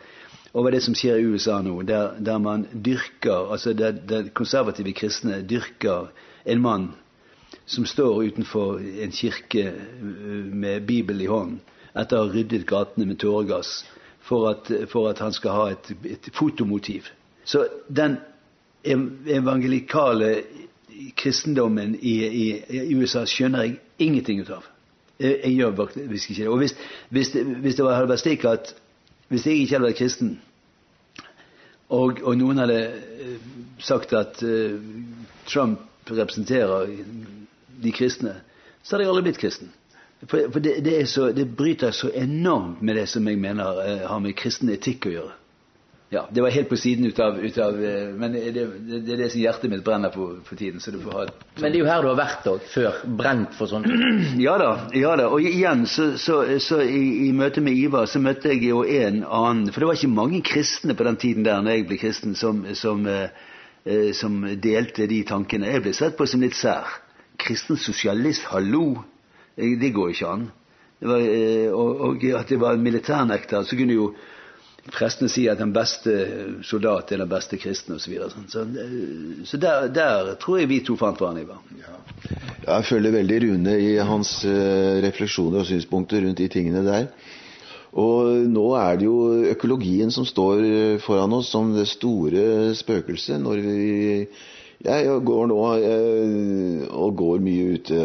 [0.54, 4.94] over, det som skjer i USA nå, der, der man dyrker altså der, der konservative
[4.94, 6.10] kristne dyrker
[6.46, 6.90] en mann
[7.66, 11.62] som står utenfor en kirke eh, med Bibel i hånden
[11.96, 13.84] etter å ha ryddet gatene med tåregass
[14.26, 17.10] for at, for at han skal ha et, et, fotomotiv.
[17.46, 18.18] Så den
[18.86, 20.32] evangelikale
[21.18, 23.78] kristendommen i, i, i USA skjønner jeg
[24.08, 24.66] ingenting ut av.
[25.20, 26.50] Jeg, jeg gjør faktisk ikke det.
[26.50, 26.76] Og hvis,
[27.10, 28.74] hvis, hvis det hadde vært slik at
[29.30, 30.36] hvis jeg ikke hadde vært kristen,
[31.90, 33.50] og, og noen hadde eh,
[33.86, 34.78] sagt at uh,
[35.46, 36.90] Trump representerer
[37.82, 38.40] de kristne,
[38.82, 39.70] så hadde jeg aldri blitt kristen.
[40.28, 44.06] For, for det, det, så, det, bryter så enormt med det som jeg mener uh,
[44.10, 45.34] har med kristen etikk å gjøre.
[46.14, 49.24] Ja, Det var helt på siden ut av, ut av uh, Men det, det, er
[49.24, 50.80] det som hjertet mitt brenner på for tiden.
[50.80, 51.26] så du får ha...
[51.60, 53.00] Men det er jo her du har vært òg, før.
[53.22, 53.88] Brent for sånn.
[54.46, 54.70] ja da.
[54.96, 58.70] ja da, Og igjen, så, så, så i, i, møte med Ivar, så møtte jeg
[58.70, 61.90] jo en annen For det var ikke mange kristne på den tiden der når jeg
[61.90, 65.74] ble kristen, som, som, uh, som delte de tankene.
[65.74, 67.02] Jeg ble sett på som litt sær.
[67.42, 69.04] Kristen sosialist, hallo!
[69.56, 70.48] Det går ikke an.
[71.00, 74.10] Var, eh, og, og, at det var en militærnekter, så kunne jo
[74.86, 76.14] prestene si at den beste
[76.64, 78.16] soldat er den beste kristne osv.
[78.16, 78.50] Så, sånn.
[78.52, 81.60] så, eh, så der, der, tror jeg vi to fant hverandre.
[81.82, 82.00] Ja.
[82.66, 84.40] Jeg følger veldig Rune i hans
[85.06, 87.10] refleksjoner og synspunkter rundt de tingene der.
[87.96, 89.20] Og nå er det jo
[89.54, 90.64] økologien som står
[91.06, 93.40] foran oss som det store spøkelset.
[93.40, 94.28] når vi
[94.86, 95.60] Jeg går nå
[96.90, 98.02] og går mye ute.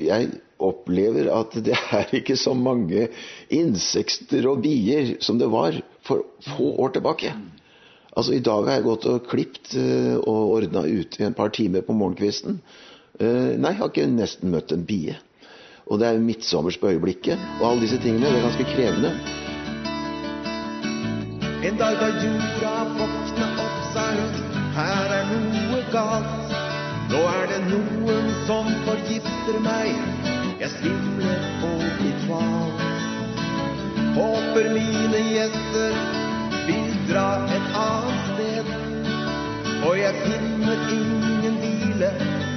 [0.00, 0.30] Jeg
[0.62, 3.08] opplever at det er ikke så mange
[3.52, 5.76] insekter og bier som det var
[6.06, 6.24] for
[6.54, 7.34] få år tilbake.
[8.14, 11.82] Altså I dag har jeg gått og klipt uh, og ordna ute en par timer
[11.82, 12.60] på morgenkvisten.
[13.18, 15.16] Uh, nei, jeg har ikke nesten møtt en bie.
[15.90, 18.30] Og det er midtsommers på øyeblikket, og alle disse tingene.
[18.30, 19.10] Det er ganske krevende.
[21.64, 24.34] En dag da jorda våkna opp, sa hun,
[24.78, 26.54] her er noe galt.
[27.12, 30.23] Nå er det noen som forgifter meg.
[30.64, 32.70] Jeg svimler og blir kval.
[34.14, 35.96] Håper mine gjester
[36.68, 37.24] vil dra
[37.56, 38.70] et annet sted.
[39.88, 42.08] Og jeg finner ingen hvile,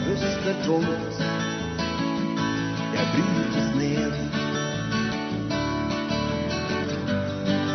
[0.05, 1.19] puster tungt.
[2.95, 4.15] Jeg brytes ned.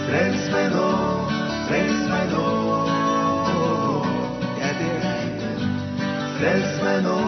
[0.09, 0.91] Frels meg nå,
[1.69, 2.51] frels meg nå.
[4.65, 5.65] Jeg ber deg,
[6.41, 7.23] frels meg nå,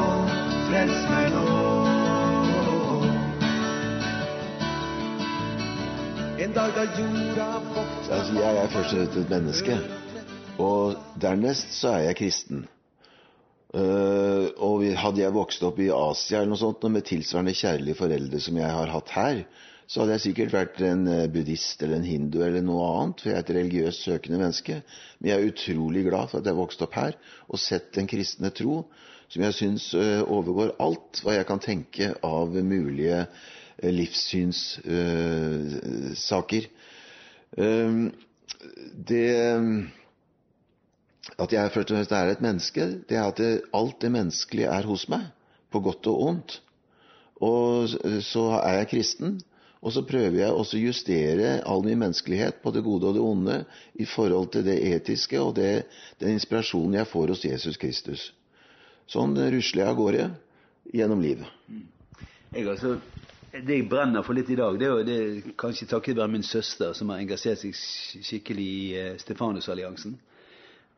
[0.70, 1.83] frels meg nå.
[8.10, 9.76] Altså, jeg er først og fremst et menneske.
[10.58, 12.64] Og dernest så er jeg kristen.
[13.74, 18.42] Uh, og hadde jeg vokst opp i Asia eller noe sånt, med tilsvarende kjærlige foreldre
[18.42, 19.44] som jeg har hatt her,
[19.86, 23.30] så hadde jeg sikkert vært en eh, buddhist eller en hindu eller noe annet, for
[23.30, 24.82] jeg er et religiøst søkende menneske.
[25.20, 28.50] Men jeg er utrolig glad for at jeg vokste opp her og sett den kristne
[28.50, 28.80] tro
[29.28, 33.26] som jeg syns overgår alt hva jeg kan tenke av mulige
[33.82, 36.62] livssynssaker.
[39.08, 39.26] Det
[41.38, 43.40] at jeg først og fremst er et menneske, det er at
[43.74, 45.20] alt det menneskelige er hos meg,
[45.72, 46.62] på godt og ondt.
[47.42, 47.88] Og
[48.22, 49.40] så er jeg kristen,
[49.84, 53.56] og så prøver jeg å justere all min menneskelighet på det gode og det onde
[54.00, 58.30] i forhold til det etiske og den inspirasjonen jeg får hos Jesus Kristus.
[59.10, 60.30] Sånn rusler jeg av gårde
[60.94, 61.48] gjennom livet.
[62.54, 62.64] Jeg
[63.62, 66.46] det jeg brenner for litt i dag, det er, jo, det kanskje takket være min
[66.46, 70.16] søster, som har engasjert seg skikkelig i eh, Stefanusalliansen.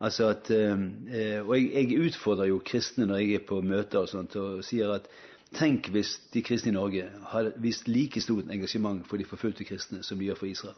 [0.01, 4.09] Altså at, eh, og jeg, jeg, utfordrer jo kristne når jeg er på møter og
[4.09, 5.09] sånt, og sier at
[5.57, 10.03] tenk hvis de kristne i Norge hadde vist like stort engasjement for de forfulgte kristne
[10.03, 10.77] som de gjør for Israel.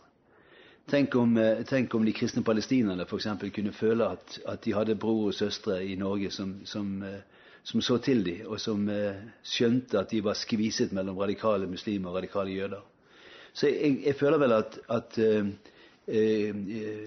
[0.89, 3.27] Tenk om, eh, tenk om de kristne palestinerne f.eks.
[3.55, 7.21] kunne føle at, at, de hadde bror og søstre i Norge som, som, eh,
[7.63, 8.87] som så til dem, og som
[9.43, 12.85] skjønte at de var skviset mellom radikale muslimer og radikale jøder.
[13.53, 15.17] Så jeg, jeg føler vel at, at
[16.07, 16.55] eh,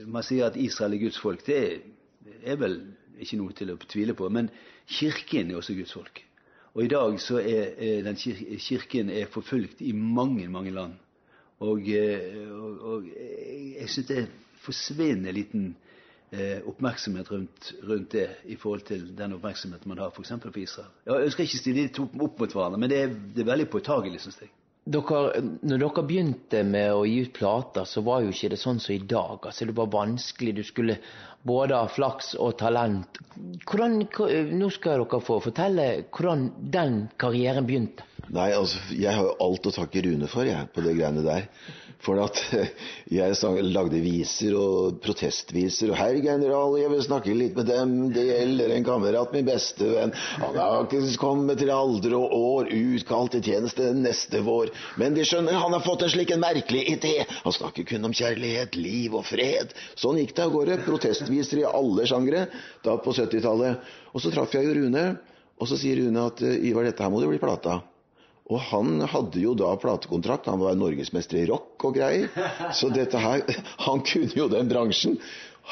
[0.07, 1.47] man sier at Israel er Guds folk.
[1.47, 1.62] Det
[2.45, 2.81] er vel
[3.23, 4.29] ikke noe til å tvile på.
[4.29, 4.51] Men
[4.89, 6.23] kirken er også Guds folk.
[6.73, 10.99] Og i dag så er, er den kirken er forfulgt i mange, mange land.
[11.62, 14.31] Og, eh, og, og jeg syns det er
[14.62, 15.91] forsvinnende liten eh,
[16.64, 20.32] oppmerksomhet rundt, rundt, det i forhold til den oppmerksomheten man har f.eks.
[20.40, 20.88] på Israel.
[21.04, 23.50] Jeg ønsker ikke å stille de to opp mot hverandre, men det er, det er
[23.50, 24.52] veldig påtagelig, syns jeg.
[24.82, 28.80] Dere, når dere begynte med å gi ut plater, så var jo ikke det sånn
[28.82, 29.44] som i dag.
[29.46, 30.56] Altså, det var vanskelig.
[30.56, 30.96] Du skulle
[31.46, 33.20] både ha flaks og talent.
[33.68, 34.00] Hvordan,
[34.59, 38.09] nå skal dere få fortelle hvordan den karrieren begynte.
[38.32, 41.50] Nei, altså, jeg har jo alt å takke Rune for, jeg, på det greiene der.
[42.02, 42.38] For at
[43.12, 45.92] jeg lagde viser og protestviser.
[45.92, 47.92] Og 'Herr general, jeg vil snakke litt med dem.
[48.14, 50.14] Det gjelder en kamerat, min beste venn.
[50.40, 54.72] Han har ikke kommet til alder og år, utkalt til tjeneste neste vår.
[54.96, 57.14] Men de skjønner, han har fått en slik en merkelig idé.
[57.44, 59.76] Han snakker kun om kjærlighet, liv og fred.
[59.94, 60.80] Sånn gikk det av gårde.
[60.88, 62.48] Protestviser i alle sjangre
[62.82, 63.94] da på 70-tallet.
[64.16, 65.06] Og så traff jeg jo Rune,
[65.60, 67.82] og så sier Rune at Ivar, dette her må det bli plata.
[68.53, 72.29] Og han hadde jo da platekontrakt, han var norgesmester i rock og greier.
[72.77, 73.47] Så dette her
[73.87, 75.16] Han kunne jo den bransjen.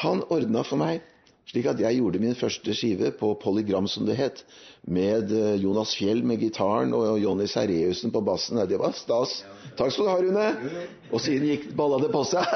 [0.00, 1.02] Han ordna for meg
[1.50, 4.42] slik at jeg gjorde min første skive på Polygram, som det het.
[4.86, 8.60] Med eh, Jonas Fjell med gitaren og Jonny Sereussen på bassen.
[8.70, 9.40] Det var stas.
[9.78, 10.76] Takk skal du ha, Rune.
[11.10, 12.46] Og siden gikk balla det på seg.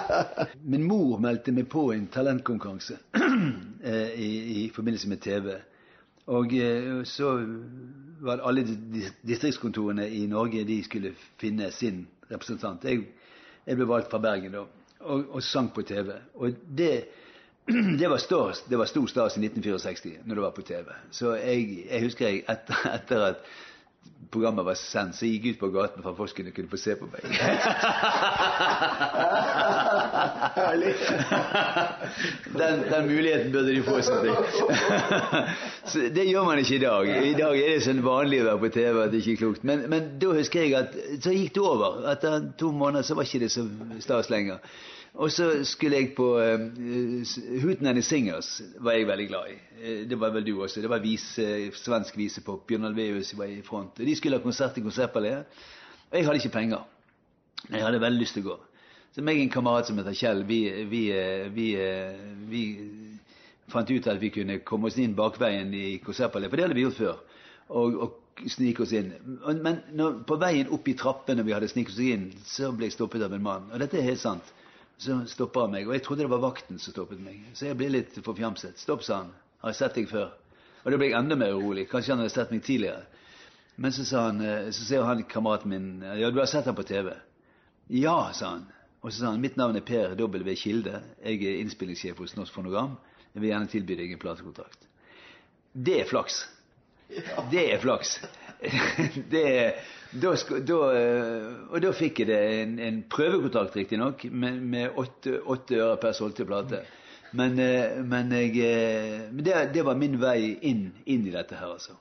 [0.72, 2.96] Min mor meldte meg på en talentkonkurranse
[3.92, 4.30] eh, i,
[4.64, 5.52] i forbindelse med TV.
[6.32, 7.36] Og eh, så
[8.20, 8.64] var alle
[9.26, 12.84] distriktskontorene i Norge de skulle finne sin representant.
[12.84, 13.06] Jeg,
[13.66, 14.64] jeg ble valgt fra Bergen da,
[15.00, 16.12] og, og sang på TV.
[16.34, 16.92] Og det,
[18.00, 20.94] det var, stor, det var stor stas i 1964 når det var på TV.
[21.10, 23.50] Så jeg, jeg husker jeg etter, etter at
[24.30, 26.78] programmet var sendt, så jeg gikk ut på gaten for at folk kunne, kunne få
[26.78, 27.20] se på meg.
[32.60, 33.98] Den, den, muligheten burde de få.
[35.90, 37.10] så det gjør man ikke i dag.
[37.30, 39.66] I dag er det sånn vanlig å være på TV at det ikke er klokt.
[39.66, 42.00] Men, men da husker jeg at så gikk det over.
[42.12, 43.66] Etter to måneder så var ikke det så
[44.04, 44.62] stas lenger.
[45.14, 49.50] Og så skulle jeg på uh, eh, Hooten and the Singers var jeg veldig glad
[49.50, 49.56] i.
[49.82, 50.80] Uh, det var vel du også.
[50.80, 53.98] Det var vise, svensk vise på Bjørn Alveus var i front.
[53.98, 55.44] De skulle ha konsert i Konsertpaléet.
[56.10, 56.86] Og jeg hadde ikke penger.
[57.70, 58.56] Jeg hadde veldig lyst til å gå.
[59.10, 61.02] Så meg og en kamerat som heter Kjell, vi, vi,
[61.50, 61.66] vi,
[62.48, 62.62] vi,
[63.70, 66.52] fant ut at vi kunne komme oss inn bakveien i Konsertpaléet.
[66.52, 67.18] For det hadde vi gjort før.
[67.70, 69.10] Og, og snike oss inn.
[69.58, 72.94] Men når, på veien opp i trappene vi hadde sniket oss inn, så ble jeg
[72.94, 73.68] stoppet av en mann.
[73.74, 74.54] Og dette er helt sant.
[75.00, 75.88] Så stoppa han meg.
[75.88, 77.40] Og jeg trodde det var vakten som stoppet meg.
[77.56, 78.76] Så jeg ble litt forfjamset.
[78.82, 79.30] Stopp, sa han.
[79.62, 80.34] Har jeg sett deg før?
[80.82, 81.86] Og da ble jeg enda mer urolig.
[81.88, 83.06] Kanskje han hadde sett meg tidligere.
[83.80, 85.88] Men så sa han, eh, så ser han kameraten min
[86.20, 87.14] Ja, du har sett ham på TV?
[87.88, 88.66] Ja, sa han.
[89.00, 90.54] Og så sa han mitt navn er Per W.
[90.54, 91.00] Kilde.
[91.24, 92.98] Jeg er innspillingssjef hos Norsk Fonogram.
[93.32, 94.84] Jeg vil gjerne tilby deg en platekontrakt.
[95.72, 96.42] Det er flaks.
[97.50, 98.18] Det er flaks.
[99.32, 99.80] det er
[100.12, 100.34] da,
[100.66, 105.78] da, eh, og da fikk jeg det en, en prøvekontrakt, riktignok, med, med åtte, åtte
[105.78, 106.82] øre per solgte plate.
[107.38, 111.58] Men, eh, men, jeg, eh, men det, det, var min vei inn, inn i dette
[111.58, 111.94] her, altså.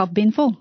[0.00, 0.54] KAB-info.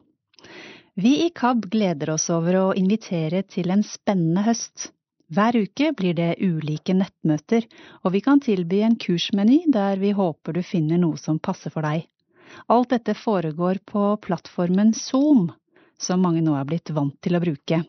[0.93, 4.89] Vi i KAB gleder oss over å invitere til en spennende høst.
[5.31, 7.63] Hver uke blir det ulike nettmøter,
[8.03, 11.87] og vi kan tilby en kursmeny der vi håper du finner noe som passer for
[11.87, 12.03] deg.
[12.67, 15.47] Alt dette foregår på plattformen Zoom,
[15.95, 17.85] som mange nå er blitt vant til å bruke.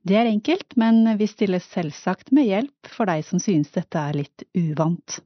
[0.00, 4.22] Det er enkelt, men vi stiller selvsagt med hjelp for deg som synes dette er
[4.22, 5.20] litt uvant.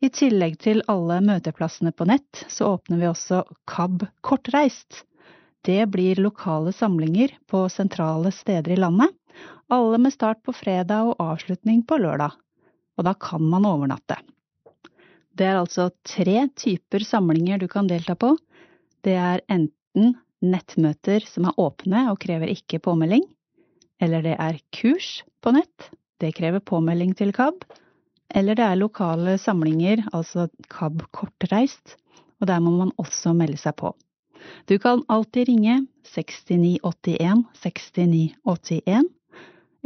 [0.00, 5.04] I tillegg til alle møteplassene på nett, så åpner vi også KAB Kortreist.
[5.66, 9.10] Det blir lokale samlinger på sentrale steder i landet,
[9.72, 12.36] alle med start på fredag og avslutning på lørdag.
[12.96, 14.18] Og da kan man overnatte.
[15.36, 18.36] Det er altså tre typer samlinger du kan delta på.
[19.04, 20.14] Det er enten
[20.44, 23.24] nettmøter som er åpne og krever ikke påmelding,
[24.00, 25.90] eller det er kurs på nett,
[26.20, 27.64] det krever påmelding til KAB,
[28.34, 31.96] eller det er lokale samlinger, altså KAB kortreist,
[32.40, 33.94] og der må man også melde seg på.
[34.68, 39.04] Du kan alltid ringe 6981 6981,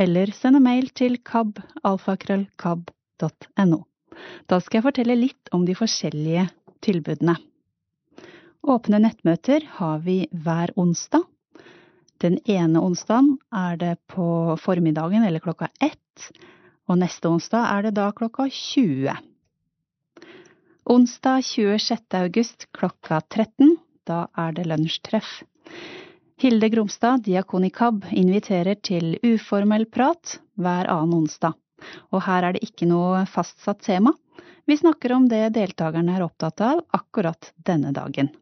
[0.01, 3.79] eller sende mail til kab.alfakrøllkab.no.
[4.49, 6.49] Da skal jeg fortelle litt om de forskjellige
[6.85, 7.37] tilbudene.
[8.61, 11.23] Åpne nettmøter har vi hver onsdag.
[12.21, 16.29] Den ene onsdagen er det på formiddagen eller klokka ett,
[16.91, 19.15] og neste onsdag er det da klokka 20.
[20.91, 22.17] Onsdag 26.
[22.19, 23.77] august klokka 13,
[24.11, 25.45] da er det lunsjtreff.
[26.41, 31.55] Hilde Gromstad, diakon i KAB, inviterer til uformell prat hver annen onsdag.
[32.11, 34.15] Og her er det ikke noe fastsatt tema.
[34.67, 38.33] Vi snakker om det deltakerne er opptatt av akkurat denne dagen.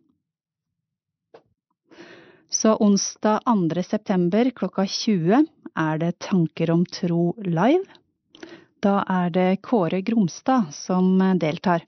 [2.49, 3.83] Så onsdag 2.
[3.85, 5.45] september klokka 20
[5.77, 7.85] er det Tanker om tro live.
[8.85, 11.83] Da er det Kåre Gromstad som deltar.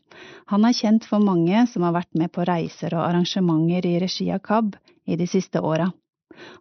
[0.51, 4.27] Han er kjent for mange som har vært med på reiser og arrangementer i regi
[4.35, 4.75] av KAB
[5.07, 5.87] i de siste åra.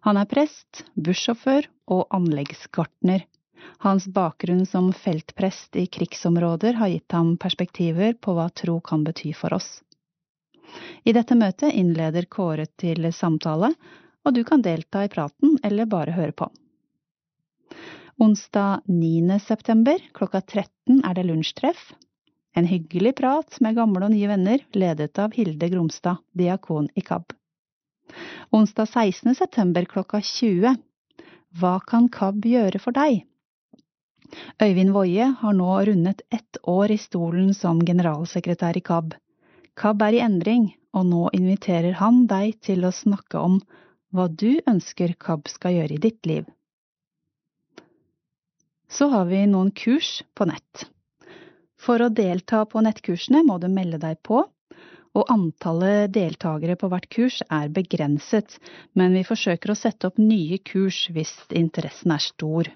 [0.06, 3.26] Han er prest, bussjåfør og anleggsgartner.
[3.82, 9.32] Hans bakgrunn som feltprest i krigsområder har gitt ham perspektiver på hva tro kan bety
[9.34, 9.80] for oss.
[11.02, 13.74] I dette møtet innleder Kåre til samtale,
[14.22, 16.50] og du kan delta i praten eller bare høre på.
[18.20, 19.38] Onsdag 9.
[19.40, 21.94] september klokka 13 er det lunsjtreff.
[22.52, 27.32] En hyggelig prat med gamle og nye venner, ledet av Hilde Gromstad, diakon i KAB.
[28.52, 29.32] Onsdag 16.
[29.38, 30.76] september klokka 20.
[31.56, 33.24] Hva kan KAB gjøre for deg?
[34.60, 39.16] Øyvind Woie har nå rundet ett år i stolen som generalsekretær i KAB.
[39.80, 43.62] KAB er i endring, og nå inviterer han deg til å snakke om
[44.12, 46.44] hva du ønsker KAB skal gjøre i ditt liv.
[48.90, 50.86] Så har vi noen kurs på nett.
[51.80, 54.42] For å delta på nettkursene må du melde deg på,
[55.10, 58.58] og antallet deltakere på hvert kurs er begrenset,
[58.98, 62.70] men vi forsøker å sette opp nye kurs hvis interessen er stor.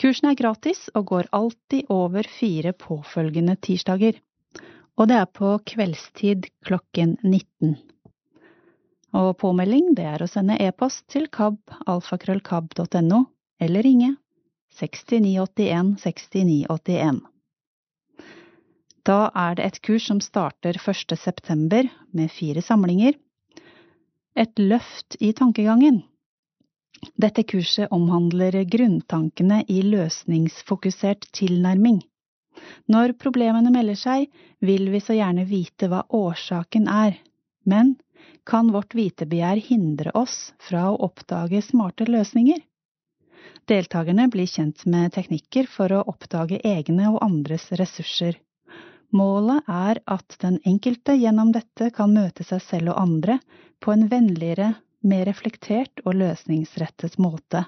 [0.00, 4.20] Kursene er gratis og går alltid over fire påfølgende tirsdager,
[4.96, 7.74] og det er på kveldstid klokken 19.
[9.16, 13.24] Og påmelding det er å sende e-post til kab alfakrøllkab.no,
[13.60, 14.14] eller ringe
[14.76, 17.20] 6981 6981.
[19.06, 21.14] Da er det et kurs som starter 1.
[21.18, 23.14] september med fire samlinger.
[24.36, 26.02] Et løft i tankegangen.
[27.14, 32.00] Dette kurset omhandler grunntankene i løsningsfokusert tilnærming.
[32.90, 34.26] Når problemene melder seg,
[34.64, 37.18] vil vi så gjerne vite hva årsaken er,
[37.64, 37.94] men
[38.48, 42.58] kan vårt vitebegjær hindre oss fra å oppdage smarte løsninger?
[43.66, 48.38] Deltakerne blir kjent med teknikker for å oppdage egne og andres ressurser.
[49.16, 53.38] Målet er at den enkelte gjennom dette kan møte seg selv og andre
[53.82, 54.74] på en vennligere,
[55.06, 57.64] mer reflektert og løsningsrettet måte.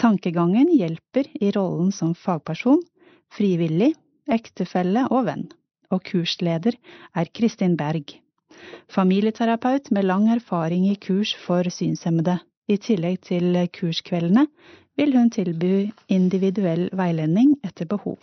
[0.00, 2.80] Tankegangen hjelper i rollen som fagperson,
[3.32, 3.92] frivillig,
[4.28, 5.46] ektefelle og venn,
[5.92, 6.76] og kursleder
[7.16, 8.16] er Kristin Berg.
[8.92, 12.38] Familieterapeut med lang erfaring i kurs for synshemmede.
[12.70, 14.46] I tillegg til kurskveldene
[14.96, 18.18] vil hun tilby individuell veiledning etter behov.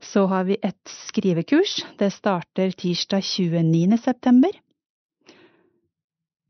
[0.00, 1.80] Så har vi et skrivekurs.
[1.98, 3.98] Det starter tirsdag 29.
[3.98, 4.52] september.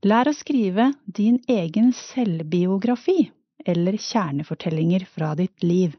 [0.07, 3.31] Lær å skrive din egen selvbiografi
[3.67, 5.97] eller kjernefortellinger fra ditt liv.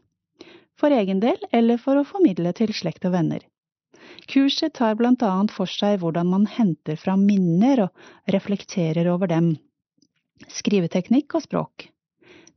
[0.78, 3.42] For egen del eller for å formidle til slekt og venner.
[4.30, 9.56] Kurset tar blant annet for seg hvordan man henter fram minner og reflekterer over dem.
[10.48, 11.88] Skriveteknikk og språk.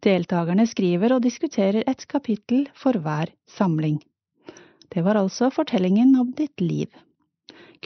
[0.01, 3.99] Deltakerne skriver og diskuterer et kapittel for hver samling.
[4.89, 6.87] Det var altså fortellingen om ditt liv.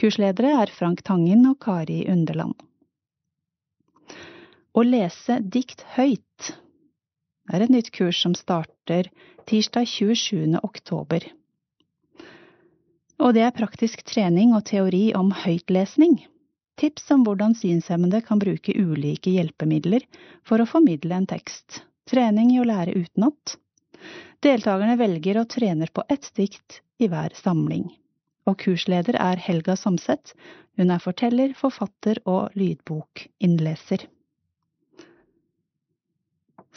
[0.00, 2.54] Kursledere er Frank Tangen og Kari Underland.
[4.72, 6.54] Å lese dikt høyt
[7.52, 9.10] er et nytt kurs som starter
[9.48, 10.56] tirsdag 27.
[10.64, 11.26] oktober.
[13.20, 16.16] Og det er praktisk trening og teori om høytlesning.
[16.80, 20.08] Tips om hvordan synshemmede kan bruke ulike hjelpemidler
[20.48, 23.56] for å formidle en tekst trening i å lære utenat.
[24.44, 27.88] Deltakerne velger og trener på ett dikt i hver samling.
[28.46, 30.34] Og kursleder er Helga Samset.
[30.78, 34.06] Hun er forteller, forfatter og lydbokinnleser.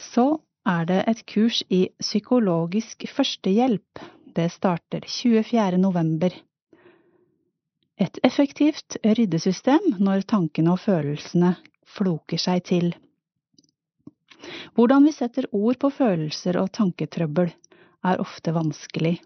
[0.00, 4.00] Så er det et kurs i psykologisk førstehjelp.
[4.34, 5.76] Det starter 24.
[5.78, 6.32] november.
[8.00, 11.54] Et effektivt ryddesystem når tankene og følelsene
[11.84, 12.92] floker seg til.
[14.76, 17.50] Hvordan vi setter ord på følelser og tanketrøbbel,
[18.06, 19.18] er ofte vanskelig.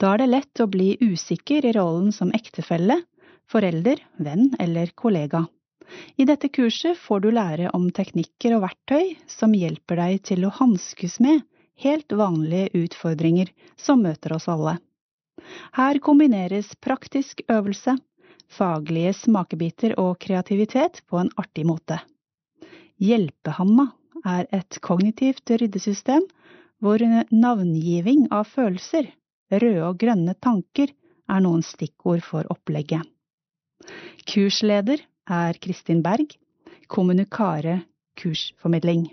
[0.00, 3.00] Da er det lett å bli usikker i rollen som ektefelle,
[3.50, 5.44] forelder, venn eller kollega.
[6.16, 10.52] I dette kurset får du lære om teknikker og verktøy som hjelper deg til å
[10.60, 11.42] hanskes med
[11.82, 14.76] helt vanlige utfordringer som møter oss alle.
[15.74, 17.96] Her kombineres praktisk øvelse,
[18.50, 21.98] faglige smakebiter og kreativitet på en artig måte.
[23.00, 23.86] Hjelpehamma
[24.28, 26.26] er et kognitivt ryddesystem
[26.80, 27.00] hvor
[27.32, 29.08] navngiving av følelser,
[29.52, 30.92] røde og grønne tanker,
[31.30, 33.06] er noen stikkord for opplegget.
[34.28, 35.00] Kursleder
[35.30, 36.34] er Kristin Berg,
[36.90, 37.80] kommunikare
[38.20, 39.06] kursformidling.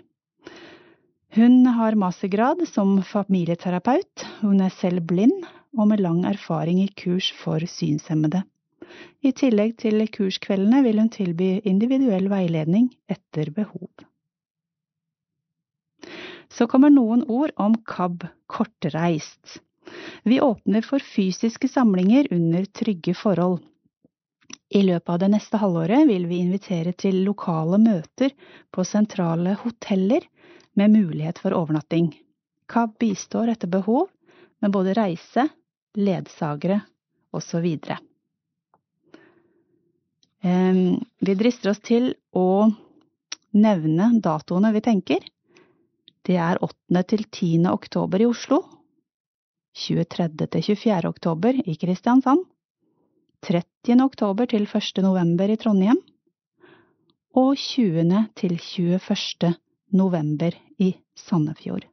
[1.36, 5.44] Hun har mastergrad som familieterapeut, hun er selv blind
[5.76, 8.42] og med lang erfaring i kurs for synshemmede.
[9.20, 13.88] I tillegg til kurskveldene vil hun tilby individuell veiledning etter behov.
[16.48, 19.58] Så kommer noen ord om KAB kortreist.
[20.24, 23.60] Vi åpner for fysiske samlinger under trygge forhold.
[24.68, 28.34] I løpet av det neste halvåret vil vi invitere til lokale møter
[28.74, 30.26] på sentrale hoteller
[30.76, 32.10] med mulighet for overnatting.
[32.68, 34.10] KAB bistår etter behov
[34.60, 35.48] med både reise,
[35.96, 36.82] ledsagere
[37.32, 37.66] osv.
[41.18, 42.68] Vi drister oss til å
[43.58, 45.24] nevne datoene vi tenker.
[46.24, 47.02] Det er 8.
[47.08, 47.66] til 10.
[47.68, 48.62] oktober i Oslo,
[49.76, 50.28] 23.
[50.46, 51.08] til 24.
[51.08, 52.46] oktober i Kristiansand,
[53.46, 54.00] 30.
[54.04, 55.02] oktober til 1.
[55.04, 56.00] november i Trondheim
[57.38, 58.24] og 20.
[58.34, 59.54] til 21.
[59.94, 61.86] november i Sandefjord.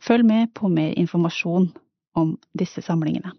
[0.00, 1.70] Følg med på mer informasjon
[2.16, 3.32] om disse samlingene.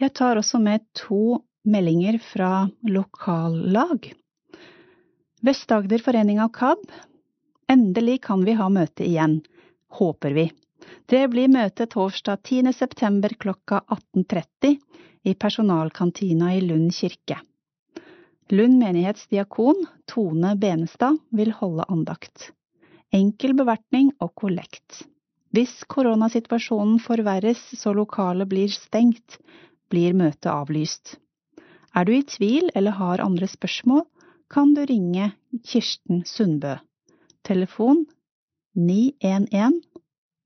[0.00, 4.12] Jeg tar også med to meldinger fra lokallag.
[5.40, 6.78] Vest-Agder forening av KAB.
[7.68, 9.40] Endelig kan vi ha møte igjen.
[9.88, 10.50] Håper vi.
[11.06, 12.72] Det blir møte torsdag 10.
[12.72, 14.76] september klokka 18.30
[15.24, 17.38] i personalkantina i Lund kirke.
[18.52, 22.50] Lund menighetsdiakon Tone Benestad vil holde andakt.
[23.12, 25.04] Enkel bevertning og kollekt.
[25.54, 29.38] Hvis koronasituasjonen forverres så lokalet blir stengt,
[29.88, 31.16] blir møtet avlyst.
[31.94, 34.02] Er du i tvil eller har andre spørsmål,
[34.50, 35.30] kan du ringe
[35.62, 36.74] Kirsten Sundbø.
[37.46, 38.00] Telefon
[38.74, 39.78] 911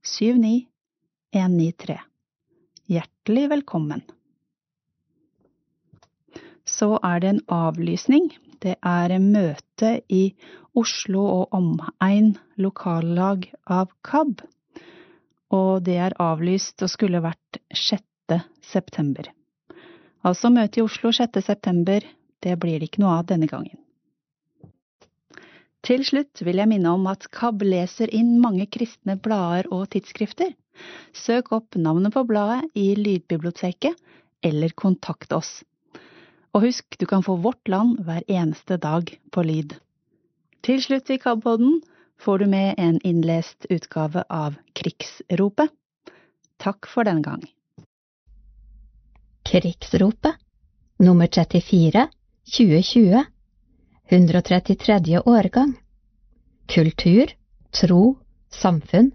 [0.04, 0.66] 79
[1.32, 1.96] 193.
[2.88, 4.02] Hjertelig velkommen.
[6.68, 8.28] Så er det en avlysning.
[8.60, 10.34] Det er møte i
[10.76, 14.44] Oslo og omegn lokallag av KAB.
[15.56, 18.04] Og det er avlyst og skulle vært 6.
[18.60, 19.32] september.
[20.28, 21.40] Altså møte i Oslo 6.
[21.44, 22.04] september.
[22.44, 23.78] Det blir det ikke noe av denne gangen.
[25.86, 30.52] Til slutt vil jeg minne om at KAB leser inn mange kristne blader og tidsskrifter.
[31.16, 33.96] Søk opp navnet på bladet i Lydbiblioteket,
[34.44, 35.62] eller kontakt oss.
[36.52, 39.78] Og husk, du kan få Vårt Land hver eneste dag på lyd.
[40.66, 41.80] Til slutt i KAB-podden
[42.20, 45.72] får du med en innlest utgave av Krigsropet.
[46.58, 47.46] Takk for denne gang.
[49.48, 50.34] Krigsropet.
[50.98, 52.08] Nummer 34
[52.56, 53.24] 2020
[54.08, 55.20] 133.
[55.26, 55.74] årgang.
[56.66, 57.32] Kultur,
[57.70, 58.18] tro,
[58.50, 59.10] samfunn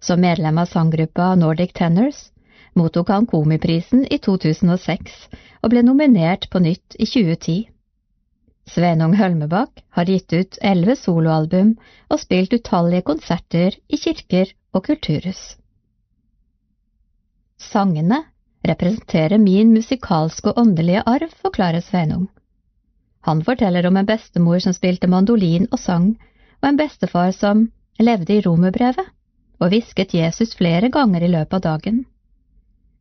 [0.00, 2.30] Som medlem av sanggruppa Nordic Tenors
[2.78, 5.18] mottok han Komiprisen i 2006
[5.60, 7.68] og ble nominert på nytt i 2010.
[8.70, 11.74] Sveinung Hølmebakk har gitt ut elleve soloalbum
[12.08, 15.40] og spilt utallige konserter i kirker og kulturhus.
[17.60, 18.24] Sangene
[18.66, 22.28] representerer min musikalske og åndelige arv, forklarer Sveinung.
[23.20, 26.14] Han forteller om en bestemor som spilte mandolin og sang,
[26.60, 27.66] og en bestefar som
[28.00, 29.08] levde i romerbrevet
[29.60, 32.04] og hvisket Jesus flere ganger i løpet av dagen.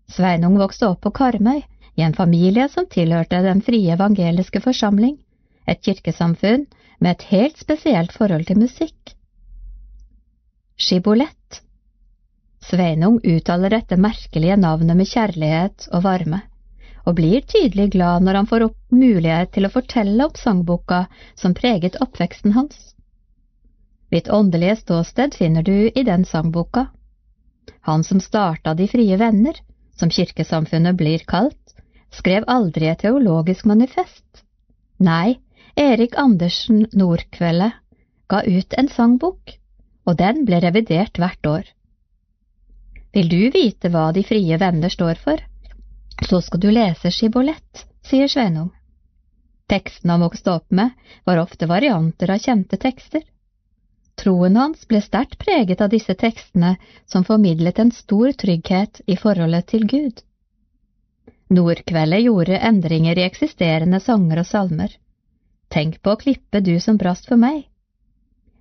[0.10, 1.62] Sveinung vokste opp på Karmøy,
[1.96, 5.18] i en familie som tilhørte Den frie evangeliske forsamling,
[5.68, 6.66] et kirkesamfunn
[7.00, 9.16] med et helt spesielt forhold til musikk.
[10.80, 11.62] Skibolett.
[12.70, 16.44] Sveinung uttaler dette merkelige navnet med kjærlighet og varme,
[17.08, 21.00] og blir tydelig glad når han får opp mulighet til å fortelle om sangboka
[21.40, 22.78] som preget oppveksten hans.
[24.14, 26.88] Ditt åndelige ståsted finner du i den sangboka.
[27.90, 29.58] Han som starta De frie venner,
[29.98, 31.74] som kirkesamfunnet blir kalt,
[32.14, 34.46] skrev aldri et teologisk manifest.
[35.00, 35.40] Nei,
[35.78, 37.72] Erik Andersen Nordkvelde
[38.30, 39.58] ga ut en sangbok,
[40.06, 41.68] og den ble revidert hvert år.
[43.12, 45.42] Vil du vite hva De frie venner står for,
[46.30, 48.70] så skal du lese Skibolett, sier Sveinung.
[49.70, 50.90] Tekstene han vokste opp med,
[51.26, 53.22] var ofte varianter av kjente tekster.
[54.20, 56.74] Troen hans ble sterkt preget av disse tekstene
[57.06, 60.24] som formidlet en stor trygghet i forholdet til Gud.
[61.50, 64.92] Nordkveldet gjorde endringer i eksisterende sanger og salmer.
[65.70, 67.64] Tenk på å klippe du som brast for meg.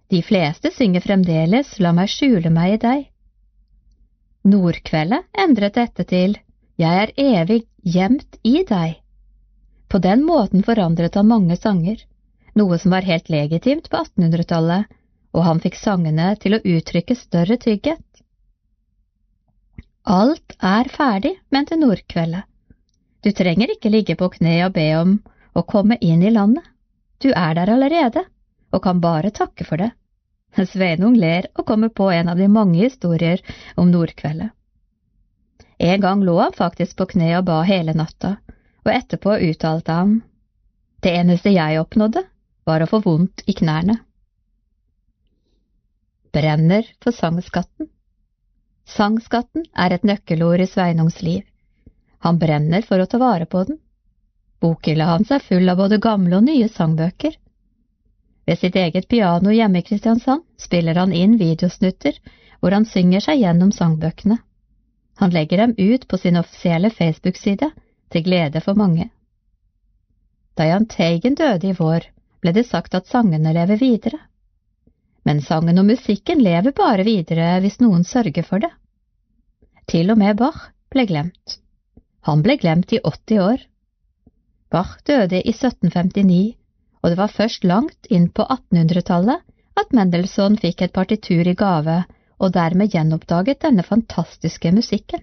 [0.09, 3.08] De fleste synger fremdeles La meg skjule meg i deg.
[4.49, 6.37] Nordkveldet endret dette til
[6.81, 9.01] Jeg er evig gjemt i deg.
[9.89, 11.99] På den måten forandret han mange sanger,
[12.57, 14.87] noe som var helt legitimt på 1800-tallet,
[15.37, 18.05] og han fikk sangene til å uttrykke større trygghet.
[20.09, 22.47] Alt er ferdig, mente Nordkveldet.
[23.21, 25.17] Du trenger ikke ligge på kne og be om
[25.53, 26.65] å komme inn i landet.
[27.21, 28.25] Du er der allerede,
[28.73, 29.91] og kan bare takke for det.
[30.57, 33.43] Sveinung ler og kommer på en av de mange historier
[33.77, 34.51] om Nordkveldet.
[35.79, 38.37] En gang lå han faktisk på kne og ba hele natta,
[38.85, 40.21] og etterpå uttalte han,
[41.01, 42.25] Det eneste jeg oppnådde,
[42.67, 44.01] var å få vondt i knærne
[46.33, 47.89] brenner for sangskatten.
[48.89, 51.43] Sangskatten er et nøkkelord i Sveinungs liv.
[52.25, 53.79] Han brenner for å ta vare på den.
[54.63, 57.37] Bokhylla hans er full av både gamle og nye sangbøker.
[58.49, 62.17] Ved sitt eget piano hjemme i Kristiansand spiller han inn videosnutter
[62.59, 64.39] hvor han synger seg gjennom sangbøkene.
[65.21, 67.69] Han legger dem ut på sin offisielle Facebook-side,
[68.09, 69.11] til glede for mange.
[70.57, 72.09] Da Jahn Teigen døde i vår,
[72.41, 74.23] ble det sagt at sangene lever videre
[75.29, 78.71] men sangen og musikken lever bare videre hvis noen sørger for det.
[79.89, 81.59] Til og med Bach ble glemt.
[82.29, 83.67] Han ble glemt i 80 år.
[84.73, 86.57] Bach døde i 1759,
[87.03, 89.45] og det var først langt inn på 1800-tallet
[89.79, 92.01] at Mendelssohn fikk et partitur i gave
[92.39, 95.23] og dermed gjenoppdaget denne fantastiske musikken.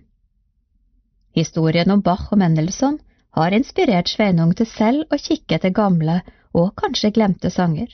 [1.36, 3.00] Historien om Bach og Mendelssohn
[3.36, 6.22] har inspirert Sveinung til selv å kikke etter gamle
[6.56, 7.90] og kanskje glemte sanger.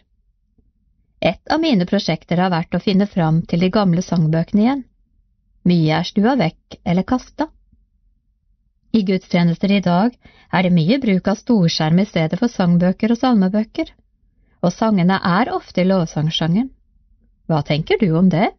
[1.21, 4.83] Et av mine prosjekter har vært å finne fram til de gamle sangbøkene igjen.
[5.69, 7.49] Mye er stua vekk eller kasta.
[8.91, 10.15] I gudstjenester i dag
[10.51, 13.91] er det mye bruk av storskjerm i stedet for sangbøker og salmebøker,
[14.61, 16.69] og sangene er ofte i lovsangsjangeren.
[17.47, 18.51] Hva tenker du om det?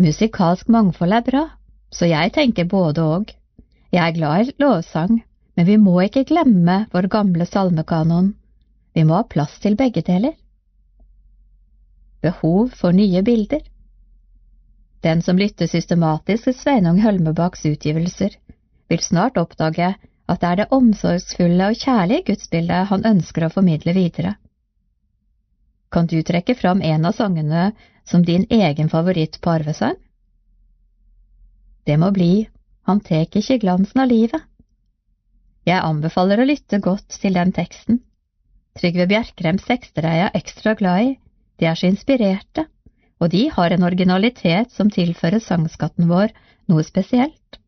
[0.00, 1.44] Musikalsk mangfold er bra,
[1.92, 3.32] så jeg tenker både og.
[3.92, 5.20] Jeg er glad i lovsang,
[5.56, 8.34] men vi må ikke glemme vår gamle salmekanon.
[8.96, 10.38] Vi må ha plass til begge deler
[12.22, 13.62] behov for nye bilder.
[15.00, 18.34] Den som lytter systematisk til Sveinung Hølmebakks utgivelser,
[18.90, 19.94] vil snart oppdage
[20.30, 24.34] at det er det omsorgsfulle og kjærlige gudsbildet han ønsker å formidle videre.
[25.90, 27.70] Kan du trekke fram en av sangene
[28.06, 29.96] som din egen favoritt på arvesang?
[31.86, 32.48] Det må bli
[32.88, 34.40] Han tek ikke glansen av livet.
[35.68, 38.00] Jeg anbefaler å lytte godt til den teksten.
[38.80, 41.10] Trygve Bjerkrems tekster er jeg ekstra glad i,
[41.60, 42.64] de er så inspirerte,
[43.20, 46.32] og de har en originalitet som tilfører sangskatten vår
[46.70, 47.58] noe spesielt.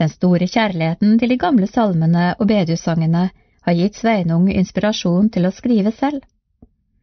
[0.00, 3.24] Den store kjærligheten til de gamle salmene og bedehussangene
[3.66, 6.22] har gitt Sveinung inspirasjon til å skrive selv.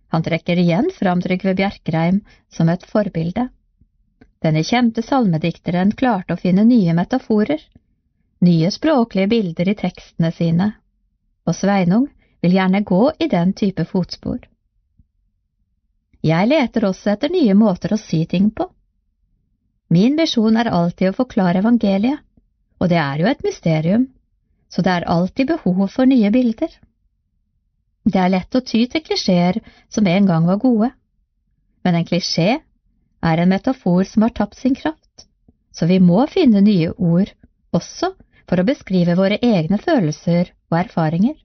[0.09, 3.49] Han trekker igjen fram Trygve Bjerkreim som et forbilde.
[4.41, 7.59] Denne kjente salmedikteren klarte å finne nye metaforer,
[8.41, 10.71] nye språklige bilder i tekstene sine,
[11.45, 12.07] og Sveinung
[12.41, 14.39] vil gjerne gå i den type fotspor.
[16.25, 18.67] Jeg leter også etter nye måter å si ting på.
[19.93, 22.19] Min visjon er alltid å forklare evangeliet,
[22.81, 24.07] og det er jo et mysterium,
[24.69, 26.69] så det er alltid behov for nye bilder.
[28.07, 29.59] Det er lett å ty til klisjeer
[29.91, 30.91] som en gang var gode,
[31.83, 32.59] men en klisjé
[33.23, 35.27] er en metafor som har tapt sin kraft,
[35.71, 37.31] så vi må finne nye ord
[37.75, 38.13] også
[38.47, 41.35] for å beskrive våre egne følelser og erfaringer.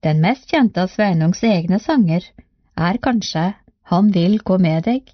[0.00, 2.24] Den mest kjente av Sveinungs egne sanger
[2.80, 3.54] er kanskje
[3.90, 5.08] Han vil gå med deg.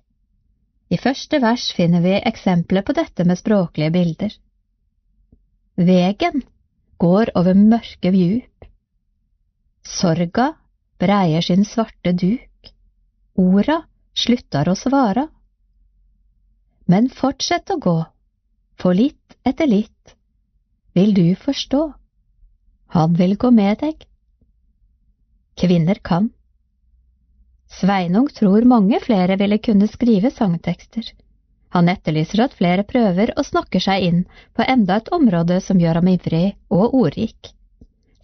[0.93, 4.35] I første vers finner vi eksempler på dette med språklige bilder.
[5.77, 6.43] Vegen
[7.01, 8.67] går over mørke djup.
[9.83, 10.51] Sorga
[11.01, 12.71] breier sin svarte duk.
[13.37, 13.81] Orda
[14.17, 15.27] sluttar å svara.
[16.87, 17.99] Men fortsett å gå,
[18.79, 20.17] for litt etter litt
[20.97, 21.83] vil du forstå.
[22.95, 24.07] Han vil gå med deg.
[25.57, 26.31] Kvinner kan.
[27.69, 31.13] Sveinung tror mange flere ville kunne skrive sangtekster.
[31.69, 34.21] Han etterlyser at flere prøver og snakker seg inn
[34.57, 37.51] på enda et område som gjør ham ivrig og ordrik.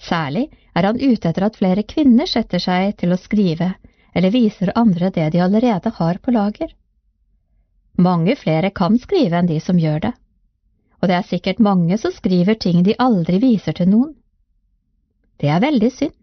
[0.01, 3.75] Særlig er han ute etter at flere kvinner setter seg til å skrive
[4.15, 6.73] eller viser andre det de allerede har på lager.
[7.99, 10.13] Mange flere kan skrive enn de som gjør det,
[11.03, 14.15] og det er sikkert mange som skriver ting de aldri viser til noen.
[15.41, 16.15] Det er veldig synd.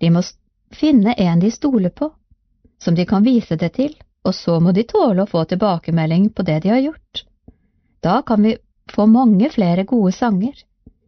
[0.00, 0.22] De må
[0.70, 2.10] finne en de stoler på,
[2.78, 6.44] som de kan vise det til, og så må de tåle å få tilbakemelding på
[6.46, 7.24] det de har gjort.
[8.04, 8.56] Da kan vi
[8.92, 10.54] få mange flere gode sanger,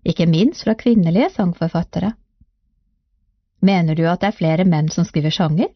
[0.05, 2.15] ikke minst fra kvinnelige sangforfattere.
[3.61, 5.69] Mener du at det er flere menn som skriver sanger?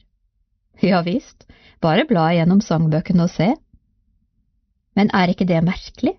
[0.82, 1.44] Ja visst,
[1.80, 3.52] bare bla gjennom sangbøkene og se.
[4.96, 6.16] Men er ikke det merkelig?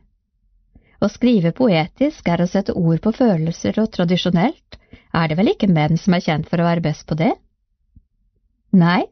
[1.01, 4.77] Å skrive poetisk er å sette ord på følelser, og tradisjonelt
[5.15, 7.33] er det vel ikke menn som er kjent for å være best på det?
[8.75, 9.05] Nei,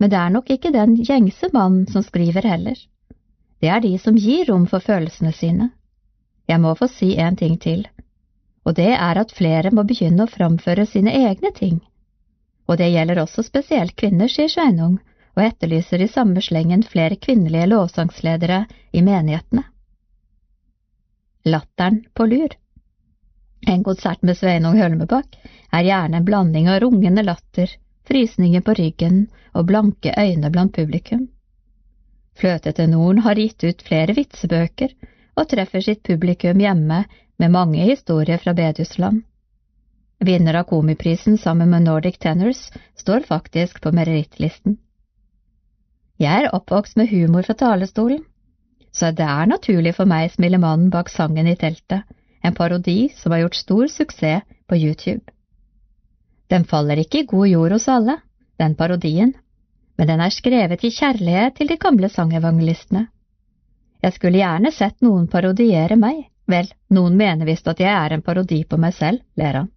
[0.00, 2.76] men det er nok ikke den gjengse mannen som skriver heller.
[3.60, 5.70] Det er de som gir rom for følelsene sine.
[6.48, 7.84] Jeg må få si en ting til,
[8.64, 11.80] og det er at flere må begynne å framføre sine egne ting.
[12.68, 14.98] Og det gjelder også spesielt kvinner, sier Sveinung,
[15.36, 19.64] og etterlyser i samme slengen flere kvinnelige lovsangsledere i menighetene.
[21.46, 22.56] Latteren på lur
[23.68, 25.36] En konsert med Sveinung Hølmebakk
[25.76, 27.68] er gjerne en blanding av rungende latter,
[28.10, 29.22] frysninger på ryggen
[29.54, 31.28] og blanke øyne blant publikum.
[32.40, 34.94] Fløtetenoren har gitt ut flere vitsebøker
[35.36, 37.04] og treffer sitt publikum hjemme
[37.40, 39.22] med mange historier fra bedehusland.
[40.20, 42.66] Vinner av Komiprisen sammen med Nordic Tenors
[42.96, 44.76] står faktisk på merittlisten.
[46.20, 48.20] Jeg er oppvokst med humor fra talerstolen,
[48.92, 52.04] så det er naturlig for meg smille mannen bak sangen i teltet,
[52.44, 55.24] en parodi som har gjort stor suksess på YouTube.
[56.50, 58.18] Den faller ikke i god jord hos alle,
[58.58, 59.32] den parodien,
[59.96, 63.06] men den er skrevet i kjærlighet til de gamle sangevangelistene.
[64.02, 68.24] Jeg skulle gjerne sett noen parodiere meg, vel, noen mener visst at jeg er en
[68.24, 69.68] parodi på meg selv, ler han.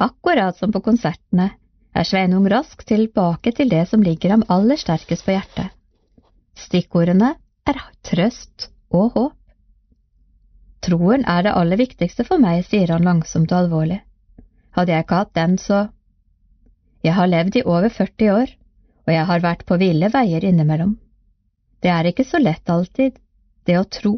[0.00, 1.50] Akkurat som på konsertene
[1.92, 5.68] er Sveinung rask tilbake til det som ligger ham aller sterkest på hjertet.
[6.56, 7.34] Stikkordene
[7.68, 9.36] er trøst og håp.
[10.80, 14.00] Troen er det aller viktigste for meg, sier han langsomt og alvorlig.
[14.76, 15.88] Hadde jeg ikke hatt den, så…
[17.04, 18.50] Jeg har levd i over 40 år,
[19.06, 20.98] og jeg har vært på ville veier innimellom.
[21.80, 23.16] Det er ikke så lett alltid,
[23.64, 24.12] det å tro,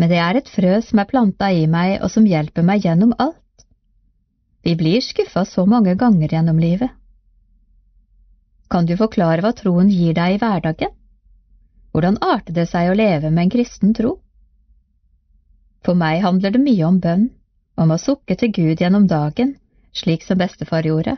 [0.00, 3.12] men det er et frø som er planta i meg og som hjelper meg gjennom
[3.20, 3.66] alt.
[4.64, 6.90] Vi blir skuffa så mange ganger gjennom livet.
[8.72, 10.94] Kan du forklare hva troen gir deg i hverdagen?
[11.92, 14.14] Hvordan arter det seg å leve med en kristen tro?
[15.84, 17.28] For meg handler det mye om bønn,
[17.76, 19.56] om å sukke til Gud gjennom dagen,
[19.92, 21.16] slik som bestefar gjorde.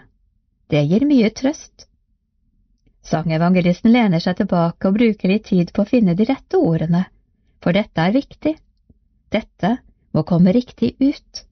[0.71, 1.87] Det gir mye trøst.
[3.05, 7.05] Sangevangelisten lener seg tilbake og bruker litt tid på å finne de rette ordene,
[7.61, 8.55] for dette er viktig.
[9.35, 9.77] Dette
[10.15, 11.45] må komme riktig ut.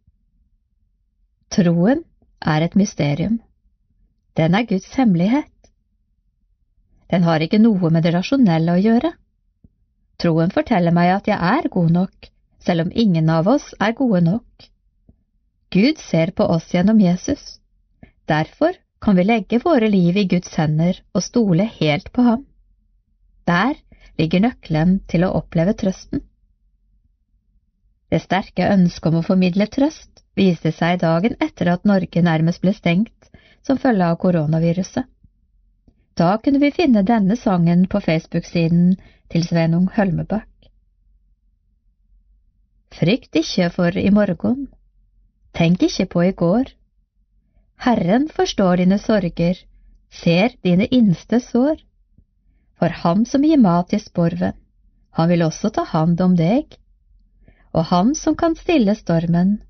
[1.52, 2.04] Troen
[2.40, 3.40] er et mysterium.
[4.38, 5.50] Den er Guds hemmelighet.
[7.12, 9.10] Den har ikke noe med det rasjonelle å gjøre.
[10.22, 12.30] Troen forteller meg at jeg er god nok,
[12.62, 14.71] selv om ingen av oss er gode nok.
[15.72, 17.60] Gud ser på oss gjennom Jesus.
[18.28, 22.42] Derfor kan vi legge våre liv i Guds hender og stole helt på ham.
[23.48, 23.78] Der
[24.20, 26.20] ligger nøkkelen til å oppleve trøsten.
[28.12, 32.74] Det sterke ønsket om å formidle trøst viste seg dagen etter at Norge nærmest ble
[32.76, 33.30] stengt
[33.64, 35.08] som følge av koronaviruset.
[36.20, 38.98] Da kunne vi finne denne sangen på Facebook-siden
[39.32, 40.48] til Sveinung Hølmebakk.
[42.92, 44.66] Frykt ikke for i morgen,
[45.56, 46.70] tenk ikke på i går.
[47.82, 49.58] Herren forstår dine sorger,
[50.10, 51.80] ser dine innste sår.
[52.78, 54.54] For ham som gir mat i sporven,
[55.18, 56.78] han vil også ta hand om deg.
[57.72, 59.60] Og han som kan stille stormen,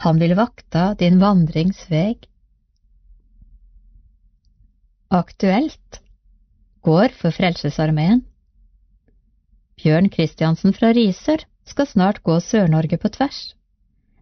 [0.00, 2.26] han vil vakta din vandringsveg.
[5.10, 6.00] Aktuelt
[6.86, 8.22] går for Frelsesarmeen.
[9.80, 13.40] Bjørn Kristiansen fra Risør skal snart gå Sør-Norge på tvers.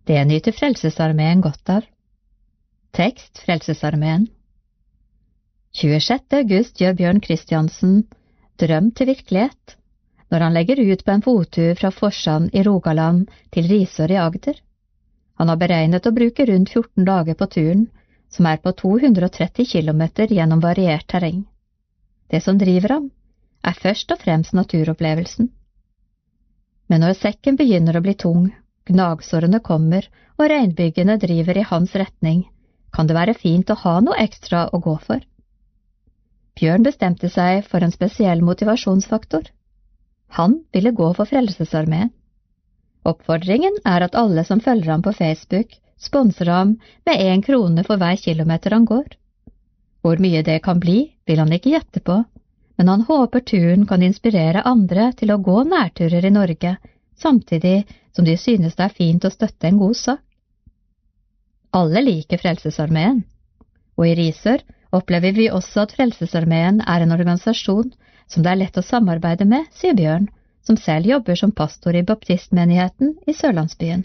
[0.08, 1.84] Det nyter Frelsesarmeen godt av.
[2.96, 4.22] Tekst Frelsesarmeen
[5.76, 6.22] 26.
[6.38, 7.98] august gjør Bjørn Kristiansen
[8.62, 9.74] drøm til virkelighet
[10.32, 14.56] når han legger ut på en fottur fra Forsand i Rogaland til Risør i Agder.
[15.36, 17.82] Han har beregnet å bruke rundt 14 dager på turen,
[18.32, 21.42] som er på 230 km gjennom variert terreng.
[22.32, 23.10] Det som driver ham,
[23.60, 25.52] er først og fremst naturopplevelsen.
[26.88, 28.48] Men når sekken begynner å bli tung,
[28.88, 30.06] gnagsårene kommer
[30.38, 32.44] og regnbyggene driver i hans retning,
[32.92, 35.20] kan det være fint å ha noe ekstra å gå for.
[36.58, 39.44] Bjørn bestemte seg for en spesiell motivasjonsfaktor.
[40.38, 42.10] Han ville gå for Frelsesarmeen.
[43.06, 46.74] Oppfordringen er at alle som følger ham på Facebook, sponser ham
[47.06, 49.06] med én krone for hver kilometer han går.
[50.02, 52.18] Hvor mye det kan bli, vil han ikke gjette på,
[52.78, 56.76] men han håper turen kan inspirere andre til å gå nærturer i Norge,
[57.18, 57.86] samtidig
[58.18, 60.24] som de synes det er fint å støtte en god sak.
[61.78, 63.20] Alle liker Frelsesarmeen,
[63.94, 64.64] og i Risør
[64.98, 67.92] opplever vi også at Frelsesarmeen er en organisasjon
[68.26, 70.26] som det er lett å samarbeide med, sier Bjørn,
[70.66, 74.02] som selv jobber som pastor i baptistmenigheten i sørlandsbyen.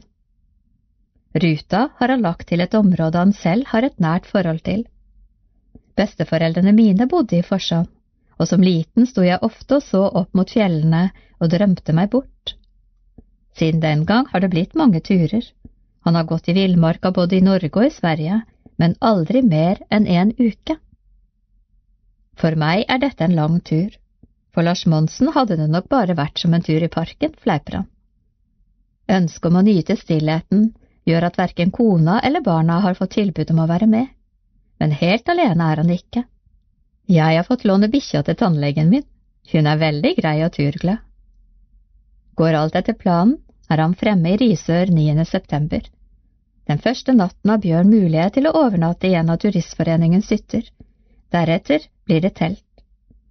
[1.34, 4.86] Ruta har han lagt til et område han selv har et nært forhold til.
[5.98, 7.90] Besteforeldrene mine bodde i Forsand,
[8.38, 11.08] og som liten sto jeg ofte og så opp mot fjellene
[11.42, 12.60] og drømte meg bort.
[13.58, 15.46] Siden den gang har det blitt mange turer.
[16.04, 18.42] Han har gått i villmarka både i Norge og i Sverige,
[18.78, 20.78] men aldri mer enn en uke.
[22.36, 23.94] For meg er dette en lang tur.
[24.54, 27.88] For Lars Monsen hadde det nok bare vært som en tur i parken, fleiper han.
[29.10, 30.68] Ønsket om å nyte stillheten
[31.10, 34.12] gjør at verken kona eller barna har fått tilbud om å være med,
[34.80, 36.24] men helt alene er han ikke.
[37.12, 39.04] Jeg har fått låne bikkja til tannlegen min,
[39.52, 41.04] hun er veldig grei og turglad.
[42.36, 43.38] Går alt etter planen,
[43.70, 45.26] er han fremme i Risør 9.
[45.30, 45.84] september.
[46.66, 50.64] Den første natten har Bjørn mulighet til å overnatte i en av Turistforeningens hytter.
[51.34, 52.66] Deretter blir det telt.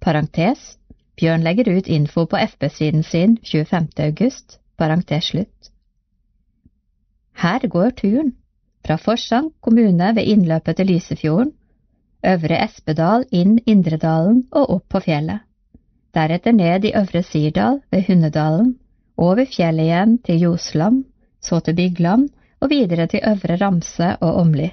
[0.00, 0.78] parentes
[1.16, 3.88] Bjørn legger ut info på FB-siden sin 25.
[3.98, 5.70] august, parentes slutt.
[7.36, 8.36] Her går turen,
[8.86, 11.52] fra Forsand kommune ved innløpet til Lysefjorden,
[12.22, 15.42] Øvre Espedal inn Indredalen og opp på fjellet.
[16.14, 18.76] Deretter ned i Øvre Sirdal ved Hundedalen,
[19.16, 21.04] over fjellet igjen til Ljosland,
[21.40, 22.28] så til Bygland
[22.60, 24.70] og videre til Øvre Ramse og Åmli.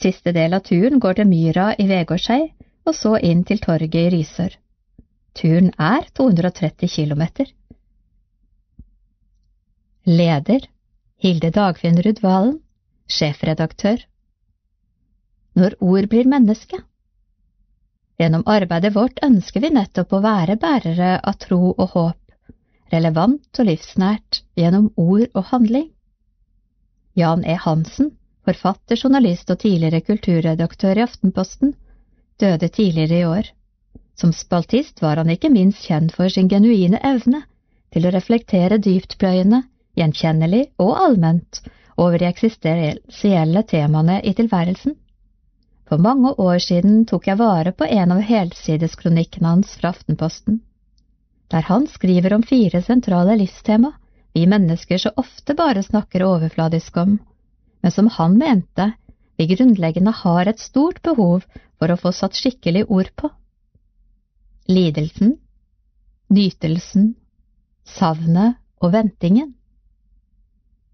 [0.00, 2.50] Siste del av turen går til myra i Vegårshei
[2.88, 4.56] og så inn til torget i Risør.
[5.36, 7.46] Turen er 230 kilometer.
[10.06, 10.66] Leder
[11.20, 12.58] Hilde Dagfinn Ruud Valen,
[13.10, 14.00] sjefredaktør.
[15.58, 16.78] Når ord blir menneske.
[18.20, 22.34] Gjennom arbeidet vårt ønsker vi nettopp å være bærere av tro og håp,
[22.92, 25.88] relevant og livsnært gjennom ord og handling.
[27.16, 27.56] Jan E.
[27.64, 28.12] Hansen,
[28.46, 31.74] forfatter, journalist og tidligere kulturredaktør i Aftenposten,
[32.40, 33.50] døde tidligere i år.
[34.20, 37.42] Som spaltist var han ikke minst kjent for sin genuine evne
[37.90, 39.64] til å reflektere dyptpløyende,
[39.98, 41.62] gjenkjennelig og allment
[42.00, 44.96] over de eksistensielle temaene i tilværelsen.
[45.88, 50.60] For mange år siden tok jeg vare på en av helsideskronikkene hans fra Aftenposten,
[51.50, 53.92] der han skriver om fire sentrale livstema
[54.32, 57.18] vi mennesker så ofte bare snakker overfladisk om,
[57.82, 58.92] men som han mente
[59.36, 61.42] vi grunnleggende har et stort behov
[61.80, 63.30] for å få satt skikkelig ord på
[64.70, 65.34] lidelsen,
[66.30, 67.14] nytelsen,
[67.88, 69.54] savnet og ventingen.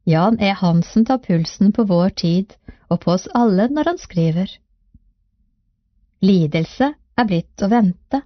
[0.06, 0.52] Jan E.
[0.54, 2.52] Hansen tar pulsen på vår tid
[2.86, 4.52] og på oss alle når han skriver.
[6.22, 8.20] Lidelse er blitt å vente,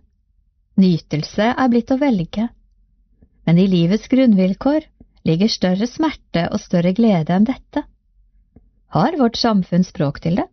[0.76, 2.50] nytelse er blitt å velge,
[3.48, 4.84] men i livets grunnvilkår
[5.24, 7.86] ligger større smerte og større glede enn dette.
[8.92, 10.48] Har vårt samfunn språk til det?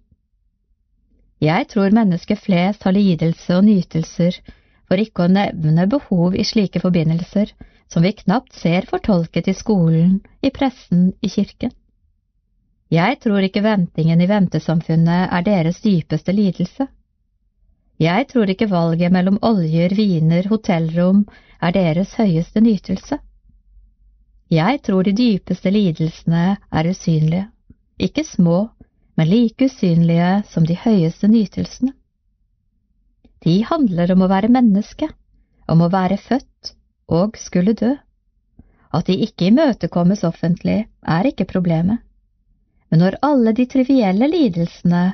[1.44, 4.40] Jeg tror mennesker flest har lidelse og nytelser
[4.88, 7.52] for ikke å nevne behov i slike forbindelser
[7.88, 11.72] som vi knapt ser fortolket i skolen, i pressen, i kirken.
[12.92, 16.88] Jeg tror ikke ventingen i ventesamfunnet er deres dypeste lidelse.
[18.00, 21.26] Jeg tror ikke valget mellom oljer, viner, hotellrom
[21.62, 23.18] er deres høyeste nytelse.
[24.52, 27.48] Jeg tror de dypeste lidelsene er usynlige,
[28.00, 28.68] ikke små,
[29.18, 31.92] men like usynlige som de høyeste nytelsene.
[33.44, 35.10] De handler om å være menneske,
[35.68, 36.57] om å være født
[37.08, 37.94] og skulle dø.
[38.94, 42.00] At de ikke imøtekommes offentlig, er ikke problemet.
[42.90, 45.14] Men når alle de trivielle lidelsene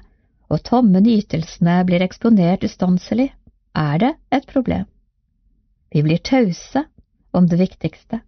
[0.49, 3.31] og tomme nytelsene blir eksponert ustanselig,
[3.75, 4.85] er det et problem.
[5.93, 6.85] Vi blir tause
[7.33, 8.21] om det viktigste.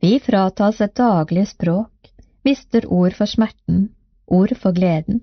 [0.00, 2.10] Vi fratas et daglig språk,
[2.46, 3.90] mister ord for smerten,
[4.26, 5.20] ord for gleden.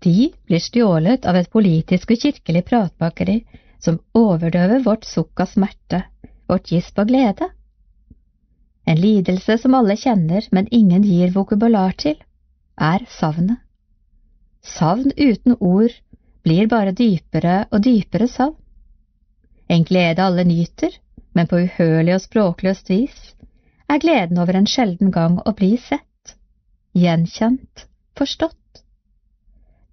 [0.00, 3.40] De blir stjålet av et politisk og kirkelig pratbakeri
[3.82, 6.04] som overdøver vårt sukk av smerte,
[6.48, 7.50] vårt gisp av glede.
[8.84, 12.16] En lidelse som alle kjenner, men ingen gir vokabular til,
[12.80, 13.60] er savnet.
[14.64, 15.92] Savn uten ord
[16.42, 18.56] blir bare dypere og dypere savn.
[19.68, 20.94] En glede alle nyter,
[21.36, 23.18] men på uhørlig og språkløst vis,
[23.88, 26.34] er gleden over en sjelden gang å bli sett,
[26.96, 27.84] gjenkjent,
[28.16, 28.82] forstått.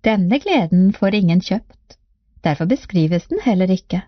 [0.07, 1.98] Denne gleden får ingen kjøpt,
[2.48, 4.03] derfor beskrives den heller ikke,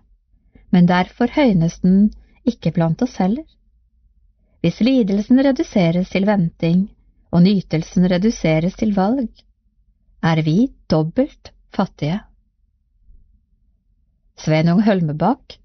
[0.72, 2.08] men derfor høynes den
[2.48, 3.46] ikke blant oss heller.
[4.62, 6.88] Hvis lidelsen reduseres til venting
[7.30, 9.28] og nytelsen reduseres til valg,
[10.22, 12.18] er vi dobbelt fattige.
[14.38, 15.58] Sveinung Hølmebakk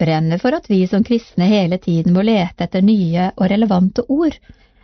[0.00, 4.38] brenner for at vi som kristne hele tiden må lete etter nye og relevante ord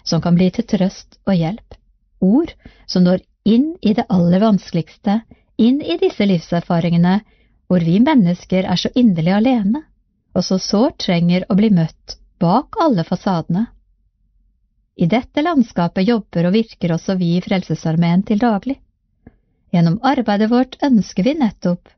[0.07, 1.77] som kan bli til trøst og hjelp,
[2.21, 2.53] ord
[2.87, 5.21] som når inn i det aller vanskeligste,
[5.57, 7.21] inn i disse livserfaringene
[7.67, 9.83] hvor vi mennesker er så inderlig alene
[10.37, 13.67] og så sårt trenger å bli møtt bak alle fasadene.
[14.97, 18.79] I dette landskapet jobber og virker også vi i Frelsesarmeen til daglig.
[19.73, 21.89] Gjennom arbeidet vårt ønsker vi nettopp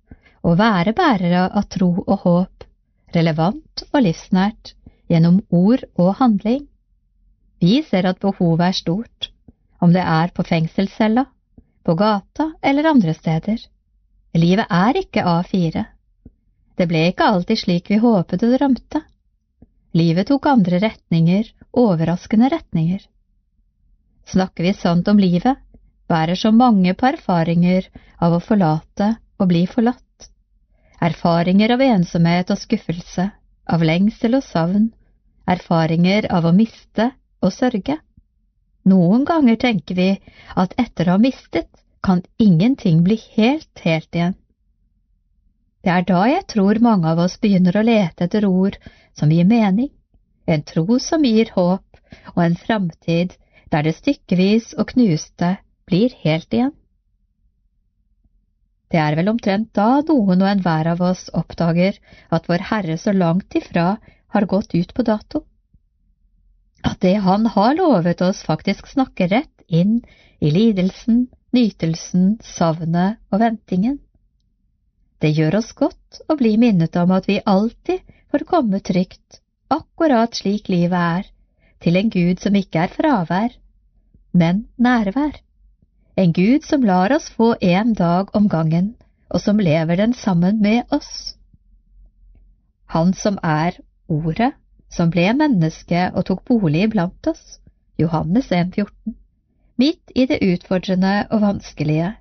[0.47, 2.67] å være bærere av tro og håp,
[3.15, 4.75] relevant og livsnært,
[5.11, 6.65] gjennom ord og handling.
[7.63, 9.31] Vi ser at behovet er stort,
[9.83, 11.27] om det er på fengselscella,
[11.87, 13.63] på gata eller andre steder.
[14.39, 15.87] Livet er ikke A4.
[16.79, 19.03] Det ble ikke alltid slik vi håpet og drømte.
[19.99, 23.01] Livet tok andre retninger, overraskende retninger.
[24.29, 25.59] Snakker vi sant om livet,
[26.09, 27.89] bærer så mange på erfaringer
[28.23, 30.29] av å forlate og bli forlatt.
[31.03, 33.29] Erfaringer av ensomhet og skuffelse,
[33.67, 34.91] av lengsel og savn,
[35.49, 37.11] erfaringer av å miste
[37.43, 37.99] og sørge.
[38.89, 40.11] Noen ganger tenker vi
[40.57, 41.69] at etter å ha mistet,
[42.05, 44.37] kan ingenting bli helt, helt igjen.
[45.89, 48.75] Det er da jeg tror mange av oss begynner å lete etter ord
[49.17, 49.87] som gir mening,
[50.45, 52.01] en tro som gir håp,
[52.35, 53.31] og en framtid
[53.73, 55.55] der det stykkevis og knuste
[55.89, 56.75] blir helt igjen.
[58.93, 61.97] Det er vel omtrent da noen og enhver av oss oppdager
[62.37, 63.95] at Vår Herre så langt ifra
[64.37, 65.47] har gått ut på dato.
[66.85, 70.03] At det Han har lovet oss, faktisk snakker rett inn
[70.37, 73.97] i lidelsen, nytelsen, savnet og ventingen.
[75.19, 79.41] Det gjør oss godt å bli minnet om at vi alltid får komme trygt,
[79.73, 81.27] akkurat slik livet er,
[81.83, 83.57] til en Gud som ikke er fravær,
[84.33, 85.41] men nærvær.
[86.19, 88.95] En Gud som lar oss få en dag om gangen,
[89.31, 91.35] og som lever den sammen med oss.
[92.95, 93.79] Han som er
[94.09, 94.55] Ordet,
[94.89, 97.59] som ble menneske og tok bolig iblant oss,
[98.01, 99.13] Johannes 1,14,
[99.77, 102.15] midt i det utfordrende og vanskelige,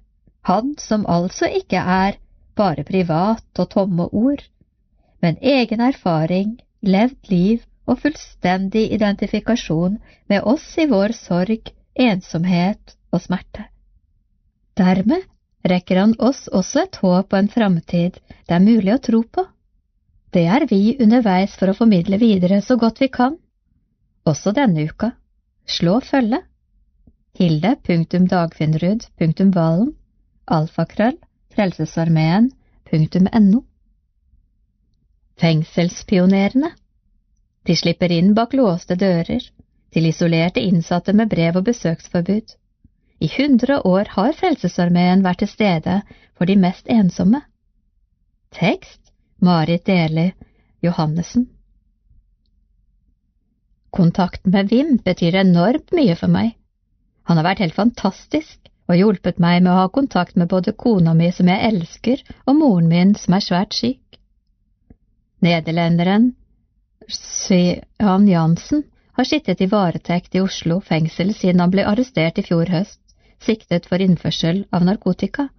[0.49, 2.17] han som altså ikke er
[2.57, 4.43] bare privat og tomme ord,
[5.21, 9.97] men egen erfaring, levd liv og fullstendig identifikasjon
[10.29, 13.65] med oss i vår sorg, ensomhet og smerte.
[14.77, 15.25] Dermed
[15.67, 19.43] rekker han oss også et håp og en framtid det er mulig å tro på.
[20.31, 23.37] Det er vi underveis for å formidle videre så godt vi kan.
[24.27, 25.11] Også denne uka.
[25.67, 26.41] Slå følge.
[27.39, 29.95] Hilde.dagfinnrud.valen
[30.47, 31.17] alfakrøll
[31.57, 33.63] frelsesarmeen.no
[35.41, 36.69] Fengselspionerene
[37.65, 39.41] De slipper inn bak låste dører,
[39.91, 42.53] til isolerte innsatte med brev og besøksforbud.
[43.19, 45.97] I hundre år har Frelsesarmeen vært til stede
[46.37, 47.41] for de mest ensomme.
[48.53, 49.09] Tekst
[49.41, 50.29] Marit Deli
[50.85, 51.49] Johannessen
[53.89, 56.53] Kontakten med Wim betyr enormt mye for meg.
[57.25, 61.13] Han har vært helt fantastisk og hjulpet meg med å ha kontakt med både kona
[61.13, 64.19] mi, som jeg elsker, og moren min, som er svært syk.
[65.43, 66.31] Nederlenderen
[67.07, 68.83] Sian Jansen
[69.17, 73.01] har sittet i varetekt i Oslo fengsel siden han ble arrestert i fjor høst,
[73.43, 75.49] siktet for innførsel av narkotika.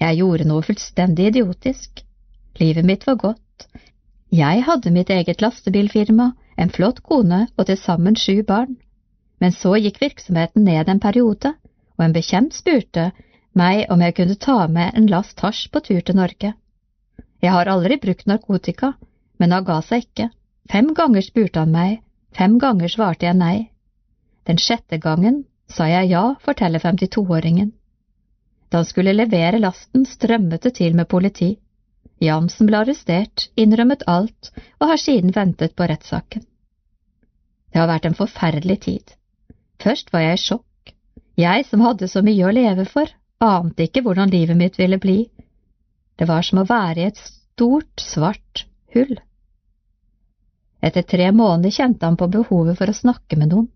[0.00, 2.02] Jeg gjorde noe fullstendig idiotisk.
[2.60, 3.66] Livet mitt var godt.
[4.32, 8.76] Jeg hadde mitt eget lastebilfirma, en flott kone og til sammen sju barn.
[9.40, 11.52] Men så gikk virksomheten ned en periode,
[11.98, 13.10] og en bekjent spurte
[13.56, 16.52] meg om jeg kunne ta med en last hasj på tur til Norge.
[17.42, 18.92] Jeg har aldri brukt narkotika,
[19.40, 20.30] men han ga seg ikke.
[20.72, 22.00] Fem ganger spurte han meg,
[22.36, 23.56] fem ganger svarte jeg nei.
[24.46, 27.72] Den sjette gangen sa jeg ja, forteller 52-åringen.
[28.70, 31.56] Da han skulle levere lasten, strømmet det til med politi.
[32.22, 34.50] Jansen ble arrestert, innrømmet alt
[34.80, 36.44] og har siden ventet på rettssaken.
[37.72, 39.12] Det har vært en forferdelig tid.
[39.82, 40.65] Først var jeg i sjokk.
[41.36, 43.10] Jeg som hadde så mye å leve for,
[43.44, 45.18] ante ikke hvordan livet mitt ville bli.
[46.16, 48.64] Det var som å være i et stort, svart
[48.96, 49.18] hull.
[50.80, 53.68] Etter tre måneder kjente han på behovet for å snakke med noen.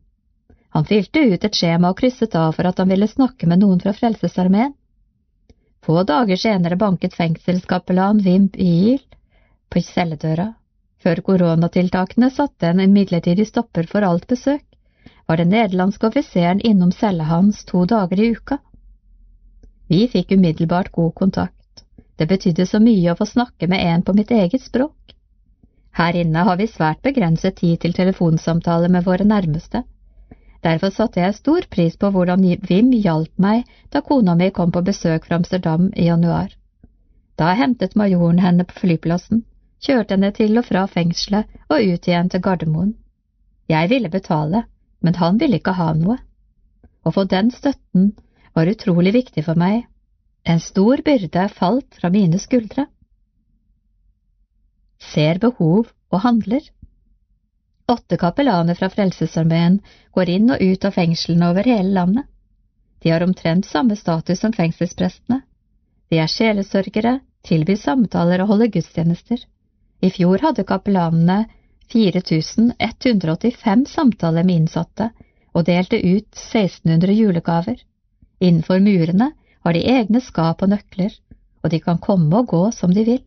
[0.70, 3.80] Han fylte ut et skjema og krysset av for at han ville snakke med noen
[3.82, 4.72] fra Frelsesarmeen.
[5.84, 9.02] Få dager senere banket fengselskapellan Wim Biel
[9.72, 10.52] på celledøra.
[11.00, 14.64] Før koronatiltakene satte en midlertidig stopper for alt besøk,
[15.30, 18.56] var den nederlandske offiseren innom cella hans to dager i uka.
[19.86, 21.84] Vi fikk umiddelbart god kontakt.
[22.18, 25.14] Det betydde så mye å få snakke med en på mitt eget språk.
[26.00, 29.84] Her inne har vi svært begrenset tid til telefonsamtaler med våre nærmeste.
[30.66, 34.82] Derfor satte jeg stor pris på hvordan Wim hjalp meg da kona mi kom på
[34.90, 36.50] besøk fra Amsterdam i januar.
[37.38, 39.44] Da hentet majoren henne på flyplassen,
[39.78, 42.92] kjørte henne til og fra fengselet og ut igjen til Gardermoen.
[43.70, 44.66] Jeg ville betale,
[45.00, 46.18] men han ville ikke ha noe.
[47.04, 48.12] Å få den støtten
[48.56, 49.86] var utrolig viktig for meg.
[50.44, 52.86] En stor byrde falt fra mine skuldre.
[55.12, 56.62] Ser behov og handler.
[57.90, 59.80] Åtte kapellaner fra Frelsesarmeen
[60.14, 62.28] går inn og ut av fengslene over hele landet.
[63.00, 65.40] De har omtrent samme status som fengselsprestene.
[66.10, 69.40] De er sjelesørgere, tilbyr samtaler og holder gudstjenester.
[70.04, 71.46] I fjor hadde kapellanene
[71.90, 75.10] 4185 samtaler med innsatte
[75.54, 77.78] og delte ut 1600 julegaver.
[78.40, 79.32] Innenfor murene
[79.64, 81.12] har de egne skap og nøkler,
[81.62, 83.22] og de kan komme og gå som de vil.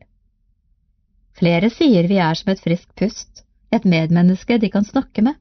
[1.38, 5.36] Flere sier vi er som et friskt pust, et medmenneske de kan snakke med.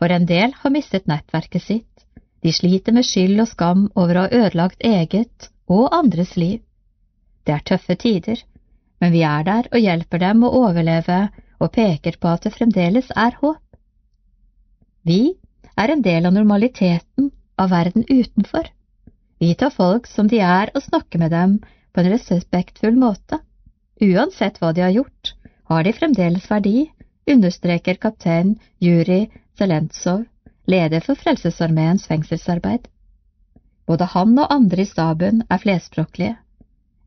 [0.00, 2.06] For en del har mistet nettverket sitt,
[2.42, 6.60] de sliter med skyld og skam over å ha ødelagt eget og andres liv.
[7.46, 8.40] Det er tøffe tider,
[9.00, 11.20] men vi er der og hjelper dem å overleve
[11.62, 13.62] og peker på at det fremdeles er håp.
[15.06, 15.34] Vi
[15.78, 18.66] er en del av normaliteten av verden utenfor.
[19.42, 21.56] Vi tar folk som de er og snakker med dem
[21.92, 23.40] på en respektfull måte.
[24.02, 25.34] Uansett hva de har gjort,
[25.70, 26.90] har de fremdeles verdi,
[27.30, 29.24] understreker kaptein Juri
[29.58, 30.24] Zelentsov,
[30.66, 32.88] leder for Frelsesarmeens fengselsarbeid.
[33.86, 36.36] Både han og andre i staben er flerspråklige,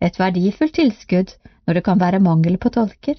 [0.03, 1.31] et verdifullt tilskudd
[1.65, 3.15] når det kan være mangel på tolker.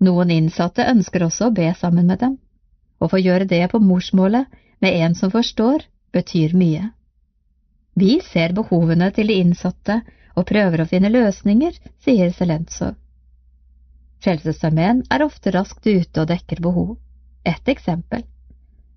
[0.00, 2.38] Noen innsatte ønsker også å be sammen med dem,
[2.98, 4.46] Å få gjøre det på morsmålet
[4.82, 6.88] med en som forstår, betyr mye.
[7.94, 10.00] Vi ser behovene til de innsatte
[10.34, 12.96] og prøver å finne løsninger, sier Selentsov.
[14.22, 16.96] Frelsesarmeen er ofte raskt ute og dekker behov.
[17.46, 18.24] Et eksempel.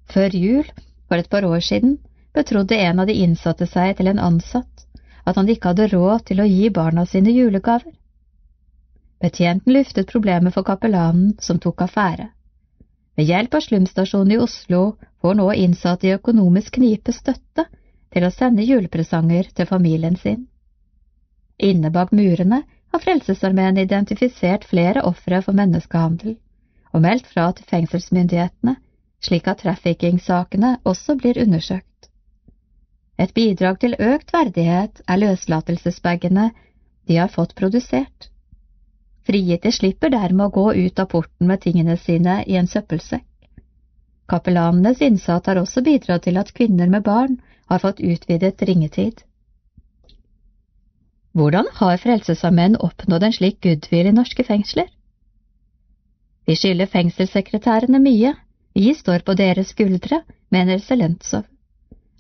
[0.10, 0.65] Før jul,
[1.07, 1.99] for et par år siden,
[2.34, 4.88] betrodde en av de innsatte seg til en ansatt
[5.26, 7.94] at han ikke hadde råd til å gi barna sine julegaver.
[9.22, 12.31] Betjenten luftet problemet for kapellanen, som tok affære.
[13.15, 17.68] Ved hjelp av slumstasjonen i Oslo får nå innsatte i økonomisk knipe støtte
[18.11, 20.48] til å sende julepresanger til familien sin.
[21.61, 26.39] Inne bak murene har Frelsesarmeen identifisert flere ofre for menneskehandel
[26.91, 28.76] og meldt fra til fengselsmyndighetene,
[29.22, 32.10] slik at trafficking-sakene også blir undersøkt.
[33.22, 36.49] Et bidrag til økt verdighet er løslatelsesbagene
[37.07, 38.30] de har fått produsert.
[39.31, 43.23] Frigitte slipper dermed å gå ut av porten med tingene sine i en søppelsekk.
[44.27, 47.37] Kapellanenes innsats har også bidratt til at kvinner med barn
[47.71, 49.23] har fått utvidet ringetid.
[51.31, 54.91] Hvordan har Frelsesarmeen oppnådd en slik goodwill i norske fengsler?
[56.43, 58.35] Vi skylder fengselssekretærene mye,
[58.75, 61.47] vi står på deres skuldre, mener Zelentsov.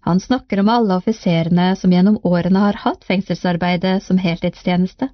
[0.07, 5.11] Han snakker om alle offiserene som gjennom årene har hatt fengselsarbeidet som heltidstjeneste.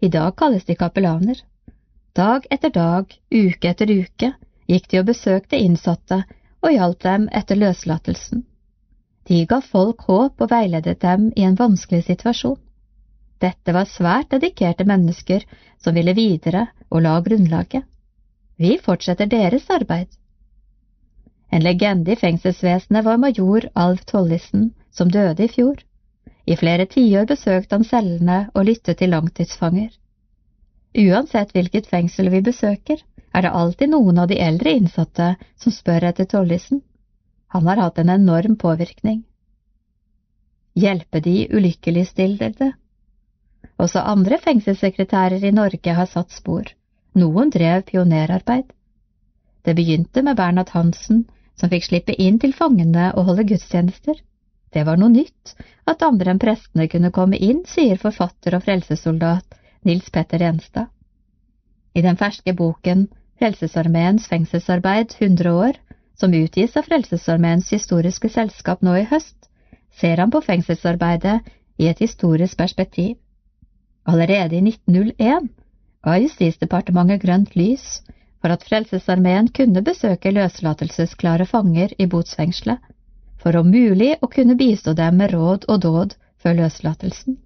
[0.00, 1.40] I dag kalles de kapellaner.
[2.14, 4.32] Dag etter dag, uke etter uke,
[4.70, 6.22] gikk de og besøkte innsatte
[6.62, 8.44] og hjalp dem etter løslatelsen.
[9.28, 12.58] De ga folk håp og veiledet dem i en vanskelig situasjon.
[13.42, 15.44] Dette var svært dedikerte mennesker
[15.82, 17.84] som ville videre og la grunnlaget.
[18.58, 20.08] Vi fortsetter deres arbeid.
[21.50, 25.78] En legende i fengselsvesenet var major Alv Tollisen, som døde i fjor.
[26.46, 29.90] I flere tiår besøkte han cellene og lyttet til langtidsfanger.
[30.98, 33.00] Uansett hvilket fengsel vi besøker,
[33.34, 35.28] er det alltid noen av de eldre innsatte
[35.60, 36.82] som spør etter Tollisen.
[37.54, 39.24] Han har hatt en enorm påvirkning.
[40.78, 42.72] hjelpe de ulykkeligstillede.
[43.78, 46.68] Også andre fengselssekretærer i Norge har satt spor.
[47.14, 48.68] Noen drev pionerarbeid.
[49.64, 51.24] Det begynte med Bernhard Hansen,
[51.56, 54.14] som fikk slippe inn til fangene og holde gudstjenester.
[54.72, 55.54] Det var noe nytt,
[55.88, 59.56] at andre enn prestene kunne komme inn, sier forfatter og frelsessoldat
[59.88, 60.90] Nils Petter Renstad.
[61.96, 63.06] I den ferske boken
[63.38, 65.78] Frelsesarmeens fengselsarbeid 100 år,
[66.18, 69.48] som utgis av Frelsesarmeens historiske selskap nå i høst,
[69.94, 71.38] ser han på fengselsarbeidet
[71.78, 73.16] i et historisk perspektiv.
[74.08, 75.48] Allerede i 1901
[76.04, 78.02] ga Justisdepartementet grønt lys
[78.42, 82.78] for at Frelsesarmeen kunne besøke løslatelsesklare fanger i botsfengselet,
[83.42, 87.38] for om mulig å kunne bistå dem med råd og dåd før løslatelsen.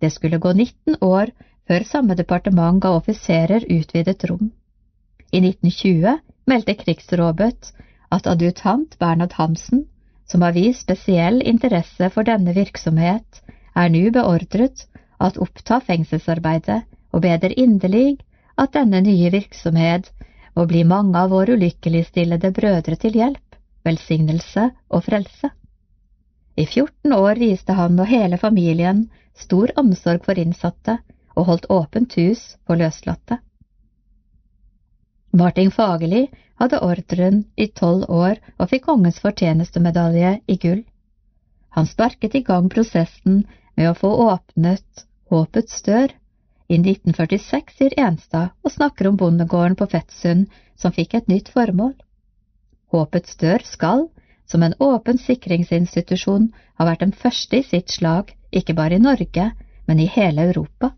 [0.00, 1.32] Det skulle gå 19 år
[1.68, 4.50] før samme departement ga offiserer utvidet rom.
[5.32, 6.18] I 1920
[6.50, 7.72] meldte krigsrådet
[8.12, 9.86] at adjutant Bernhard Hansen,
[10.28, 13.40] som har vist spesiell interesse for denne virksomhet,
[13.74, 14.84] er nå beordret
[15.20, 16.82] at oppta fengselsarbeidet
[17.12, 18.18] og beder inderlig
[18.60, 20.12] at denne nye virksomhet
[20.54, 23.53] må bli mange av våre ulykkeligstillede brødre til hjelp
[23.84, 25.50] velsignelse og frelse.
[26.56, 30.98] I 14 år viste han og hele familien stor omsorg for innsatte
[31.34, 33.40] og holdt åpent hus for løslatte.
[35.34, 36.28] Martin Fagerli
[36.62, 40.84] hadde ordren i tolv år og fikk kongens fortjenestemedalje i gull.
[41.74, 43.42] Han sparket i gang prosessen
[43.74, 46.12] med å få åpnet Håpets dør
[46.70, 51.96] i 1946, sier Enstad og snakker om bondegården på Fettsund som fikk et nytt formål.
[52.94, 54.04] Håpets dør skal,
[54.46, 59.46] som en åpen sikringsinstitusjon, ha vært den første i sitt slag, ikke bare i Norge,
[59.88, 60.92] men i hele Europa.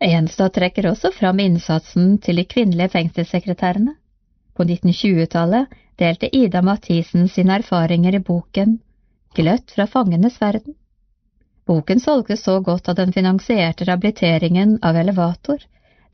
[0.00, 3.96] Enstad trekker også fram innsatsen til de kvinnelige fengselssekretærene.
[4.54, 8.78] På 1920-tallet delte Ida Mathisen sine erfaringer i boken
[9.36, 10.76] Gløtt fra fangenes verden.
[11.66, 15.58] Boken solgte så godt at den finansierte rehabiliteringen av Elevator,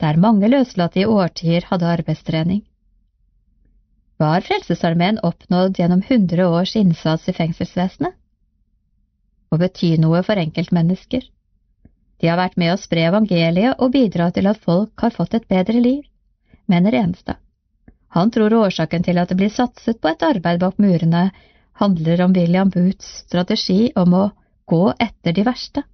[0.01, 2.64] der mange løslatte i årtier hadde arbeidstrening
[4.16, 8.14] hva har Frelsesarmeen oppnådd gjennom hundre års innsats i fengselsvesenet?
[9.52, 11.26] Og bety noe for enkeltmennesker.
[12.20, 15.48] De har vært med å spre evangeliet og bidra til at folk har fått et
[15.52, 16.01] bedre liv,
[16.66, 17.36] mener Enstad.
[18.16, 21.28] Han tror årsaken til at det blir satset på et arbeid bak murene,
[21.76, 24.24] handler om William Booths strategi om å
[24.64, 25.84] gå etter de verste.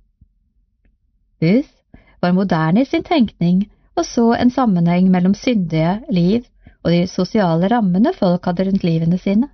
[1.43, 1.75] Booth
[2.23, 3.65] var moderne i sin tenkning
[3.99, 6.47] og så en sammenheng mellom syndige liv
[6.83, 9.49] og de sosiale rammene folk hadde rundt livene sine.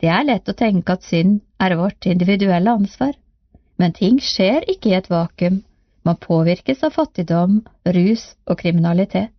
[0.00, 3.14] Det er lett å tenke at synd er vårt individuelle ansvar,
[3.80, 5.62] men ting skjer ikke i et vakuum,
[6.06, 7.62] man påvirkes av fattigdom,
[7.96, 9.32] rus og kriminalitet.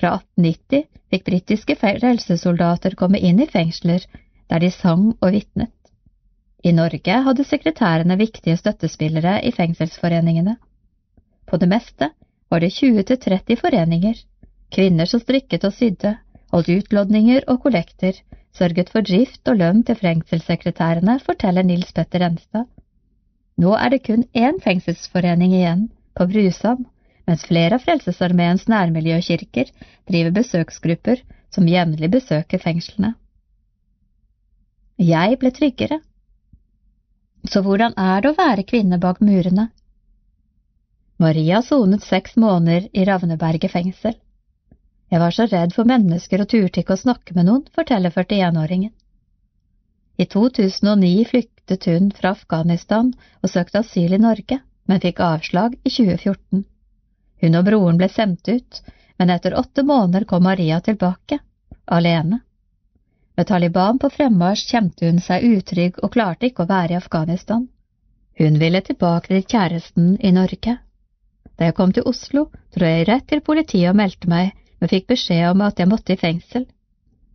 [0.00, 4.06] Fra 1890 fikk britiske helsesoldater komme inn i fengsler
[4.50, 5.74] der de sang og vitnet.
[6.62, 10.56] I Norge hadde sekretærene viktige støttespillere i fengselsforeningene.
[11.46, 12.12] På det meste
[12.50, 14.14] var det 20–30 foreninger,
[14.72, 16.14] Kvinner som strikket og sydde,
[16.52, 18.16] holdt utlodninger og kollekter,
[18.56, 22.68] sørget for drift og lønn til fengselssekretærene, forteller Nils Petter Enstad.
[23.60, 26.86] Nå er det kun én fengselsforening igjen, på Brusam,
[27.28, 29.68] mens flere av Frelsesarmeens nærmiljøkirker
[30.08, 31.20] driver besøksgrupper
[31.52, 33.12] som jevnlig besøker fengslene.
[35.02, 36.00] Jeg ble tryggere.
[37.48, 39.68] Så hvordan er det å være kvinne bak murene?
[41.22, 44.16] Maria sonet seks måneder i Ravneberget fengsel.
[45.12, 48.94] Jeg var så redd for mennesker og turte ikke å snakke med noen, forteller 41-åringen.
[50.16, 53.10] I 2009 flyktet hun fra Afghanistan
[53.42, 56.62] og søkte asyl i Norge, men fikk avslag i 2014.
[57.44, 58.80] Hun og broren ble sendt ut,
[59.20, 61.42] men etter åtte måneder kom Maria tilbake,
[61.84, 62.40] alene.
[63.36, 67.68] Med Taliban på fremmarsj kjente hun seg utrygg og klarte ikke å være i Afghanistan.
[68.40, 70.78] Hun ville tilbake til kjæresten i Norge.
[71.58, 75.04] Da jeg kom til Oslo, dro jeg rett til politiet og meldte meg men fikk
[75.12, 76.64] beskjed om at jeg måtte i fengsel.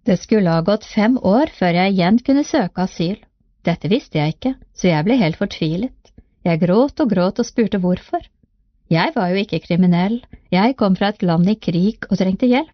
[0.04, 3.22] Det skulle ha gått fem år før jeg igjen kunne søke asyl.
[3.64, 6.12] Dette visste jeg ikke, så jeg ble helt fortvilet.
[6.44, 8.26] Jeg gråt og gråt og spurte hvorfor.
[8.92, 10.18] Jeg var jo ikke kriminell,
[10.52, 12.74] jeg kom fra et land i krig og trengte hjelp.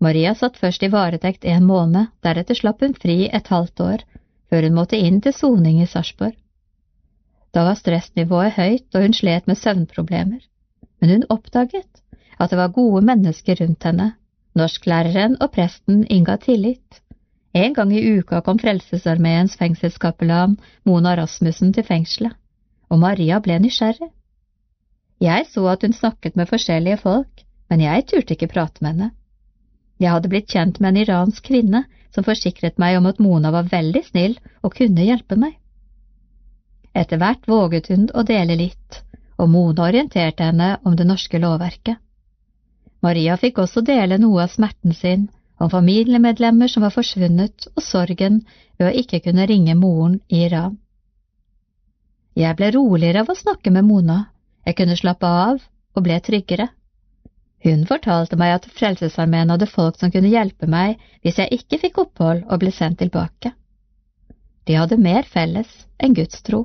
[0.00, 4.06] Maria satt først i varetekt en måned, deretter slapp hun fri et halvt år,
[4.48, 6.36] før hun måtte inn til soning i Sarpsborg.
[7.52, 10.40] Da var stressnivået høyt, og hun slet med søvnproblemer.
[11.00, 12.03] Men hun oppdaget
[12.38, 14.12] at det var gode mennesker rundt henne.
[14.54, 17.00] Norsklæreren og presten innga tillit.
[17.54, 22.34] En gang i uka kom Frelsesarmeens fengselskapellan Mona Rasmussen til fengselet,
[22.90, 24.10] og Maria ble nysgjerrig.
[25.22, 29.10] Jeg så at hun snakket med forskjellige folk, men jeg turte ikke prate med henne.
[30.02, 31.84] Jeg hadde blitt kjent med en iransk kvinne
[32.14, 35.54] som forsikret meg om at Mona var veldig snill og kunne hjelpe meg.
[36.94, 39.02] Etter hvert våget hun å dele litt,
[39.38, 41.98] og Mona orienterte henne om det norske lovverket.
[43.04, 45.26] Maria fikk også dele noe av smerten sin,
[45.60, 48.40] om familiemedlemmer som var forsvunnet, og sorgen
[48.78, 50.78] ved å ikke kunne ringe moren i Iran.
[52.34, 54.24] Jeg ble roligere av å snakke med Mona,
[54.66, 55.60] jeg kunne slappe av
[55.94, 56.70] og ble tryggere.
[57.64, 62.00] Hun fortalte meg at Frelsesarmeen hadde folk som kunne hjelpe meg hvis jeg ikke fikk
[62.02, 63.54] opphold og ble sendt tilbake.
[64.66, 65.70] De hadde mer felles
[66.00, 66.64] enn Guds tro.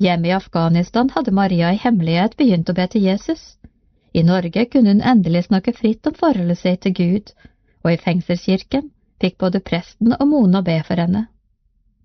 [0.00, 3.42] Hjemme i Afghanistan hadde Maria i hemmelighet begynt å be til Jesus.
[4.12, 7.32] I Norge kunne hun endelig snakke fritt om forholdet sitt til Gud,
[7.84, 8.90] og i fengselskirken
[9.22, 11.26] fikk både presten og Mona be for henne.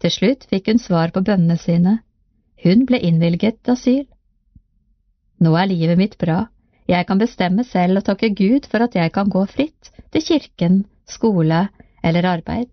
[0.04, 2.00] Til slutt fikk hun svar på bønnene sine.
[2.64, 4.06] Hun ble innvilget asyl.
[5.42, 6.46] Nå er livet mitt bra,
[6.88, 10.84] jeg kan bestemme selv og takke Gud for at jeg kan gå fritt til kirken,
[11.10, 11.68] skole
[12.06, 12.70] eller arbeid.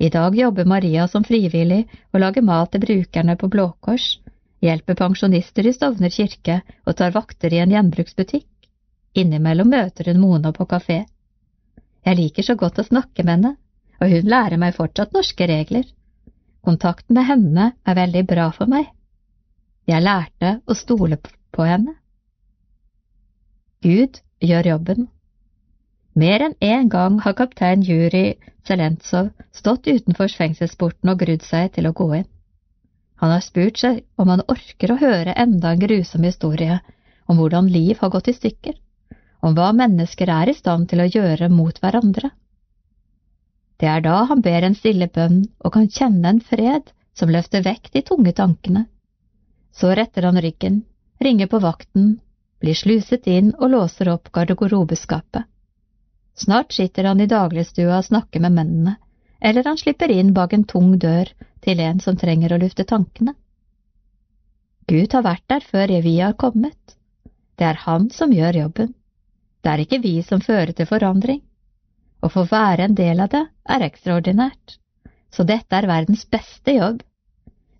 [0.00, 4.18] I dag jobber Maria som frivillig og lager mat til brukerne på Blå Kors,
[4.60, 8.46] hjelper pensjonister i Stovner kirke og tar vakter i en gjenbruksbutikk.
[9.18, 11.02] Innimellom møter hun Mona på kafé.
[12.06, 13.54] Jeg liker så godt å snakke med henne,
[14.00, 15.84] og hun lærer meg fortsatt norske regler.
[16.64, 18.88] Kontakten med henne er veldig bra for meg.
[19.88, 21.96] Jeg lærte å stole på henne.
[23.82, 25.08] Gud gjør jobben.
[26.20, 28.34] Mer enn én gang har kaptein Juri
[28.66, 32.28] Zelentsov stått utenfor fengselsporten og grudd seg til å gå inn.
[33.20, 36.78] Han har spurt seg om han orker å høre enda en grusom historie
[37.28, 38.78] om hvordan liv har gått i stykker,
[39.44, 42.32] om hva mennesker er i stand til å gjøre mot hverandre.
[43.80, 47.64] Det er da han ber en stille bønn og kan kjenne en fred som løfter
[47.64, 48.86] vekk de tunge tankene.
[49.72, 50.82] Så retter han ryggen,
[51.20, 52.18] ringer på vakten
[52.60, 55.46] blir sluset inn og låser opp garderobeskapet.
[56.36, 58.96] Snart sitter han i dagligstua og snakker med mennene,
[59.40, 61.30] eller han slipper inn bak en tung dør
[61.64, 63.34] til en som trenger å lufte tankene.
[64.90, 66.96] Gud har vært der før vi har kommet.
[67.56, 68.94] Det er Han som gjør jobben.
[69.62, 71.42] Det er ikke vi som fører til forandring.
[72.20, 74.76] Å få være en del av det er ekstraordinært,
[75.32, 77.02] så dette er verdens beste jobb.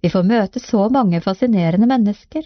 [0.00, 2.44] Vi får møte så mange fascinerende mennesker.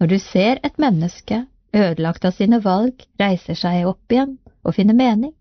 [0.00, 4.96] Når du ser et menneske ødelagt av sine valg, reiser seg opp igjen og finner
[4.96, 5.32] mening.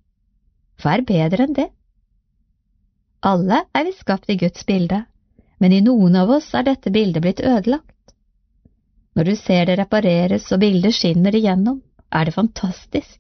[0.79, 1.69] Hva er bedre enn det?
[3.23, 5.03] Alle er vi skapt i Guds bilde,
[5.63, 8.13] men i noen av oss er dette bildet blitt ødelagt.
[9.15, 11.79] Når du ser det repareres og bildet skinner igjennom,
[12.11, 13.19] er det fantastisk.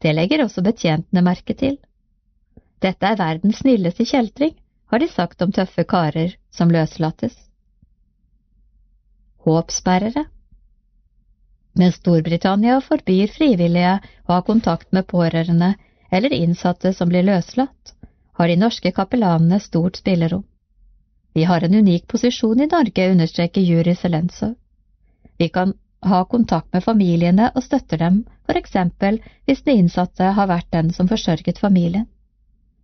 [0.00, 1.76] Det legger også betjentene merke til.
[2.80, 4.54] Dette er verdens snilleste kjeltring,
[4.90, 7.36] har de sagt om tøffe karer som løslates.
[9.44, 10.24] Håpsbærere
[11.78, 13.94] men Storbritannia forbyr frivillige
[14.26, 15.74] å ha kontakt med pårørende
[16.10, 17.94] eller innsatte som blir løslatt,
[18.40, 20.46] har de norske kapellanene stort spillerom.
[21.32, 24.54] Vi har en unik posisjon i Norge, understreker Juri Selensov.
[25.36, 30.48] Vi kan ha kontakt med familiene og støtter dem, for eksempel hvis den innsatte har
[30.48, 32.06] vært den som forsørget familien.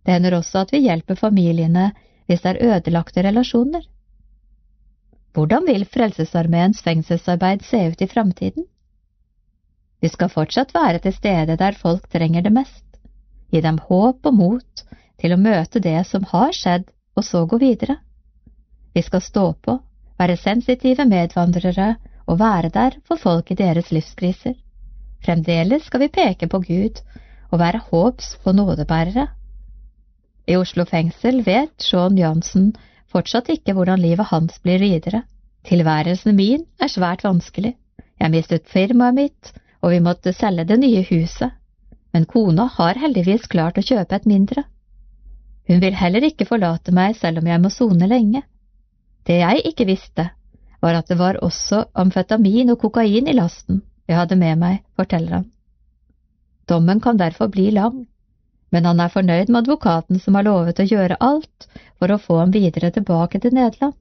[0.05, 1.89] Det hender også at vi hjelper familiene
[2.29, 3.81] hvis det er ødelagte relasjoner.
[5.33, 8.69] Hvordan vil Frelsesarmeens fengselsarbeid se ut i framtiden?
[10.01, 12.85] Vi skal fortsatt være til stede der folk trenger det mest,
[13.49, 14.86] gi dem håp og mot
[15.21, 16.87] til å møte det som har skjedd,
[17.17, 17.97] og så gå videre.
[18.93, 19.79] Vi skal stå på,
[20.17, 21.95] være sensitive medvandrere
[22.27, 24.53] og være der for folk i deres livskriser.
[25.25, 27.01] Fremdeles skal vi peke på Gud
[27.51, 29.27] og være håps- og nådebærere.
[30.47, 32.75] I Oslo fengsel vet Sean Johnsen
[33.11, 35.23] fortsatt ikke hvordan livet hans blir videre.
[35.67, 37.73] Tilværelsen min er svært vanskelig.
[38.19, 41.51] Jeg mistet firmaet mitt, og vi måtte selge det nye huset,
[42.13, 44.63] men kona har heldigvis klart å kjøpe et mindre.
[45.67, 48.43] Hun vil heller ikke forlate meg selv om jeg må sone lenge.
[49.27, 50.29] Det jeg ikke visste,
[50.81, 55.39] var at det var også amfetamin og kokain i lasten jeg hadde med meg, forteller
[55.39, 55.49] han.
[56.67, 58.05] Dommen kan derfor bli lang,
[58.71, 61.67] men han er fornøyd med advokaten som har lovet å gjøre alt
[61.99, 63.95] for å få ham videre tilbake til Nederland.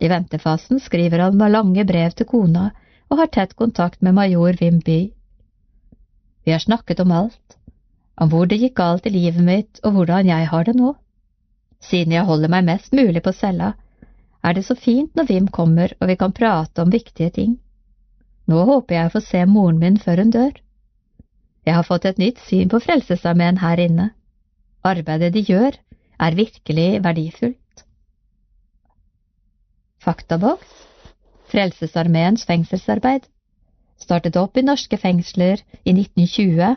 [0.00, 2.70] I ventefasen skriver han med lange brev til kona
[3.08, 5.12] og har tett kontakt med major Wimby.
[6.44, 7.53] Vi har snakket om alt,
[8.20, 10.94] om hvor det gikk galt i livet mitt og hvordan jeg har det nå.
[11.84, 13.74] Siden jeg holder meg mest mulig på cella,
[14.44, 17.56] er det så fint når Wim kommer og vi kan prate om viktige ting.
[18.46, 20.52] Nå håper jeg å få se moren min før hun dør.
[21.64, 24.10] Jeg har fått et nytt syn på Frelsesarmeen her inne.
[24.84, 25.78] Arbeidet de gjør,
[26.20, 27.84] er virkelig verdifullt.
[30.04, 30.82] Faktaboks
[31.48, 33.24] Frelsesarmeens fengselsarbeid,
[34.00, 36.76] startet opp i norske fengsler i 1920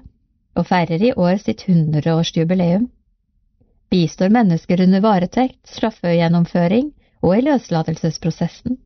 [0.58, 2.88] og feirer i år sitt hundreårsjubileum.
[3.90, 6.90] bistår mennesker under varetekt, straffegjennomføring
[7.22, 8.78] og i løslatelsesprosessen.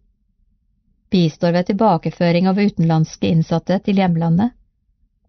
[1.12, 4.54] Bistår ved tilbakeføring av utenlandske innsatte til hjemlandet.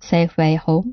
[0.00, 0.92] Safe Way Home.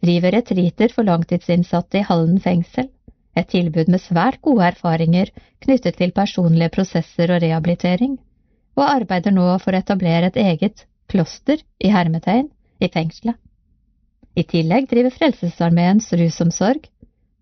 [0.00, 2.88] Driver retreater for langtidsinnsatte i Hallen fengsel,
[3.36, 5.28] et tilbud med svært gode erfaringer
[5.64, 8.16] knyttet til personlige prosesser og rehabilitering,
[8.78, 12.48] og arbeider nå for å etablere et eget kloster i hermetegn
[12.80, 13.36] i fengselet.
[14.40, 16.86] I tillegg driver Frelsesarmeens rusomsorg,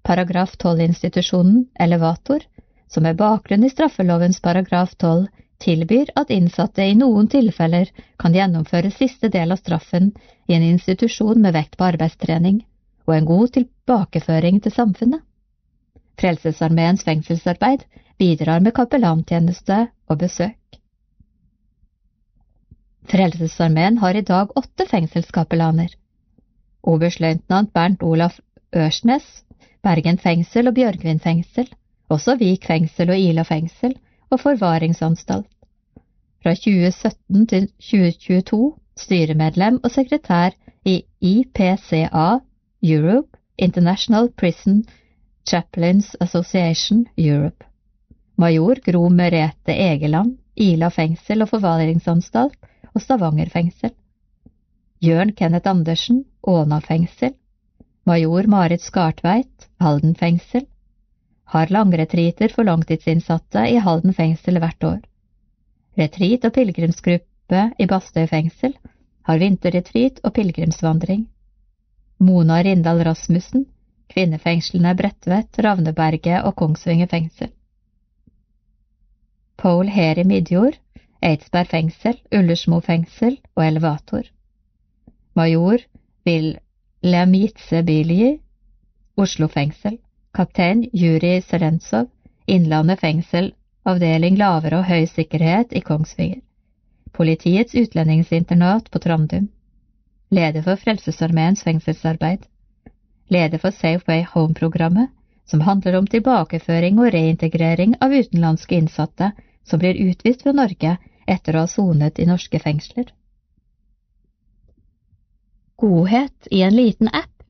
[0.02, 2.42] paragraf 12-institusjonen Elevator,
[2.90, 5.28] som med bakgrunn i straffelovens paragraf 12
[5.62, 10.10] tilbyr at innsatte i noen tilfeller kan gjennomføre siste del av straffen
[10.48, 12.58] i en institusjon med vekt på arbeidstrening
[13.06, 15.22] og en god tilbakeføring til samfunnet.
[16.18, 17.86] Frelsesarmeens fengselsarbeid
[18.18, 20.58] bidrar med kapellantjeneste og besøk.
[23.08, 25.94] Frelsesarmeen har i dag åtte fengselskapellaner.
[26.82, 28.38] Oberstløytnant Bernt Olaf
[28.76, 29.44] Ørsnes,
[29.82, 31.68] Bergen fengsel og Bjørgvin fengsel,
[32.08, 33.94] også Vik fengsel og Ila fengsel
[34.30, 35.46] og forvaringsanstalt.
[36.42, 42.38] Fra 2017 til 2022 styremedlem og sekretær i IPCA
[42.82, 44.84] Europe, International Prison
[45.48, 47.64] Chaplains Association Europe.
[48.36, 52.54] Major Gro Merete Egeland, Ila fengsel og forvaringsanstalt
[52.94, 53.90] og Stavanger fengsel.
[55.00, 57.32] Jørn Kenneth Andersen, Åna fengsel.
[58.04, 60.64] Major Marit Skartveit, Halden fengsel.
[61.44, 65.00] Har langretriter for langtidsinnsatte i Halden fengsel hvert år.
[65.98, 68.74] Retreat og pilegrimsgruppe i Bastøy fengsel
[69.28, 71.28] har vinterretreat og pilegrimsvandring.
[72.18, 73.66] Mona Rindal Rasmussen,
[74.10, 77.52] kvinnefengslene Bredtvet, Ravneberget og Kongsvinger fengsel.
[79.58, 80.74] Paul Heri Midjord,
[81.22, 84.26] Eidsberg fengsel, Ullersmo fengsel og Elevator.
[85.38, 85.78] Major
[86.24, 86.58] Vil
[87.02, 88.38] Jitse Bilji,
[89.14, 89.98] Oslo fengsel.
[90.34, 92.08] Kaptein Juri Serentsov,
[92.46, 93.52] Innlandet fengsel,
[93.86, 96.40] avdeling lavere og høy sikkerhet i Kongsvinger.
[97.14, 99.46] Politiets utlendingsinternat på Trandum.
[100.34, 102.42] Leder for Frelsesarmeens fengselsarbeid.
[103.30, 105.12] Leder for Safe Way Home-programmet,
[105.46, 109.30] som handler om tilbakeføring og reintegrering av utenlandske innsatte
[109.62, 110.96] som blir utvist fra Norge
[111.28, 113.12] etter å ha sonet i norske fengsler.
[115.78, 117.42] Godhet i en liten app.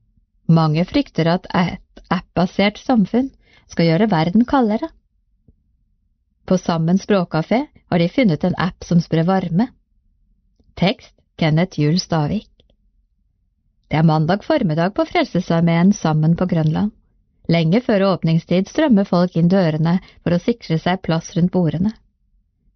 [0.47, 3.31] Mange frykter at et app-basert samfunn
[3.73, 4.91] skal gjøre verden kaldere.
[6.45, 9.71] På Sammen språkkafé har de funnet en app som sprer varme.
[10.77, 12.51] Tekst Kenneth Juel Stavik.
[13.89, 16.93] Det er mandag formiddag på Frelsesarmeen Sammen på Grønland.
[17.49, 21.95] Lenge før åpningstid strømmer folk inn dørene for å sikre seg plass rundt bordene.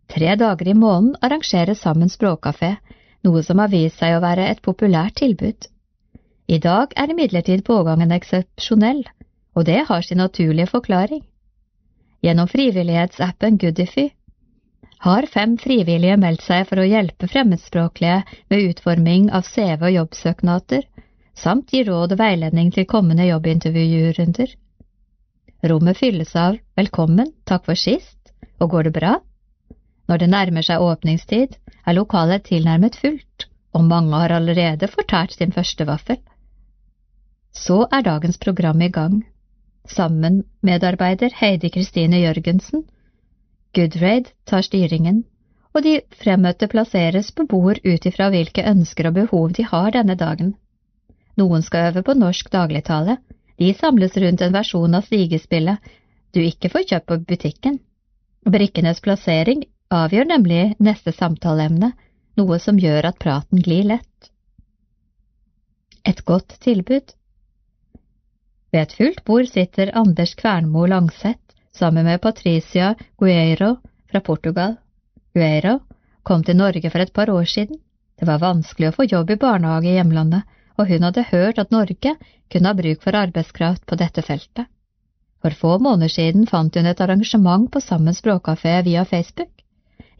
[0.09, 2.79] Tre dager i måneden arrangeres Sammen språkkafé,
[3.27, 5.69] noe som har vist seg å være et populært tilbud.
[6.49, 9.05] I dag er imidlertid pågangen eksepsjonell,
[9.55, 11.23] og det har sin naturlige forklaring.
[12.23, 14.11] Gjennom frivillighetsappen Goodify
[15.03, 18.21] har fem frivillige meldt seg for å hjelpe fremmedspråklige
[18.53, 20.85] med utforming av CV og jobbsøknader,
[21.35, 24.55] samt gi råd og veiledning til kommende jobbintervjurunder.
[25.71, 28.19] Rommet fylles av velkommen, takk for sist,
[28.63, 29.17] og går det bra?
[30.13, 31.55] Når det nærmer seg åpningstid,
[31.89, 36.19] er lokalet tilnærmet fullt, og mange har allerede fortært sin første vaffel.
[37.57, 39.23] Så er dagens program i gang.
[39.89, 42.85] Sammen medarbeider Heidi Kristine Jørgensen.
[43.73, 45.25] Goodraid tar styringen,
[45.73, 50.21] og de fremmøtte plasseres på bord ut ifra hvilke ønsker og behov de har denne
[50.27, 50.55] dagen.
[51.41, 53.17] Noen skal øve på norsk dagligtale,
[53.57, 55.93] de samles rundt en versjon av stigespillet
[56.37, 57.81] du ikke får kjøpt på butikken.
[58.45, 61.93] Brikkenes plassering avgjør nemlig neste samtaleemne,
[62.41, 64.31] noe som gjør at praten glir lett.
[66.09, 67.13] Et godt tilbud
[68.73, 73.77] Ved et fullt bord sitter Anders Kvernmo Langseth sammen med Patricia Gueiro
[74.11, 74.79] fra Portugal.
[75.37, 75.79] Gueiro
[76.23, 77.77] kom til Norge for et par år siden.
[78.19, 80.43] Det var vanskelig å få jobb i barnehage i hjemlandet,
[80.81, 82.17] og hun hadde hørt at Norge
[82.51, 84.67] kunne ha bruk for arbeidskraft på dette feltet.
[85.43, 89.52] For få måneder siden fant hun et arrangement på Sammen språkkafé via Facebook.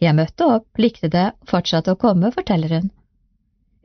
[0.03, 2.91] Jeg møtte opp, likte det og fortsatte å komme, forteller hun.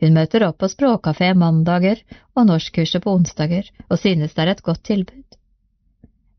[0.01, 2.01] Hun møter opp på språkkafé mandager
[2.37, 5.37] og norskkurset på onsdager, og synes det er et godt tilbud.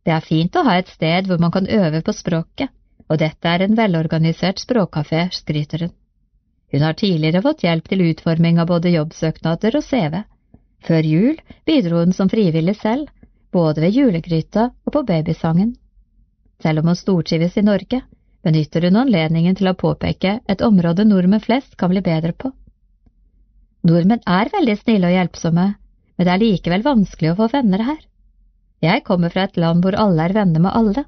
[0.06, 2.70] Det er fint å ha et sted hvor man kan øve på språket,
[3.08, 5.94] og dette er en velorganisert språkkafé, skryter hun.
[6.72, 10.20] Hun har tidligere fått hjelp til utforming av både jobbsøknader og CV.
[10.84, 13.08] Før jul bidro hun som frivillig selv,
[13.52, 15.74] både ved julegryta og på babysangen.
[16.62, 18.02] Selv om hun stortrives i Norge,
[18.46, 22.52] benytter hun anledningen til å påpeke et område nordmenn flest kan bli bedre på.
[23.88, 25.66] Nordmenn er veldig snille og hjelpsomme,
[26.18, 28.00] men det er likevel vanskelig å få venner her.
[28.82, 31.04] Jeg kommer fra et land hvor alle er venner med alle,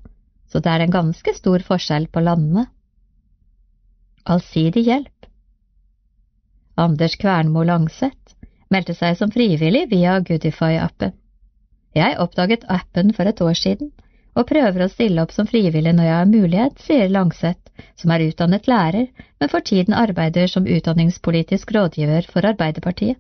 [0.51, 2.67] så det er en ganske stor forskjell på landene.
[4.31, 5.21] Allsidig hjelp
[6.81, 8.37] Anders Kvernmo Langseth
[8.73, 11.13] meldte seg som frivillig via Goodify-appen.
[11.97, 13.91] Jeg oppdaget appen for et år siden,
[14.39, 18.27] og prøver å stille opp som frivillig når jeg har mulighet, sier Langseth, som er
[18.29, 19.09] utdannet lærer,
[19.41, 23.19] men for tiden arbeider som utdanningspolitisk rådgiver for Arbeiderpartiet.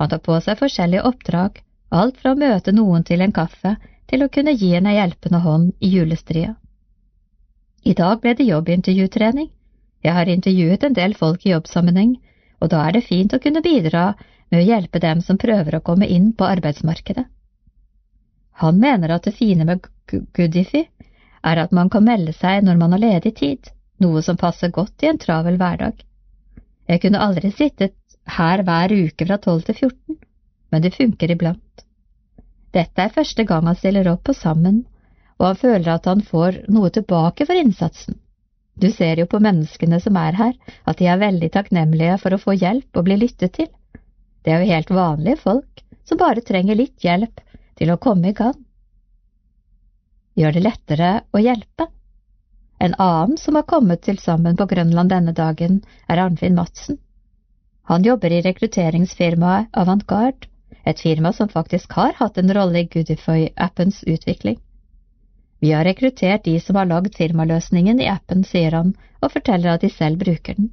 [0.00, 3.76] Han tar på seg forskjellige oppdrag, alt fra å møte noen til en kaffe
[4.10, 6.54] til å kunne gi en hjelpende hånd i julestria.
[7.86, 9.50] I dag ble det jobbintervjutrening.
[10.04, 12.16] Jeg har intervjuet en del folk i jobbsammenheng,
[12.60, 14.12] og da er det fint å kunne bidra
[14.50, 17.26] med å hjelpe dem som prøver å komme inn på arbeidsmarkedet.
[18.62, 20.86] Han mener at det fine med Goodify
[21.46, 23.70] er at man kan melde seg når man har ledig tid,
[24.00, 26.00] noe som passer godt i en travel hverdag.
[26.88, 27.96] Jeg kunne aldri sittet
[28.36, 30.18] her hver uke fra 12 til 14,
[30.72, 31.84] men det funker iblant.
[32.74, 34.84] Dette er første gang han stiller opp på Sammen,
[35.38, 38.16] og han føler at han får noe tilbake for innsatsen.
[38.76, 40.54] Du ser jo på menneskene som er her,
[40.84, 43.70] at de er veldig takknemlige for å få hjelp og bli lyttet til.
[44.44, 47.40] Det er jo helt vanlige folk som bare trenger litt hjelp
[47.78, 48.56] til å komme i gang.
[50.36, 51.88] Gjør det lettere å hjelpe.
[52.78, 56.98] En annen som har kommet til sammen på Grønland denne dagen, er Arnfinn Madsen.
[57.88, 60.50] Han jobber i rekrutteringsfirmaet Avantgarde,
[60.84, 64.58] et firma som faktisk har hatt en rolle i Goodify-appens utvikling.
[65.58, 69.86] Vi har rekruttert de som har lagd firmaløsningen i appen, sier han, og forteller at
[69.86, 70.68] de selv bruker den.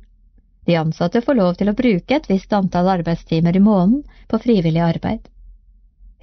[0.68, 4.84] De ansatte får lov til å bruke et visst antall arbeidstimer i måneden på frivillig
[4.84, 5.33] arbeid.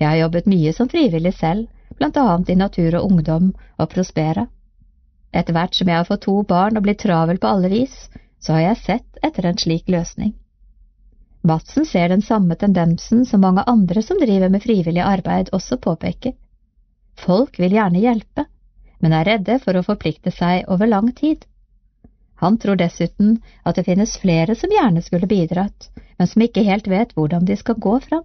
[0.00, 4.46] Jeg har jobbet mye som frivillig selv, blant annet i Natur og Ungdom og Prospera.
[5.36, 7.96] Etter hvert som jeg har fått to barn og blitt travel på alle vis,
[8.40, 10.32] så har jeg sett etter en slik løsning.
[11.44, 16.34] Madsen ser den samme tendensen som mange andre som driver med frivillig arbeid også påpeker.
[17.20, 18.46] Folk vil gjerne hjelpe,
[19.00, 21.44] men er redde for å forplikte seg over lang tid.
[22.40, 23.38] Han tror dessuten
[23.68, 27.56] at det finnes flere som gjerne skulle bidratt, men som ikke helt vet hvordan de
[27.60, 28.24] skal gå fram.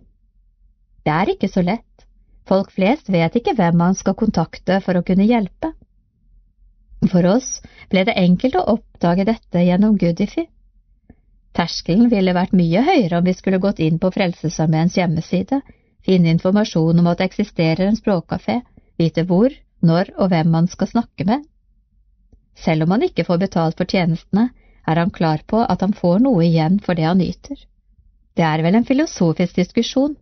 [1.05, 2.05] Det er ikke så lett.
[2.49, 5.71] Folk flest vet ikke hvem man skal kontakte for å kunne hjelpe.
[7.11, 7.59] For oss
[7.91, 10.47] ble det enkelt å oppdage dette gjennom Goodify.
[11.55, 15.61] Terskelen ville vært mye høyere om vi skulle gått inn på Frelsesarmeens hjemmeside,
[16.05, 18.59] finne informasjon om at det eksisterer en språkkafé,
[18.99, 19.53] vite hvor,
[19.85, 21.45] når og hvem man skal snakke med.
[22.57, 24.49] Selv om han ikke får betalt for tjenestene,
[24.85, 27.57] er han klar på at han får noe igjen for det han yter.
[28.35, 30.15] Det er vel en filosofisk diskusjon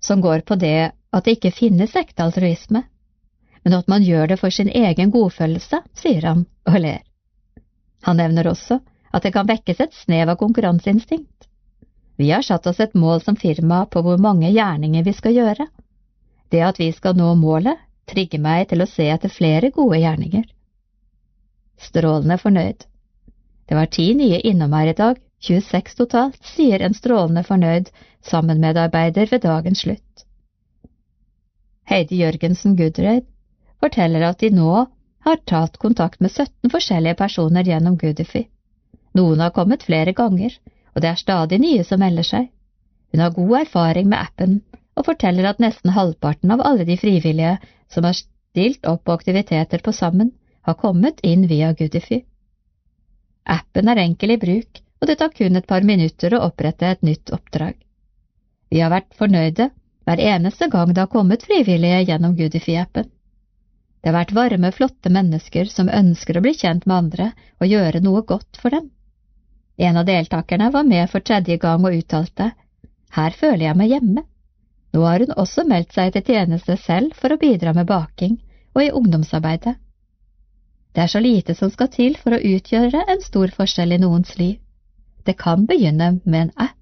[0.00, 2.84] som går på det at det ikke finnes ekte altruisme,
[3.64, 7.02] men at man gjør det for sin egen godfølelse, sier han og ler.
[8.08, 8.80] Han nevner også
[9.10, 11.48] at det kan vekkes et snev av konkurranseinstinkt.
[12.16, 15.66] Vi har satt oss et mål som firma på hvor mange gjerninger vi skal gjøre.
[16.50, 17.78] Det at vi skal nå målet,
[18.10, 20.44] trigger meg til å se etter flere gode gjerninger.
[21.80, 22.86] Strålende fornøyd.
[23.68, 27.88] Det var ti nye innom her i dag, 26 totalt, sier en strålende fornøyd
[28.28, 30.24] sammenmedarbeider ved dagens slutt.
[31.90, 33.26] Heidi Jørgensen Goodreid
[33.80, 34.86] forteller at de nå
[35.26, 38.44] har tatt kontakt med 17 forskjellige personer gjennom Goodify.
[39.16, 40.52] Noen har kommet flere ganger,
[40.94, 42.50] og det er stadig nye som melder seg.
[43.10, 44.60] Hun har god erfaring med appen,
[44.94, 47.56] og forteller at nesten halvparten av alle de frivillige
[47.90, 52.20] som har stilt opp på aktiviteter på Sammen, har kommet inn via Goodify.
[53.48, 57.02] Appen er enkel i bruk, og det tar kun et par minutter å opprette et
[57.06, 57.74] nytt oppdrag.
[58.70, 59.70] Vi har vært fornøyde
[60.06, 63.08] hver eneste gang det har kommet frivillige gjennom Goodify-appen.
[64.00, 67.30] Det har vært varme, flotte mennesker som ønsker å bli kjent med andre
[67.60, 68.88] og gjøre noe godt for dem.
[69.76, 72.52] En av deltakerne var med for tredje gang og uttalte
[73.10, 74.22] Her føler jeg meg hjemme.
[74.94, 78.36] Nå har hun også meldt seg til tjeneste selv for å bidra med baking
[78.74, 79.74] og i ungdomsarbeidet.
[80.94, 84.36] Det er så lite som skal til for å utgjøre en stor forskjell i noens
[84.38, 84.58] liv.
[85.26, 86.76] Det kan begynne med en app.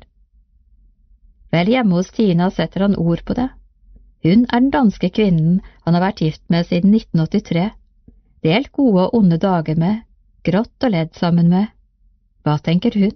[1.52, 3.48] Vel hjemme hos Tina setter han ord på det.
[4.24, 7.66] Hun er den danske kvinnen han har vært gift med siden 1983,
[8.44, 10.04] delt gode og onde dager med,
[10.44, 11.68] grått og ledd sammen med.
[12.44, 13.14] Hva tenker hun?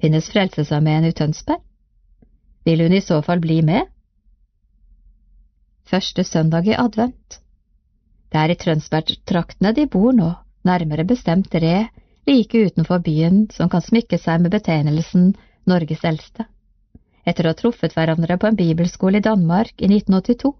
[0.00, 1.62] Finnes Frelsesarmeen i Tønsberg?
[2.66, 3.86] Vil hun i så fall bli med?
[5.86, 7.38] Første søndag i advent.
[8.32, 10.32] Det er i Trønsbergtraktene de bor nå,
[10.66, 11.88] nærmere bestemt Re,
[12.26, 15.32] like utenfor byen, som kan smykke seg med betegnelsen
[15.66, 16.46] Norges eldste.
[17.26, 20.52] Etter å ha truffet hverandre på en bibelskole i Danmark i 1982,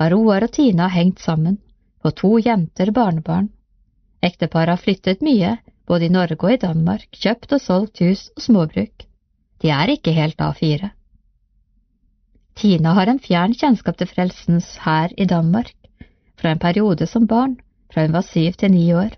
[0.00, 1.58] har Roar og Tina hengt sammen,
[2.02, 3.50] på to jenter barnebarn.
[4.22, 5.56] Ekteparet har flyttet mye,
[5.86, 9.06] både i Norge og i Danmark, kjøpt og solgt hus og småbruk.
[9.62, 10.90] De er ikke helt A4.
[12.58, 15.74] Tina har en fjern kjennskap til Frelsens hær i Danmark,
[16.36, 17.56] fra en periode som barn,
[17.92, 19.14] fra hun var syv til ni år.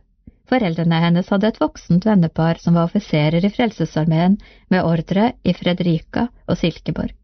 [0.49, 4.37] Foreldrene hennes hadde et voksent vennepar som var offiserer i Frelsesarmeen
[4.69, 7.15] med ordre i Fredrika og Silkeborg.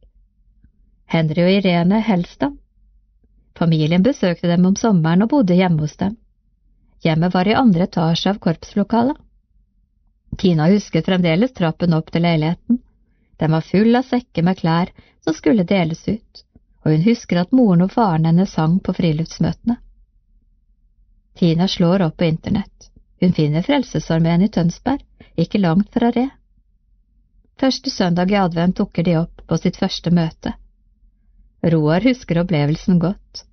[1.11, 2.57] Henry og Irene Helstad.
[3.59, 6.15] Familien besøkte dem om sommeren og bodde hjemme hos dem.
[7.05, 9.17] Hjemmet var i andre etasje av korpslokalet.
[10.39, 12.79] Tina husket fremdeles trappen opp til leiligheten.
[13.41, 14.93] Den var full av sekker med klær
[15.25, 16.45] som skulle deles ut,
[16.85, 19.77] og hun husker at moren og faren hennes sang på friluftsmøtene.
[21.37, 22.90] Tina slår opp på internett.
[23.21, 25.03] Hun finner Frelsesarmeen i Tønsberg,
[25.37, 26.29] ikke langt fra Re.
[27.61, 30.55] Første søndag i advent dukker de opp på sitt første møte.
[31.73, 33.45] Roar husker opplevelsen godt.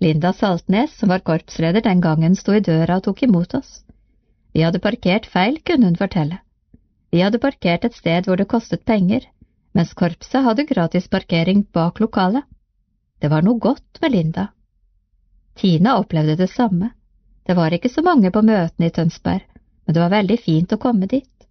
[0.00, 3.82] Linda Saltnes, som var korpsleder den gangen, sto i døra og tok imot oss.
[4.54, 6.38] Vi hadde parkert feil, kunne hun fortelle.
[7.10, 9.26] Vi hadde parkert et sted hvor det kostet penger,
[9.74, 12.46] mens korpset hadde gratis parkering bak lokalet.
[13.20, 14.46] Det var noe godt med Linda.
[15.58, 16.94] Tina opplevde det samme.
[17.46, 19.44] Det var ikke så mange på møtene i Tønsberg,
[19.86, 21.46] men det var veldig fint å komme dit.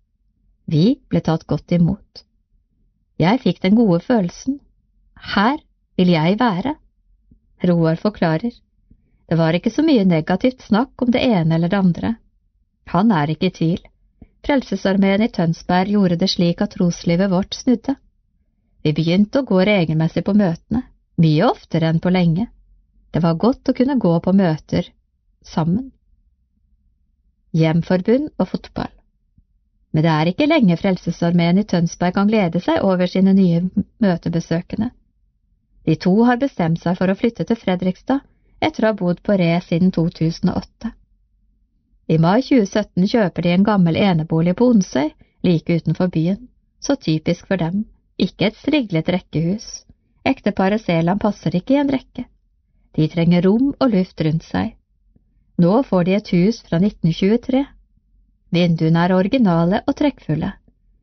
[0.69, 2.23] Vi ble tatt godt imot.
[3.19, 4.59] Jeg fikk den gode følelsen.
[5.33, 5.57] Her
[5.97, 6.75] vil jeg være.
[7.67, 8.53] Roar forklarer.
[9.29, 12.13] Det var ikke så mye negativt snakk om det ene eller det andre.
[12.93, 13.81] Han er ikke i tvil.
[14.45, 17.97] Frelsesarmeen i Tønsberg gjorde det slik at troslivet vårt snudde.
[18.85, 20.85] Vi begynte å gå regelmessig på møtene,
[21.19, 22.47] mye oftere enn på lenge.
[23.11, 24.87] Det var godt å kunne gå på møter
[25.45, 25.91] sammen.
[27.55, 28.93] Hjemforbund og fotball.
[29.91, 33.63] Men det er ikke lenge Frelsesarmeen i Tønsberg kan glede seg over sine nye
[34.03, 34.91] møtebesøkende.
[35.85, 38.21] De to har bestemt seg for å flytte til Fredrikstad
[38.61, 40.91] etter å ha bodd på Re siden 2008.
[42.09, 45.11] I mai 2017 kjøper de en gammel enebolig på Onsøy,
[45.45, 46.47] like utenfor byen,
[46.81, 47.85] så typisk for dem,
[48.17, 49.67] ikke et striglet rekkehus.
[50.27, 52.25] Ekteparet Seland passer ikke i en rekke.
[52.97, 54.73] De trenger rom og luft rundt seg.
[55.59, 57.65] Nå får de et hus fra 1923.
[58.55, 60.53] Vinduene er originale og trekkfulle.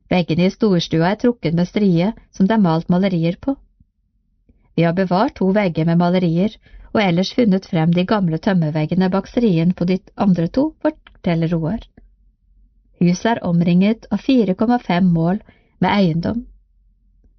[0.09, 3.57] Veggene i storstua er trukket med strie som det er malt malerier på.
[4.77, 6.57] Vi har bevart to vegger med malerier,
[6.95, 11.85] og ellers funnet frem de gamle tømmerveggene bak strien på de andre to, forteller Roar.
[13.01, 15.43] Huset er omringet av 4,5 mål
[15.85, 16.47] med eiendom.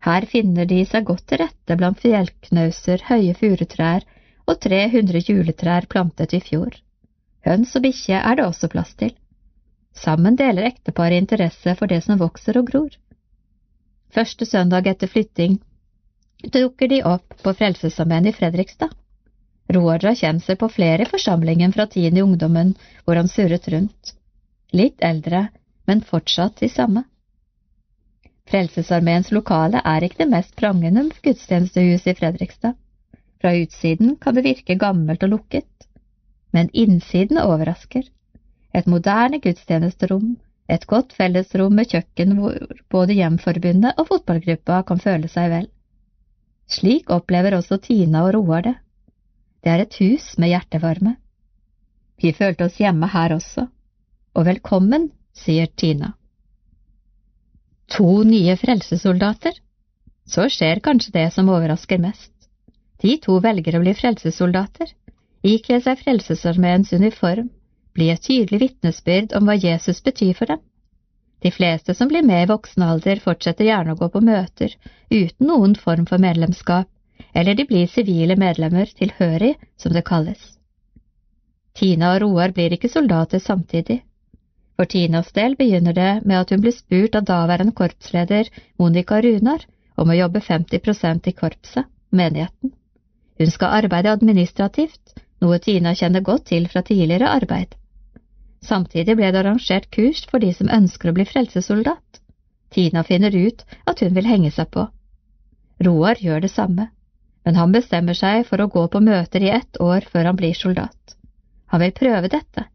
[0.06, 4.06] Her finner de seg godt til rette blant fjellknauser, høye furutrær
[4.46, 6.78] og 300 juletrær plantet i fjor.
[7.48, 9.14] Høns og bikkje er det også plass til.
[9.96, 12.90] Sammen deler ekteparet interesse for det som vokser og gror.
[14.14, 15.58] Første søndag etter flytting
[16.54, 18.92] dukker de opp på Frelsesarmeen i Fredrikstad.
[19.74, 23.68] Roar drar kjent seg på flere i forsamlingen fra tiden i ungdommen hvor han surret
[23.74, 24.14] rundt.
[24.72, 25.48] Litt eldre,
[25.88, 27.04] men fortsatt de samme.
[28.48, 32.78] Frelsesarmeens lokale er ikke det mest prangende gudstjenestehuset i Fredrikstad.
[33.42, 35.87] Fra utsiden kan det virke gammelt og lukket,
[36.56, 38.04] men innsiden overrasker.
[38.74, 40.36] Et moderne gudstjenesterom,
[40.70, 42.58] et godt fellesrom med kjøkken hvor
[42.92, 45.70] både Hjemforbundet og fotballgruppa kan føle seg vel.
[46.68, 48.76] Slik opplever også Tina og Roar det.
[49.64, 51.16] Det er et hus med hjertevarme.
[52.22, 53.68] Vi følte oss hjemme her også,
[54.36, 56.14] og velkommen, sier Tina.
[57.96, 59.56] To nye frelsesoldater?
[60.28, 62.34] Så skjer kanskje det som overrasker mest.
[63.00, 64.90] De to velger å bli frelsesoldater.
[65.44, 67.50] Ikle seg Frelsesarmeens uniform,
[67.94, 70.62] bli et tydelig vitnesbyrd om hva Jesus betyr for dem.
[71.42, 74.74] De fleste som blir med i voksen alder, fortsetter gjerne å gå på møter
[75.12, 76.90] uten noen form for medlemskap,
[77.34, 80.58] eller de blir sivile medlemmer, tilhørig, som det kalles.
[81.78, 84.02] Tina og Roar blir ikke soldater samtidig.
[84.78, 88.50] For Tinas del begynner det med at hun blir spurt av daværende korpsleder
[88.82, 89.66] Monica Runar
[89.98, 92.74] om å jobbe 50% i korpset, menigheten.
[93.38, 97.76] Hun skal arbeide administrativt, noe Tina kjenner godt til fra tidligere arbeid.
[98.66, 102.22] Samtidig ble det arrangert kurs for de som ønsker å bli frelsesoldat.
[102.74, 104.88] Tina finner ut at hun vil henge seg på.
[105.86, 106.90] Roar gjør det samme,
[107.46, 110.58] men han bestemmer seg for å gå på møter i ett år før han blir
[110.58, 111.16] soldat.
[111.72, 112.66] Han vil prøve dette,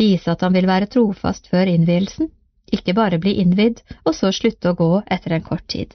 [0.00, 2.30] vise at han vil være trofast før innvielsen,
[2.72, 5.94] ikke bare bli innvidd og så slutte å gå etter en kort tid.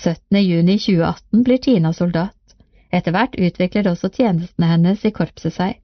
[0.00, 0.38] 17.
[0.38, 2.36] juni 2018 blir Tina soldat.
[2.90, 5.78] Etter hvert utvikler også tjenestene hennes i korpset seg.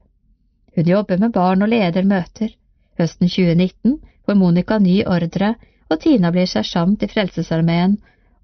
[0.75, 2.51] Hun jobber med barn og leder møter.
[2.99, 5.53] Høsten 2019 får Monica ny ordre,
[5.87, 7.95] og Tina blir sersjant i Frelsesarmeen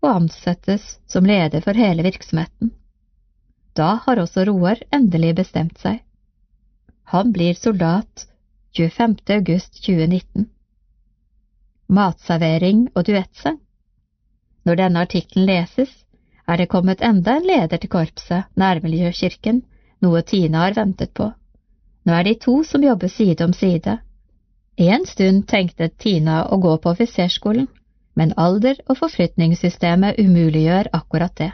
[0.03, 2.72] og ansettes som leder for hele virksomheten.
[3.75, 6.00] Da har også Roar endelig bestemt seg.
[7.11, 8.27] Han blir soldat
[8.77, 9.17] 25.
[9.35, 10.48] august 2019.
[11.93, 13.59] Matservering og duettsang
[14.66, 15.92] Når denne artikkelen leses,
[16.47, 19.61] er det kommet enda en leder til korpset, Nærmiljøkirken,
[20.03, 21.30] noe Tina har ventet på.
[22.03, 23.97] Nå er de to som jobber side om side.
[24.77, 27.67] En stund tenkte Tina å gå på offiserskolen,
[28.15, 31.51] men alder og forflytningssystemet umuliggjør akkurat det.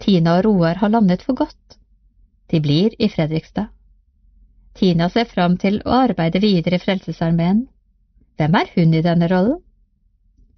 [0.00, 1.76] Tina og Roar har landet for godt.
[2.50, 3.68] De blir i Fredrikstad.
[4.74, 7.66] Tina ser fram til å arbeide videre i Frelsesarmeen.
[8.38, 9.60] Hvem er hun i denne rollen?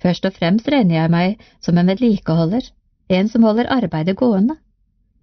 [0.03, 2.63] Først og fremst regner jeg meg som en vedlikeholder,
[3.17, 4.57] en som holder arbeidet gående.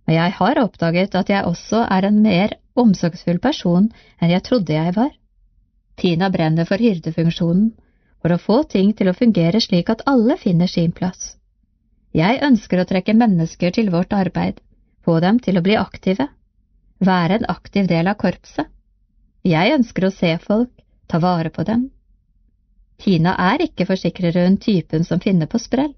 [0.08, 4.74] Og jeg har oppdaget at jeg også er en mer omsorgsfull person enn jeg trodde
[4.74, 5.12] jeg var.
[6.00, 7.74] Tina brenner for hyrdefunksjonen,
[8.22, 11.36] for å få ting til å fungere slik at alle finner sin plass.
[12.16, 14.60] Jeg ønsker å trekke mennesker til vårt arbeid,
[15.06, 16.26] få dem til å bli aktive,
[17.00, 18.68] være en aktiv del av korpset.
[19.46, 20.72] Jeg ønsker å se folk,
[21.08, 21.90] ta vare på dem.
[23.00, 25.94] Tina er ikke, forsikrer hun, typen som finner på sprell.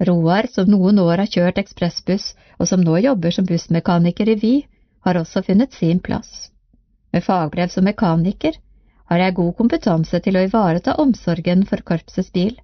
[0.00, 4.52] Roar, som noen år har kjørt ekspressbuss og som nå jobber som bussmekaniker i Vy,
[5.04, 6.48] har også funnet sin plass.
[7.12, 8.56] Med fagbrev som mekaniker
[9.12, 12.54] har jeg god kompetanse til å ivareta omsorgen for korpsets bil,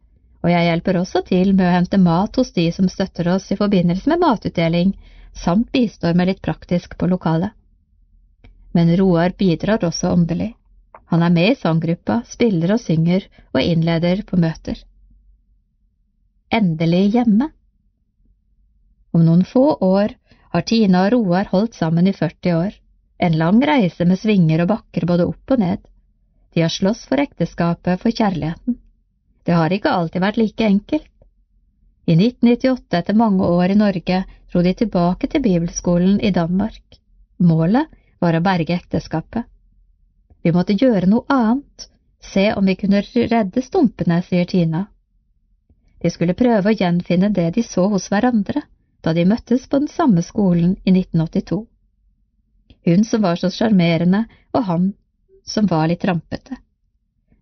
[0.44, 3.60] og jeg hjelper også til med å hente mat hos de som støtter oss i
[3.60, 4.96] forbindelse med matutdeling,
[5.36, 7.52] samt bistår med litt praktisk på lokalet.
[8.72, 10.54] Men Roar bidrar også åndelig.
[11.12, 14.80] Han er med i sanggruppa, spiller og synger og innleder på møter
[16.50, 17.50] endelig hjemme.
[19.12, 20.14] Om noen få år
[20.52, 22.72] har Tina og Roar holdt sammen i 40 år,
[23.18, 25.80] en lang reise med svinger og bakker både opp og ned.
[26.54, 28.78] De har slåss for ekteskapet, for kjærligheten.
[29.44, 31.10] Det har ikke alltid vært like enkelt.
[32.06, 37.00] I 1998, etter mange år i Norge, dro de tilbake til bibelskolen i Danmark.
[37.38, 37.90] Målet
[38.22, 39.44] var å berge ekteskapet.
[40.42, 41.88] Vi måtte gjøre noe annet,
[42.22, 44.86] se om vi kunne redde stumpene, sier Tina.
[46.06, 48.60] De skulle prøve å gjenfinne det de så hos hverandre
[49.02, 51.64] da de møttes på den samme skolen i 1982.
[52.86, 54.20] Hun som var så sjarmerende,
[54.54, 54.84] og han
[55.42, 56.60] som var litt rampete.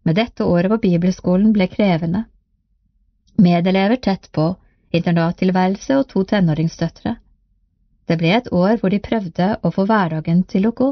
[0.05, 2.23] Men dette året på bibelskolen ble krevende.
[3.37, 4.47] Medelever tett på,
[4.97, 7.15] internattilværelse og to tenåringsdøtre.
[8.09, 10.91] Det ble et år hvor de prøvde å få hverdagen til å gå.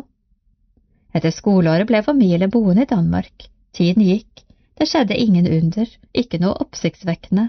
[1.17, 3.49] Etter skoleåret ble familien boende i Danmark.
[3.73, 4.45] Tiden gikk,
[4.77, 7.49] det skjedde ingen under, ikke noe oppsiktsvekkende,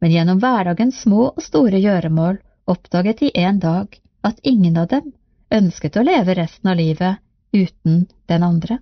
[0.00, 2.38] men gjennom hverdagens små og store gjøremål
[2.70, 5.12] oppdaget de en dag at ingen av dem
[5.52, 7.20] ønsket å leve resten av livet
[7.52, 8.78] uten den andre.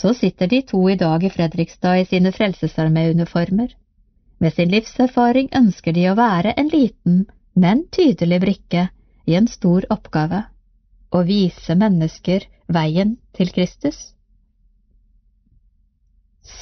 [0.00, 3.74] Så sitter de to i dag i Fredrikstad i sine Frelsesarmé-uniformer.
[4.40, 8.86] Med sin livserfaring ønsker de å være en liten, men tydelig brikke
[9.26, 10.44] i en stor oppgave–
[11.10, 13.98] å vise mennesker veien til Kristus.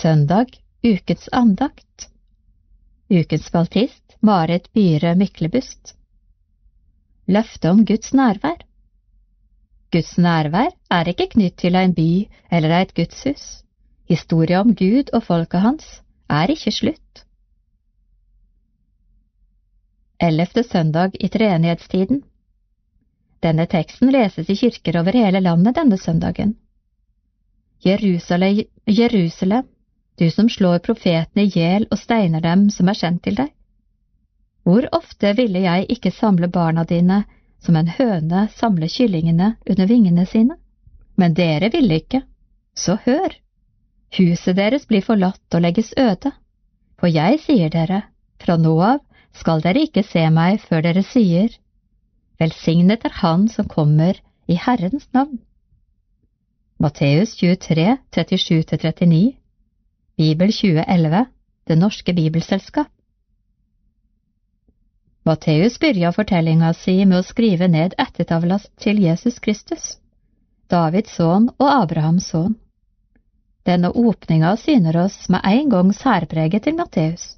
[0.00, 2.08] Søndag ukets andakt
[3.10, 5.94] Ukens spaltist Marit Byhre Myklebust
[7.26, 8.58] Løfte om Guds nærvær
[9.92, 13.62] Guds nærvær er ikke knytt til en by eller et gudshus.
[14.12, 15.86] Historia om Gud og folket hans
[16.28, 17.24] er ikke slutt.
[20.20, 22.20] Ellevte søndag i treenighetstiden
[23.42, 26.58] Denne teksten leses i kirker over hele landet denne søndagen.
[27.86, 29.64] Jerusalem, Jerusalem
[30.18, 33.52] du som slår profetene i hjel og steiner dem som er sendt til deg?
[34.66, 37.22] Hvor ofte ville jeg ikke samle barna dine
[37.64, 40.58] som en høne samler kyllingene under vingene sine.
[41.16, 42.22] Men dere ville ikke.
[42.74, 43.34] Så hør!
[44.18, 46.32] Huset deres blir forlatt og legges øde.
[46.98, 48.02] For jeg sier dere,
[48.40, 49.00] fra nå av
[49.36, 51.50] skal dere ikke se meg før dere sier,
[52.38, 55.40] Velsignet er Han som kommer i Herrens navn.
[56.78, 59.37] Matteus 23, 37–39
[60.18, 61.26] Bibel 2011
[61.68, 62.88] Det norske bibelselskap
[65.28, 69.84] Matteus begynner fortellinga si med å skrive ned ettertavlast til Jesus Kristus,
[70.74, 72.56] Davids sønn og Abrahams sønn.
[73.62, 77.28] Denne åpninga syner oss med en gang særpreget til Matteus.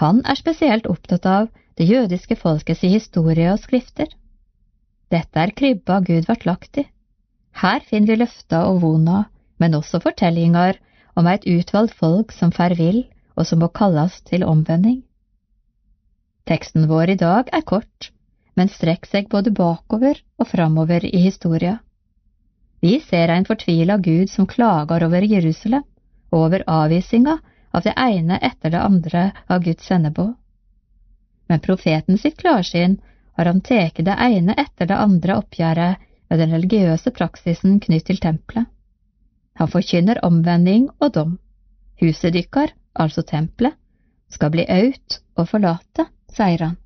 [0.00, 4.08] Han er spesielt opptatt av det jødiske folkets historie og skrifter.
[5.12, 6.86] Dette er krybba Gud vart lagt i.
[7.52, 9.26] Her finner vi løfta og vona,
[9.60, 10.80] men også fortellinger
[11.14, 13.04] om et utvalgt folk som fer vill,
[13.36, 15.02] og som må kalles til omvending.
[16.48, 18.10] Teksten vår i dag er kort,
[18.56, 21.78] men strekker seg både bakover og framover i historia.
[22.82, 25.84] Vi ser en fortvila Gud som klager over Jerusalem
[26.32, 27.38] og over avvisinga
[27.72, 30.34] av det ene etter det andre av Guds sendebod.
[31.48, 32.98] Men profeten sitt klarsyn
[33.36, 38.20] har han tatt det ene etter det andre oppgjøret med den religiøse praksisen knytt til
[38.20, 38.66] tempelet.
[39.60, 41.38] Han forkynner omvending og dom.
[42.00, 43.76] Huset dykkar, altså tempelet,
[44.32, 46.76] skal bli aut og forlate sier han.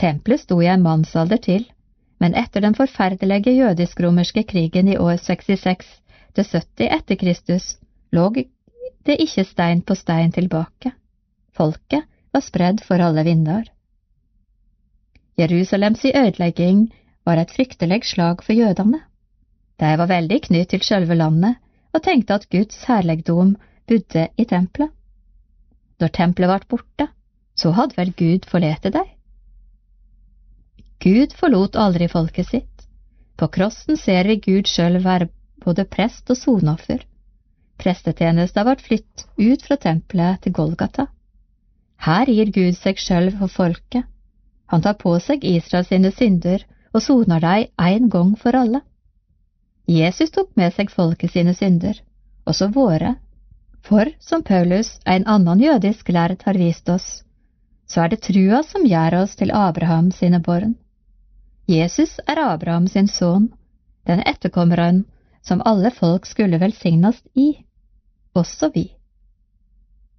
[0.00, 1.66] Tempelet sto i en mannsalder til,
[2.20, 5.86] men etter den forferdelige jødisk-romerske krigen i år 66
[6.34, 7.74] til 70 etter Kristus
[8.12, 8.28] lå
[9.06, 10.92] det ikke stein på stein tilbake.
[11.56, 13.64] Folket var spredd for alle vinder.
[15.38, 16.90] Jerusalems ødelegging
[17.24, 19.00] var et fryktelig slag for jødene.
[19.80, 21.56] De var veldig knytt til sjølve landet
[21.96, 23.54] og tenkte at Guds herligdom
[23.88, 24.92] bodde i tempelet.
[26.00, 27.06] Når tempelet ble borte,
[27.56, 29.08] så hadde vel Gud forlete deg?
[31.00, 32.86] Gud forlot aldri folket sitt.
[33.40, 35.30] På krossen ser vi Gud sjøl være
[35.64, 37.00] både prest og sonoffer.
[37.80, 41.08] Prestetjenesten ble flytt ut fra tempelet til Golgata.
[42.04, 44.04] Her gir Gud seg sjøl for folket.
[44.72, 48.82] Han tar på seg Israels synder og soner deg en gang for alle.
[49.90, 51.96] Jesus tok med seg folket sine synder,
[52.46, 53.16] også våre,
[53.82, 57.24] for som Paulus, en annen jødisk lærd, har vist oss,
[57.90, 60.76] så er det trua som gjør oss til Abraham sine barn.
[61.66, 63.48] Jesus er Abraham sin sønn,
[64.06, 65.04] den etterkommeren
[65.42, 67.64] som alle folk skulle velsignes i,
[68.34, 68.84] også vi.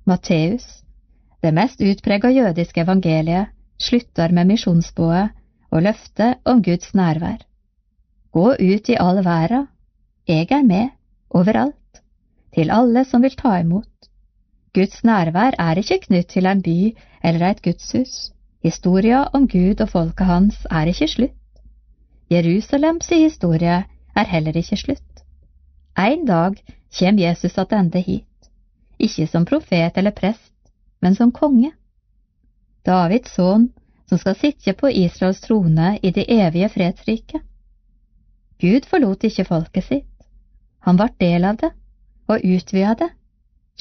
[0.04, 0.66] Matteus,
[1.42, 5.30] det mest utprega jødiske evangeliet, slutter med misjonsbådet
[5.72, 7.40] og løftet om Guds nærvær.
[8.32, 9.66] Gå ut i all verda,
[10.28, 10.90] jeg er med,
[11.30, 12.00] overalt,
[12.56, 14.08] til alle som vil ta imot.
[14.74, 16.94] Guds nærvær er ikke knytt til en by
[17.24, 18.32] eller et gudshus.
[18.64, 21.60] Historia om Gud og folket hans er ikke slutt.
[22.32, 23.84] Jerusalems historie
[24.16, 25.26] er heller ikke slutt.
[26.00, 26.56] En dag
[26.96, 28.50] kjem Jesus attende hit,
[29.00, 30.54] ikke som profet eller prest,
[31.02, 31.74] men som konge.
[32.86, 33.74] Davids sønn
[34.08, 37.42] som skal sitte på Israels trone i det evige fredsriket.
[38.62, 40.08] Gud forlot ikke folket sitt,
[40.86, 41.72] han ble del av det
[42.30, 43.10] og utvida det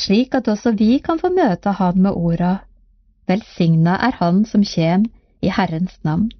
[0.00, 2.59] slik at også vi kan få møte Han med orda
[3.28, 5.07] Velsigna er Han som kjem
[5.41, 6.31] i Herrens navn.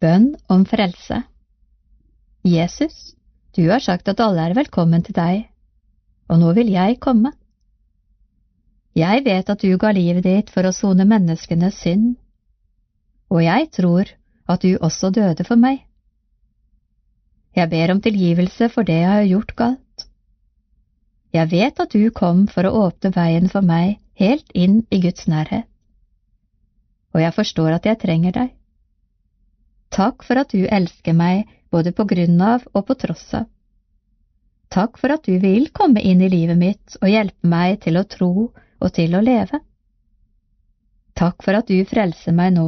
[0.00, 1.22] Bønn om frelse
[2.46, 3.14] Jesus,
[3.56, 5.48] du har sagt at alle er velkommen til deg,
[6.30, 7.32] og nå vil jeg komme.
[8.94, 12.14] Jeg vet at du ga livet ditt for å sone menneskenes synd,
[13.28, 14.12] og jeg tror
[14.46, 15.82] at du også døde for meg.
[17.56, 20.06] Jeg ber om tilgivelse for det jeg har gjort galt.
[21.32, 25.26] Jeg vet at du kom for å åpne veien for meg helt inn i Guds
[25.28, 25.66] nærhet,
[27.12, 28.54] og jeg forstår at jeg trenger deg.
[29.92, 33.46] Takk for at du elsker meg både på grunn av og på tross av.
[34.72, 38.04] Takk for at du vil komme inn i livet mitt og hjelpe meg til å
[38.04, 39.60] tro og til å leve.
[41.16, 42.66] Takk for at du frelser meg nå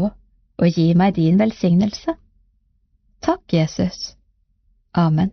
[0.59, 2.15] og gi meg din velsignelse.
[3.25, 4.15] Takk, Jesus.
[4.95, 5.31] Amen.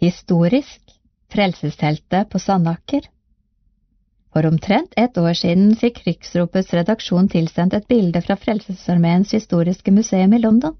[0.00, 0.82] Historisk
[1.28, 3.04] Frelsesteltet på Sandaker.
[4.32, 10.32] For omtrent et år siden fikk Krigsropets redaksjon tilsendt et bilde fra Frelsesarmeens historiske museum
[10.36, 10.76] i London.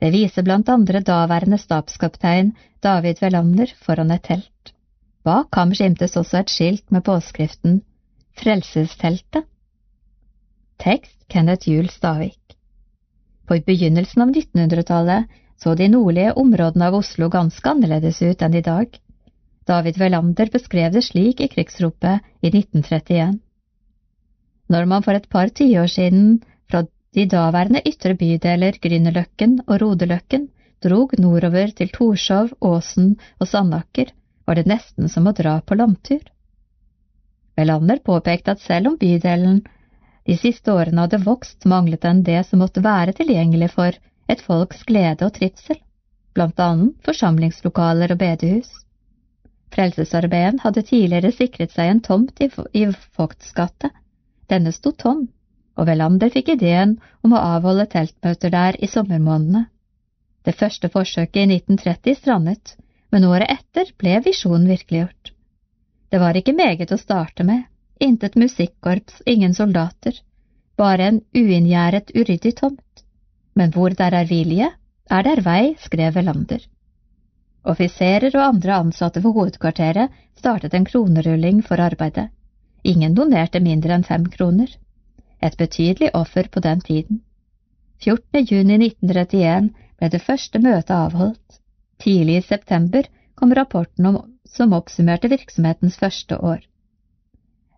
[0.00, 4.74] Det viser blant andre daværende stabskaptein David Velander foran et telt.
[5.24, 7.80] Bak ham skimtes også et skilt med påskriften
[8.36, 9.46] Frelsesteltet.
[10.82, 12.40] Tekst Kenneth Juel Stavik.
[13.46, 15.24] På begynnelsen av 1900-tallet
[15.56, 18.88] så de nordlige områdene av Oslo ganske annerledes ut enn i dag.
[19.66, 23.38] David Velander beskrev det slik i krigsropet i 1931.
[24.68, 30.48] Når man for et par tiår siden fra De daværende ytre bydeler Grünerløkken og Rodeløkken
[30.82, 34.10] drog nordover til Torshov, Åsen og Sandaker,
[34.44, 36.24] var det nesten som å dra på landtur.
[37.56, 39.62] Velander påpekte at selv om bydelen
[40.24, 43.96] de siste årene hadde vokst, manglet den det som måtte være tilgjengelig for
[44.28, 45.76] et folks glede og trivsel,
[46.34, 48.70] blant annet forsamlingslokaler og bedehus.
[49.74, 52.86] Frelsesarmeen hadde tidligere sikret seg en tomt i, i
[53.58, 53.90] gate.
[54.48, 55.26] Denne sto tom,
[55.76, 56.96] og Velander fikk ideen
[57.26, 59.66] om å avholde teltmøter der i sommermånedene.
[60.44, 62.74] Det første forsøket i 1930 strandet,
[63.10, 65.32] men året etter ble visjonen virkeliggjort.
[66.12, 67.64] Det var ikke meget å starte med,
[68.04, 70.20] intet musikkorps, ingen soldater,
[70.76, 73.04] bare en uinngjerdet, uryddig tomt.
[73.54, 74.70] Men hvor der er vilje,
[75.10, 76.62] er der vei, skrev Velander.
[77.64, 82.28] Offiserer og andre ansatte for hovedkvarteret startet en kronerulling for arbeidet.
[82.84, 84.68] Ingen donerte mindre enn fem kroner.
[85.40, 87.22] Et betydelig offer på den tiden.
[88.04, 88.44] 14.
[88.50, 91.60] juni 1931 ble det første møtet avholdt.
[92.02, 96.60] Tidlig i september kom rapporten om, som oppsummerte virksomhetens første år.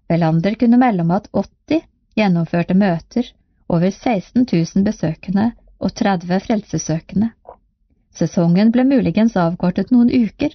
[0.09, 1.83] Velander kunne melde om at 80
[2.17, 3.31] gjennomførte møter,
[3.69, 7.33] over 16 000 besøkende og 30 frelsesøkende.
[8.17, 10.55] Sesongen ble muligens avkortet noen uker,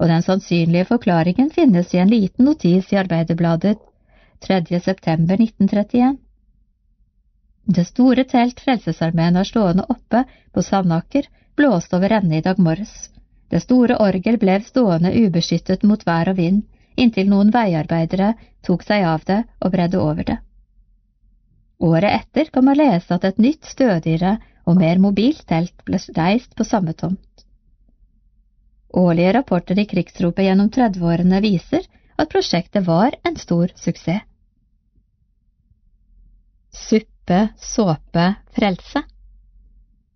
[0.00, 3.78] og den sannsynlige forklaringen finnes i en liten notis i Arbeiderbladet
[4.46, 4.80] 3.
[4.80, 6.18] september 1931.
[7.70, 13.10] Det store telt Frelsesarmeen har stående oppe på Sandaker, blåste over ende i dag morges.
[13.50, 16.62] Det store orgel ble stående ubeskyttet mot vær og vind,
[17.02, 18.34] inntil noen veiarbeidere
[18.66, 20.38] tok seg av det og bredde over det.
[21.80, 24.36] Året etter kan man lese at et nytt, stødigere
[24.68, 27.44] og mer mobilt telt ble reist på samme tomt.
[29.00, 31.86] Årlige rapporter i krigsropet gjennom 30-årene viser
[32.20, 34.26] at prosjektet var en stor suksess.
[36.70, 39.02] Suppe, såpe, frelse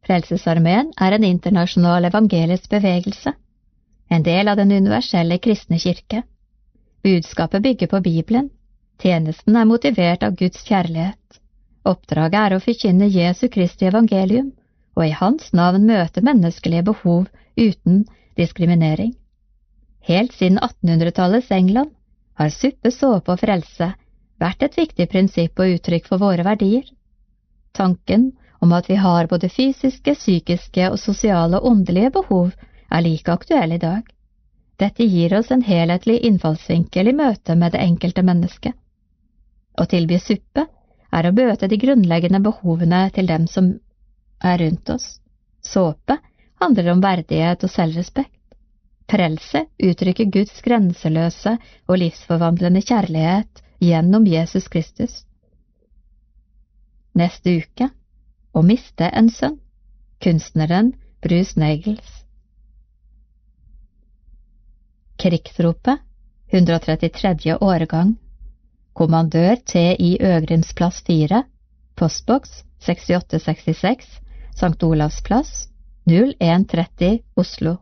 [0.04, 3.32] Frelsesarmeen er en internasjonal evangelisk bevegelse,
[4.12, 6.20] en del av den universelle kristne kirke.
[7.04, 8.46] Budskapet bygger på Bibelen,
[9.02, 11.40] tjenesten er motivert av Guds kjærlighet.
[11.84, 14.54] Oppdraget er å forkynne Jesu Kristi evangelium
[14.96, 17.26] og i Hans navn møte menneskelige behov
[17.60, 18.06] uten
[18.40, 19.12] diskriminering.
[20.08, 21.92] Helt siden 1800-tallets England
[22.40, 23.90] har suppe, såpe og frelse
[24.40, 26.88] vært et viktig prinsipp og uttrykk for våre verdier.
[27.76, 28.30] Tanken
[28.64, 32.54] om at vi har både fysiske, psykiske og sosiale åndelige behov,
[32.88, 34.08] er like aktuell i dag.
[34.76, 38.74] Dette gir oss en helhetlig innfallsvinkel i møte med det enkelte mennesket.
[39.78, 40.66] Å tilby suppe
[41.14, 43.70] er å bøte de grunnleggende behovene til dem som
[44.42, 45.18] er rundt oss.
[45.62, 46.18] Såpe
[46.62, 48.32] handler om verdighet og selvrespekt.
[49.10, 55.22] Frelse uttrykker Guds grenseløse og livsforvandlende kjærlighet gjennom Jesus Kristus.
[57.14, 57.90] Neste uke
[58.54, 59.58] Å miste en sønn.
[60.22, 62.23] Kunstneren Bruce Nagels.
[65.24, 65.98] Krigsropet
[66.52, 67.56] 133.
[67.60, 68.16] årgang
[68.92, 70.18] Kommandør T.I.
[70.20, 71.38] Øgrims plass 4
[71.96, 72.50] Postboks
[72.84, 74.20] 6866
[74.52, 74.82] St.
[74.84, 75.70] Olavs plass
[76.04, 77.72] 0130 Oslo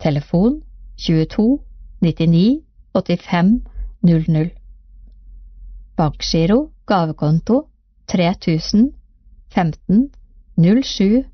[0.00, 0.62] Telefon
[0.96, 1.58] 22
[2.00, 2.62] 99
[2.94, 3.60] 85
[4.00, 4.48] 00
[5.96, 7.58] Bankgiro gavekonto
[8.08, 8.94] 3000
[9.58, 10.08] 15
[10.56, 11.24] 07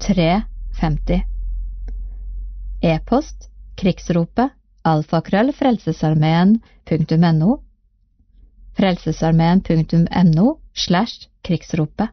[0.00, 1.22] 350
[2.82, 4.50] E-post krigsropet
[4.84, 7.58] alfakrøll frelsesarmeen.no
[10.74, 12.08] slash krigsropet.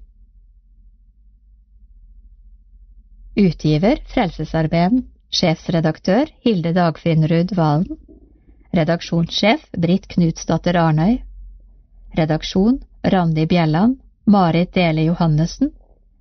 [3.39, 5.07] Utgiver Frelsesarmeen.
[5.29, 7.97] Sjefsredaktør Hilde Dagfinnrud Valen
[8.73, 11.21] Redaksjonssjef Britt Knutsdatter Arnøy.
[12.17, 15.69] Redaksjon Randi Bjelland Marit Dele Johannessen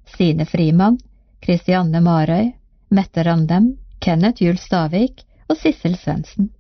[0.05, 1.01] Stine Frimann
[1.41, 2.53] Kristianne Marøy
[2.91, 6.51] Mette Randem Kenneth Juel Stavik og Sissel Svendsen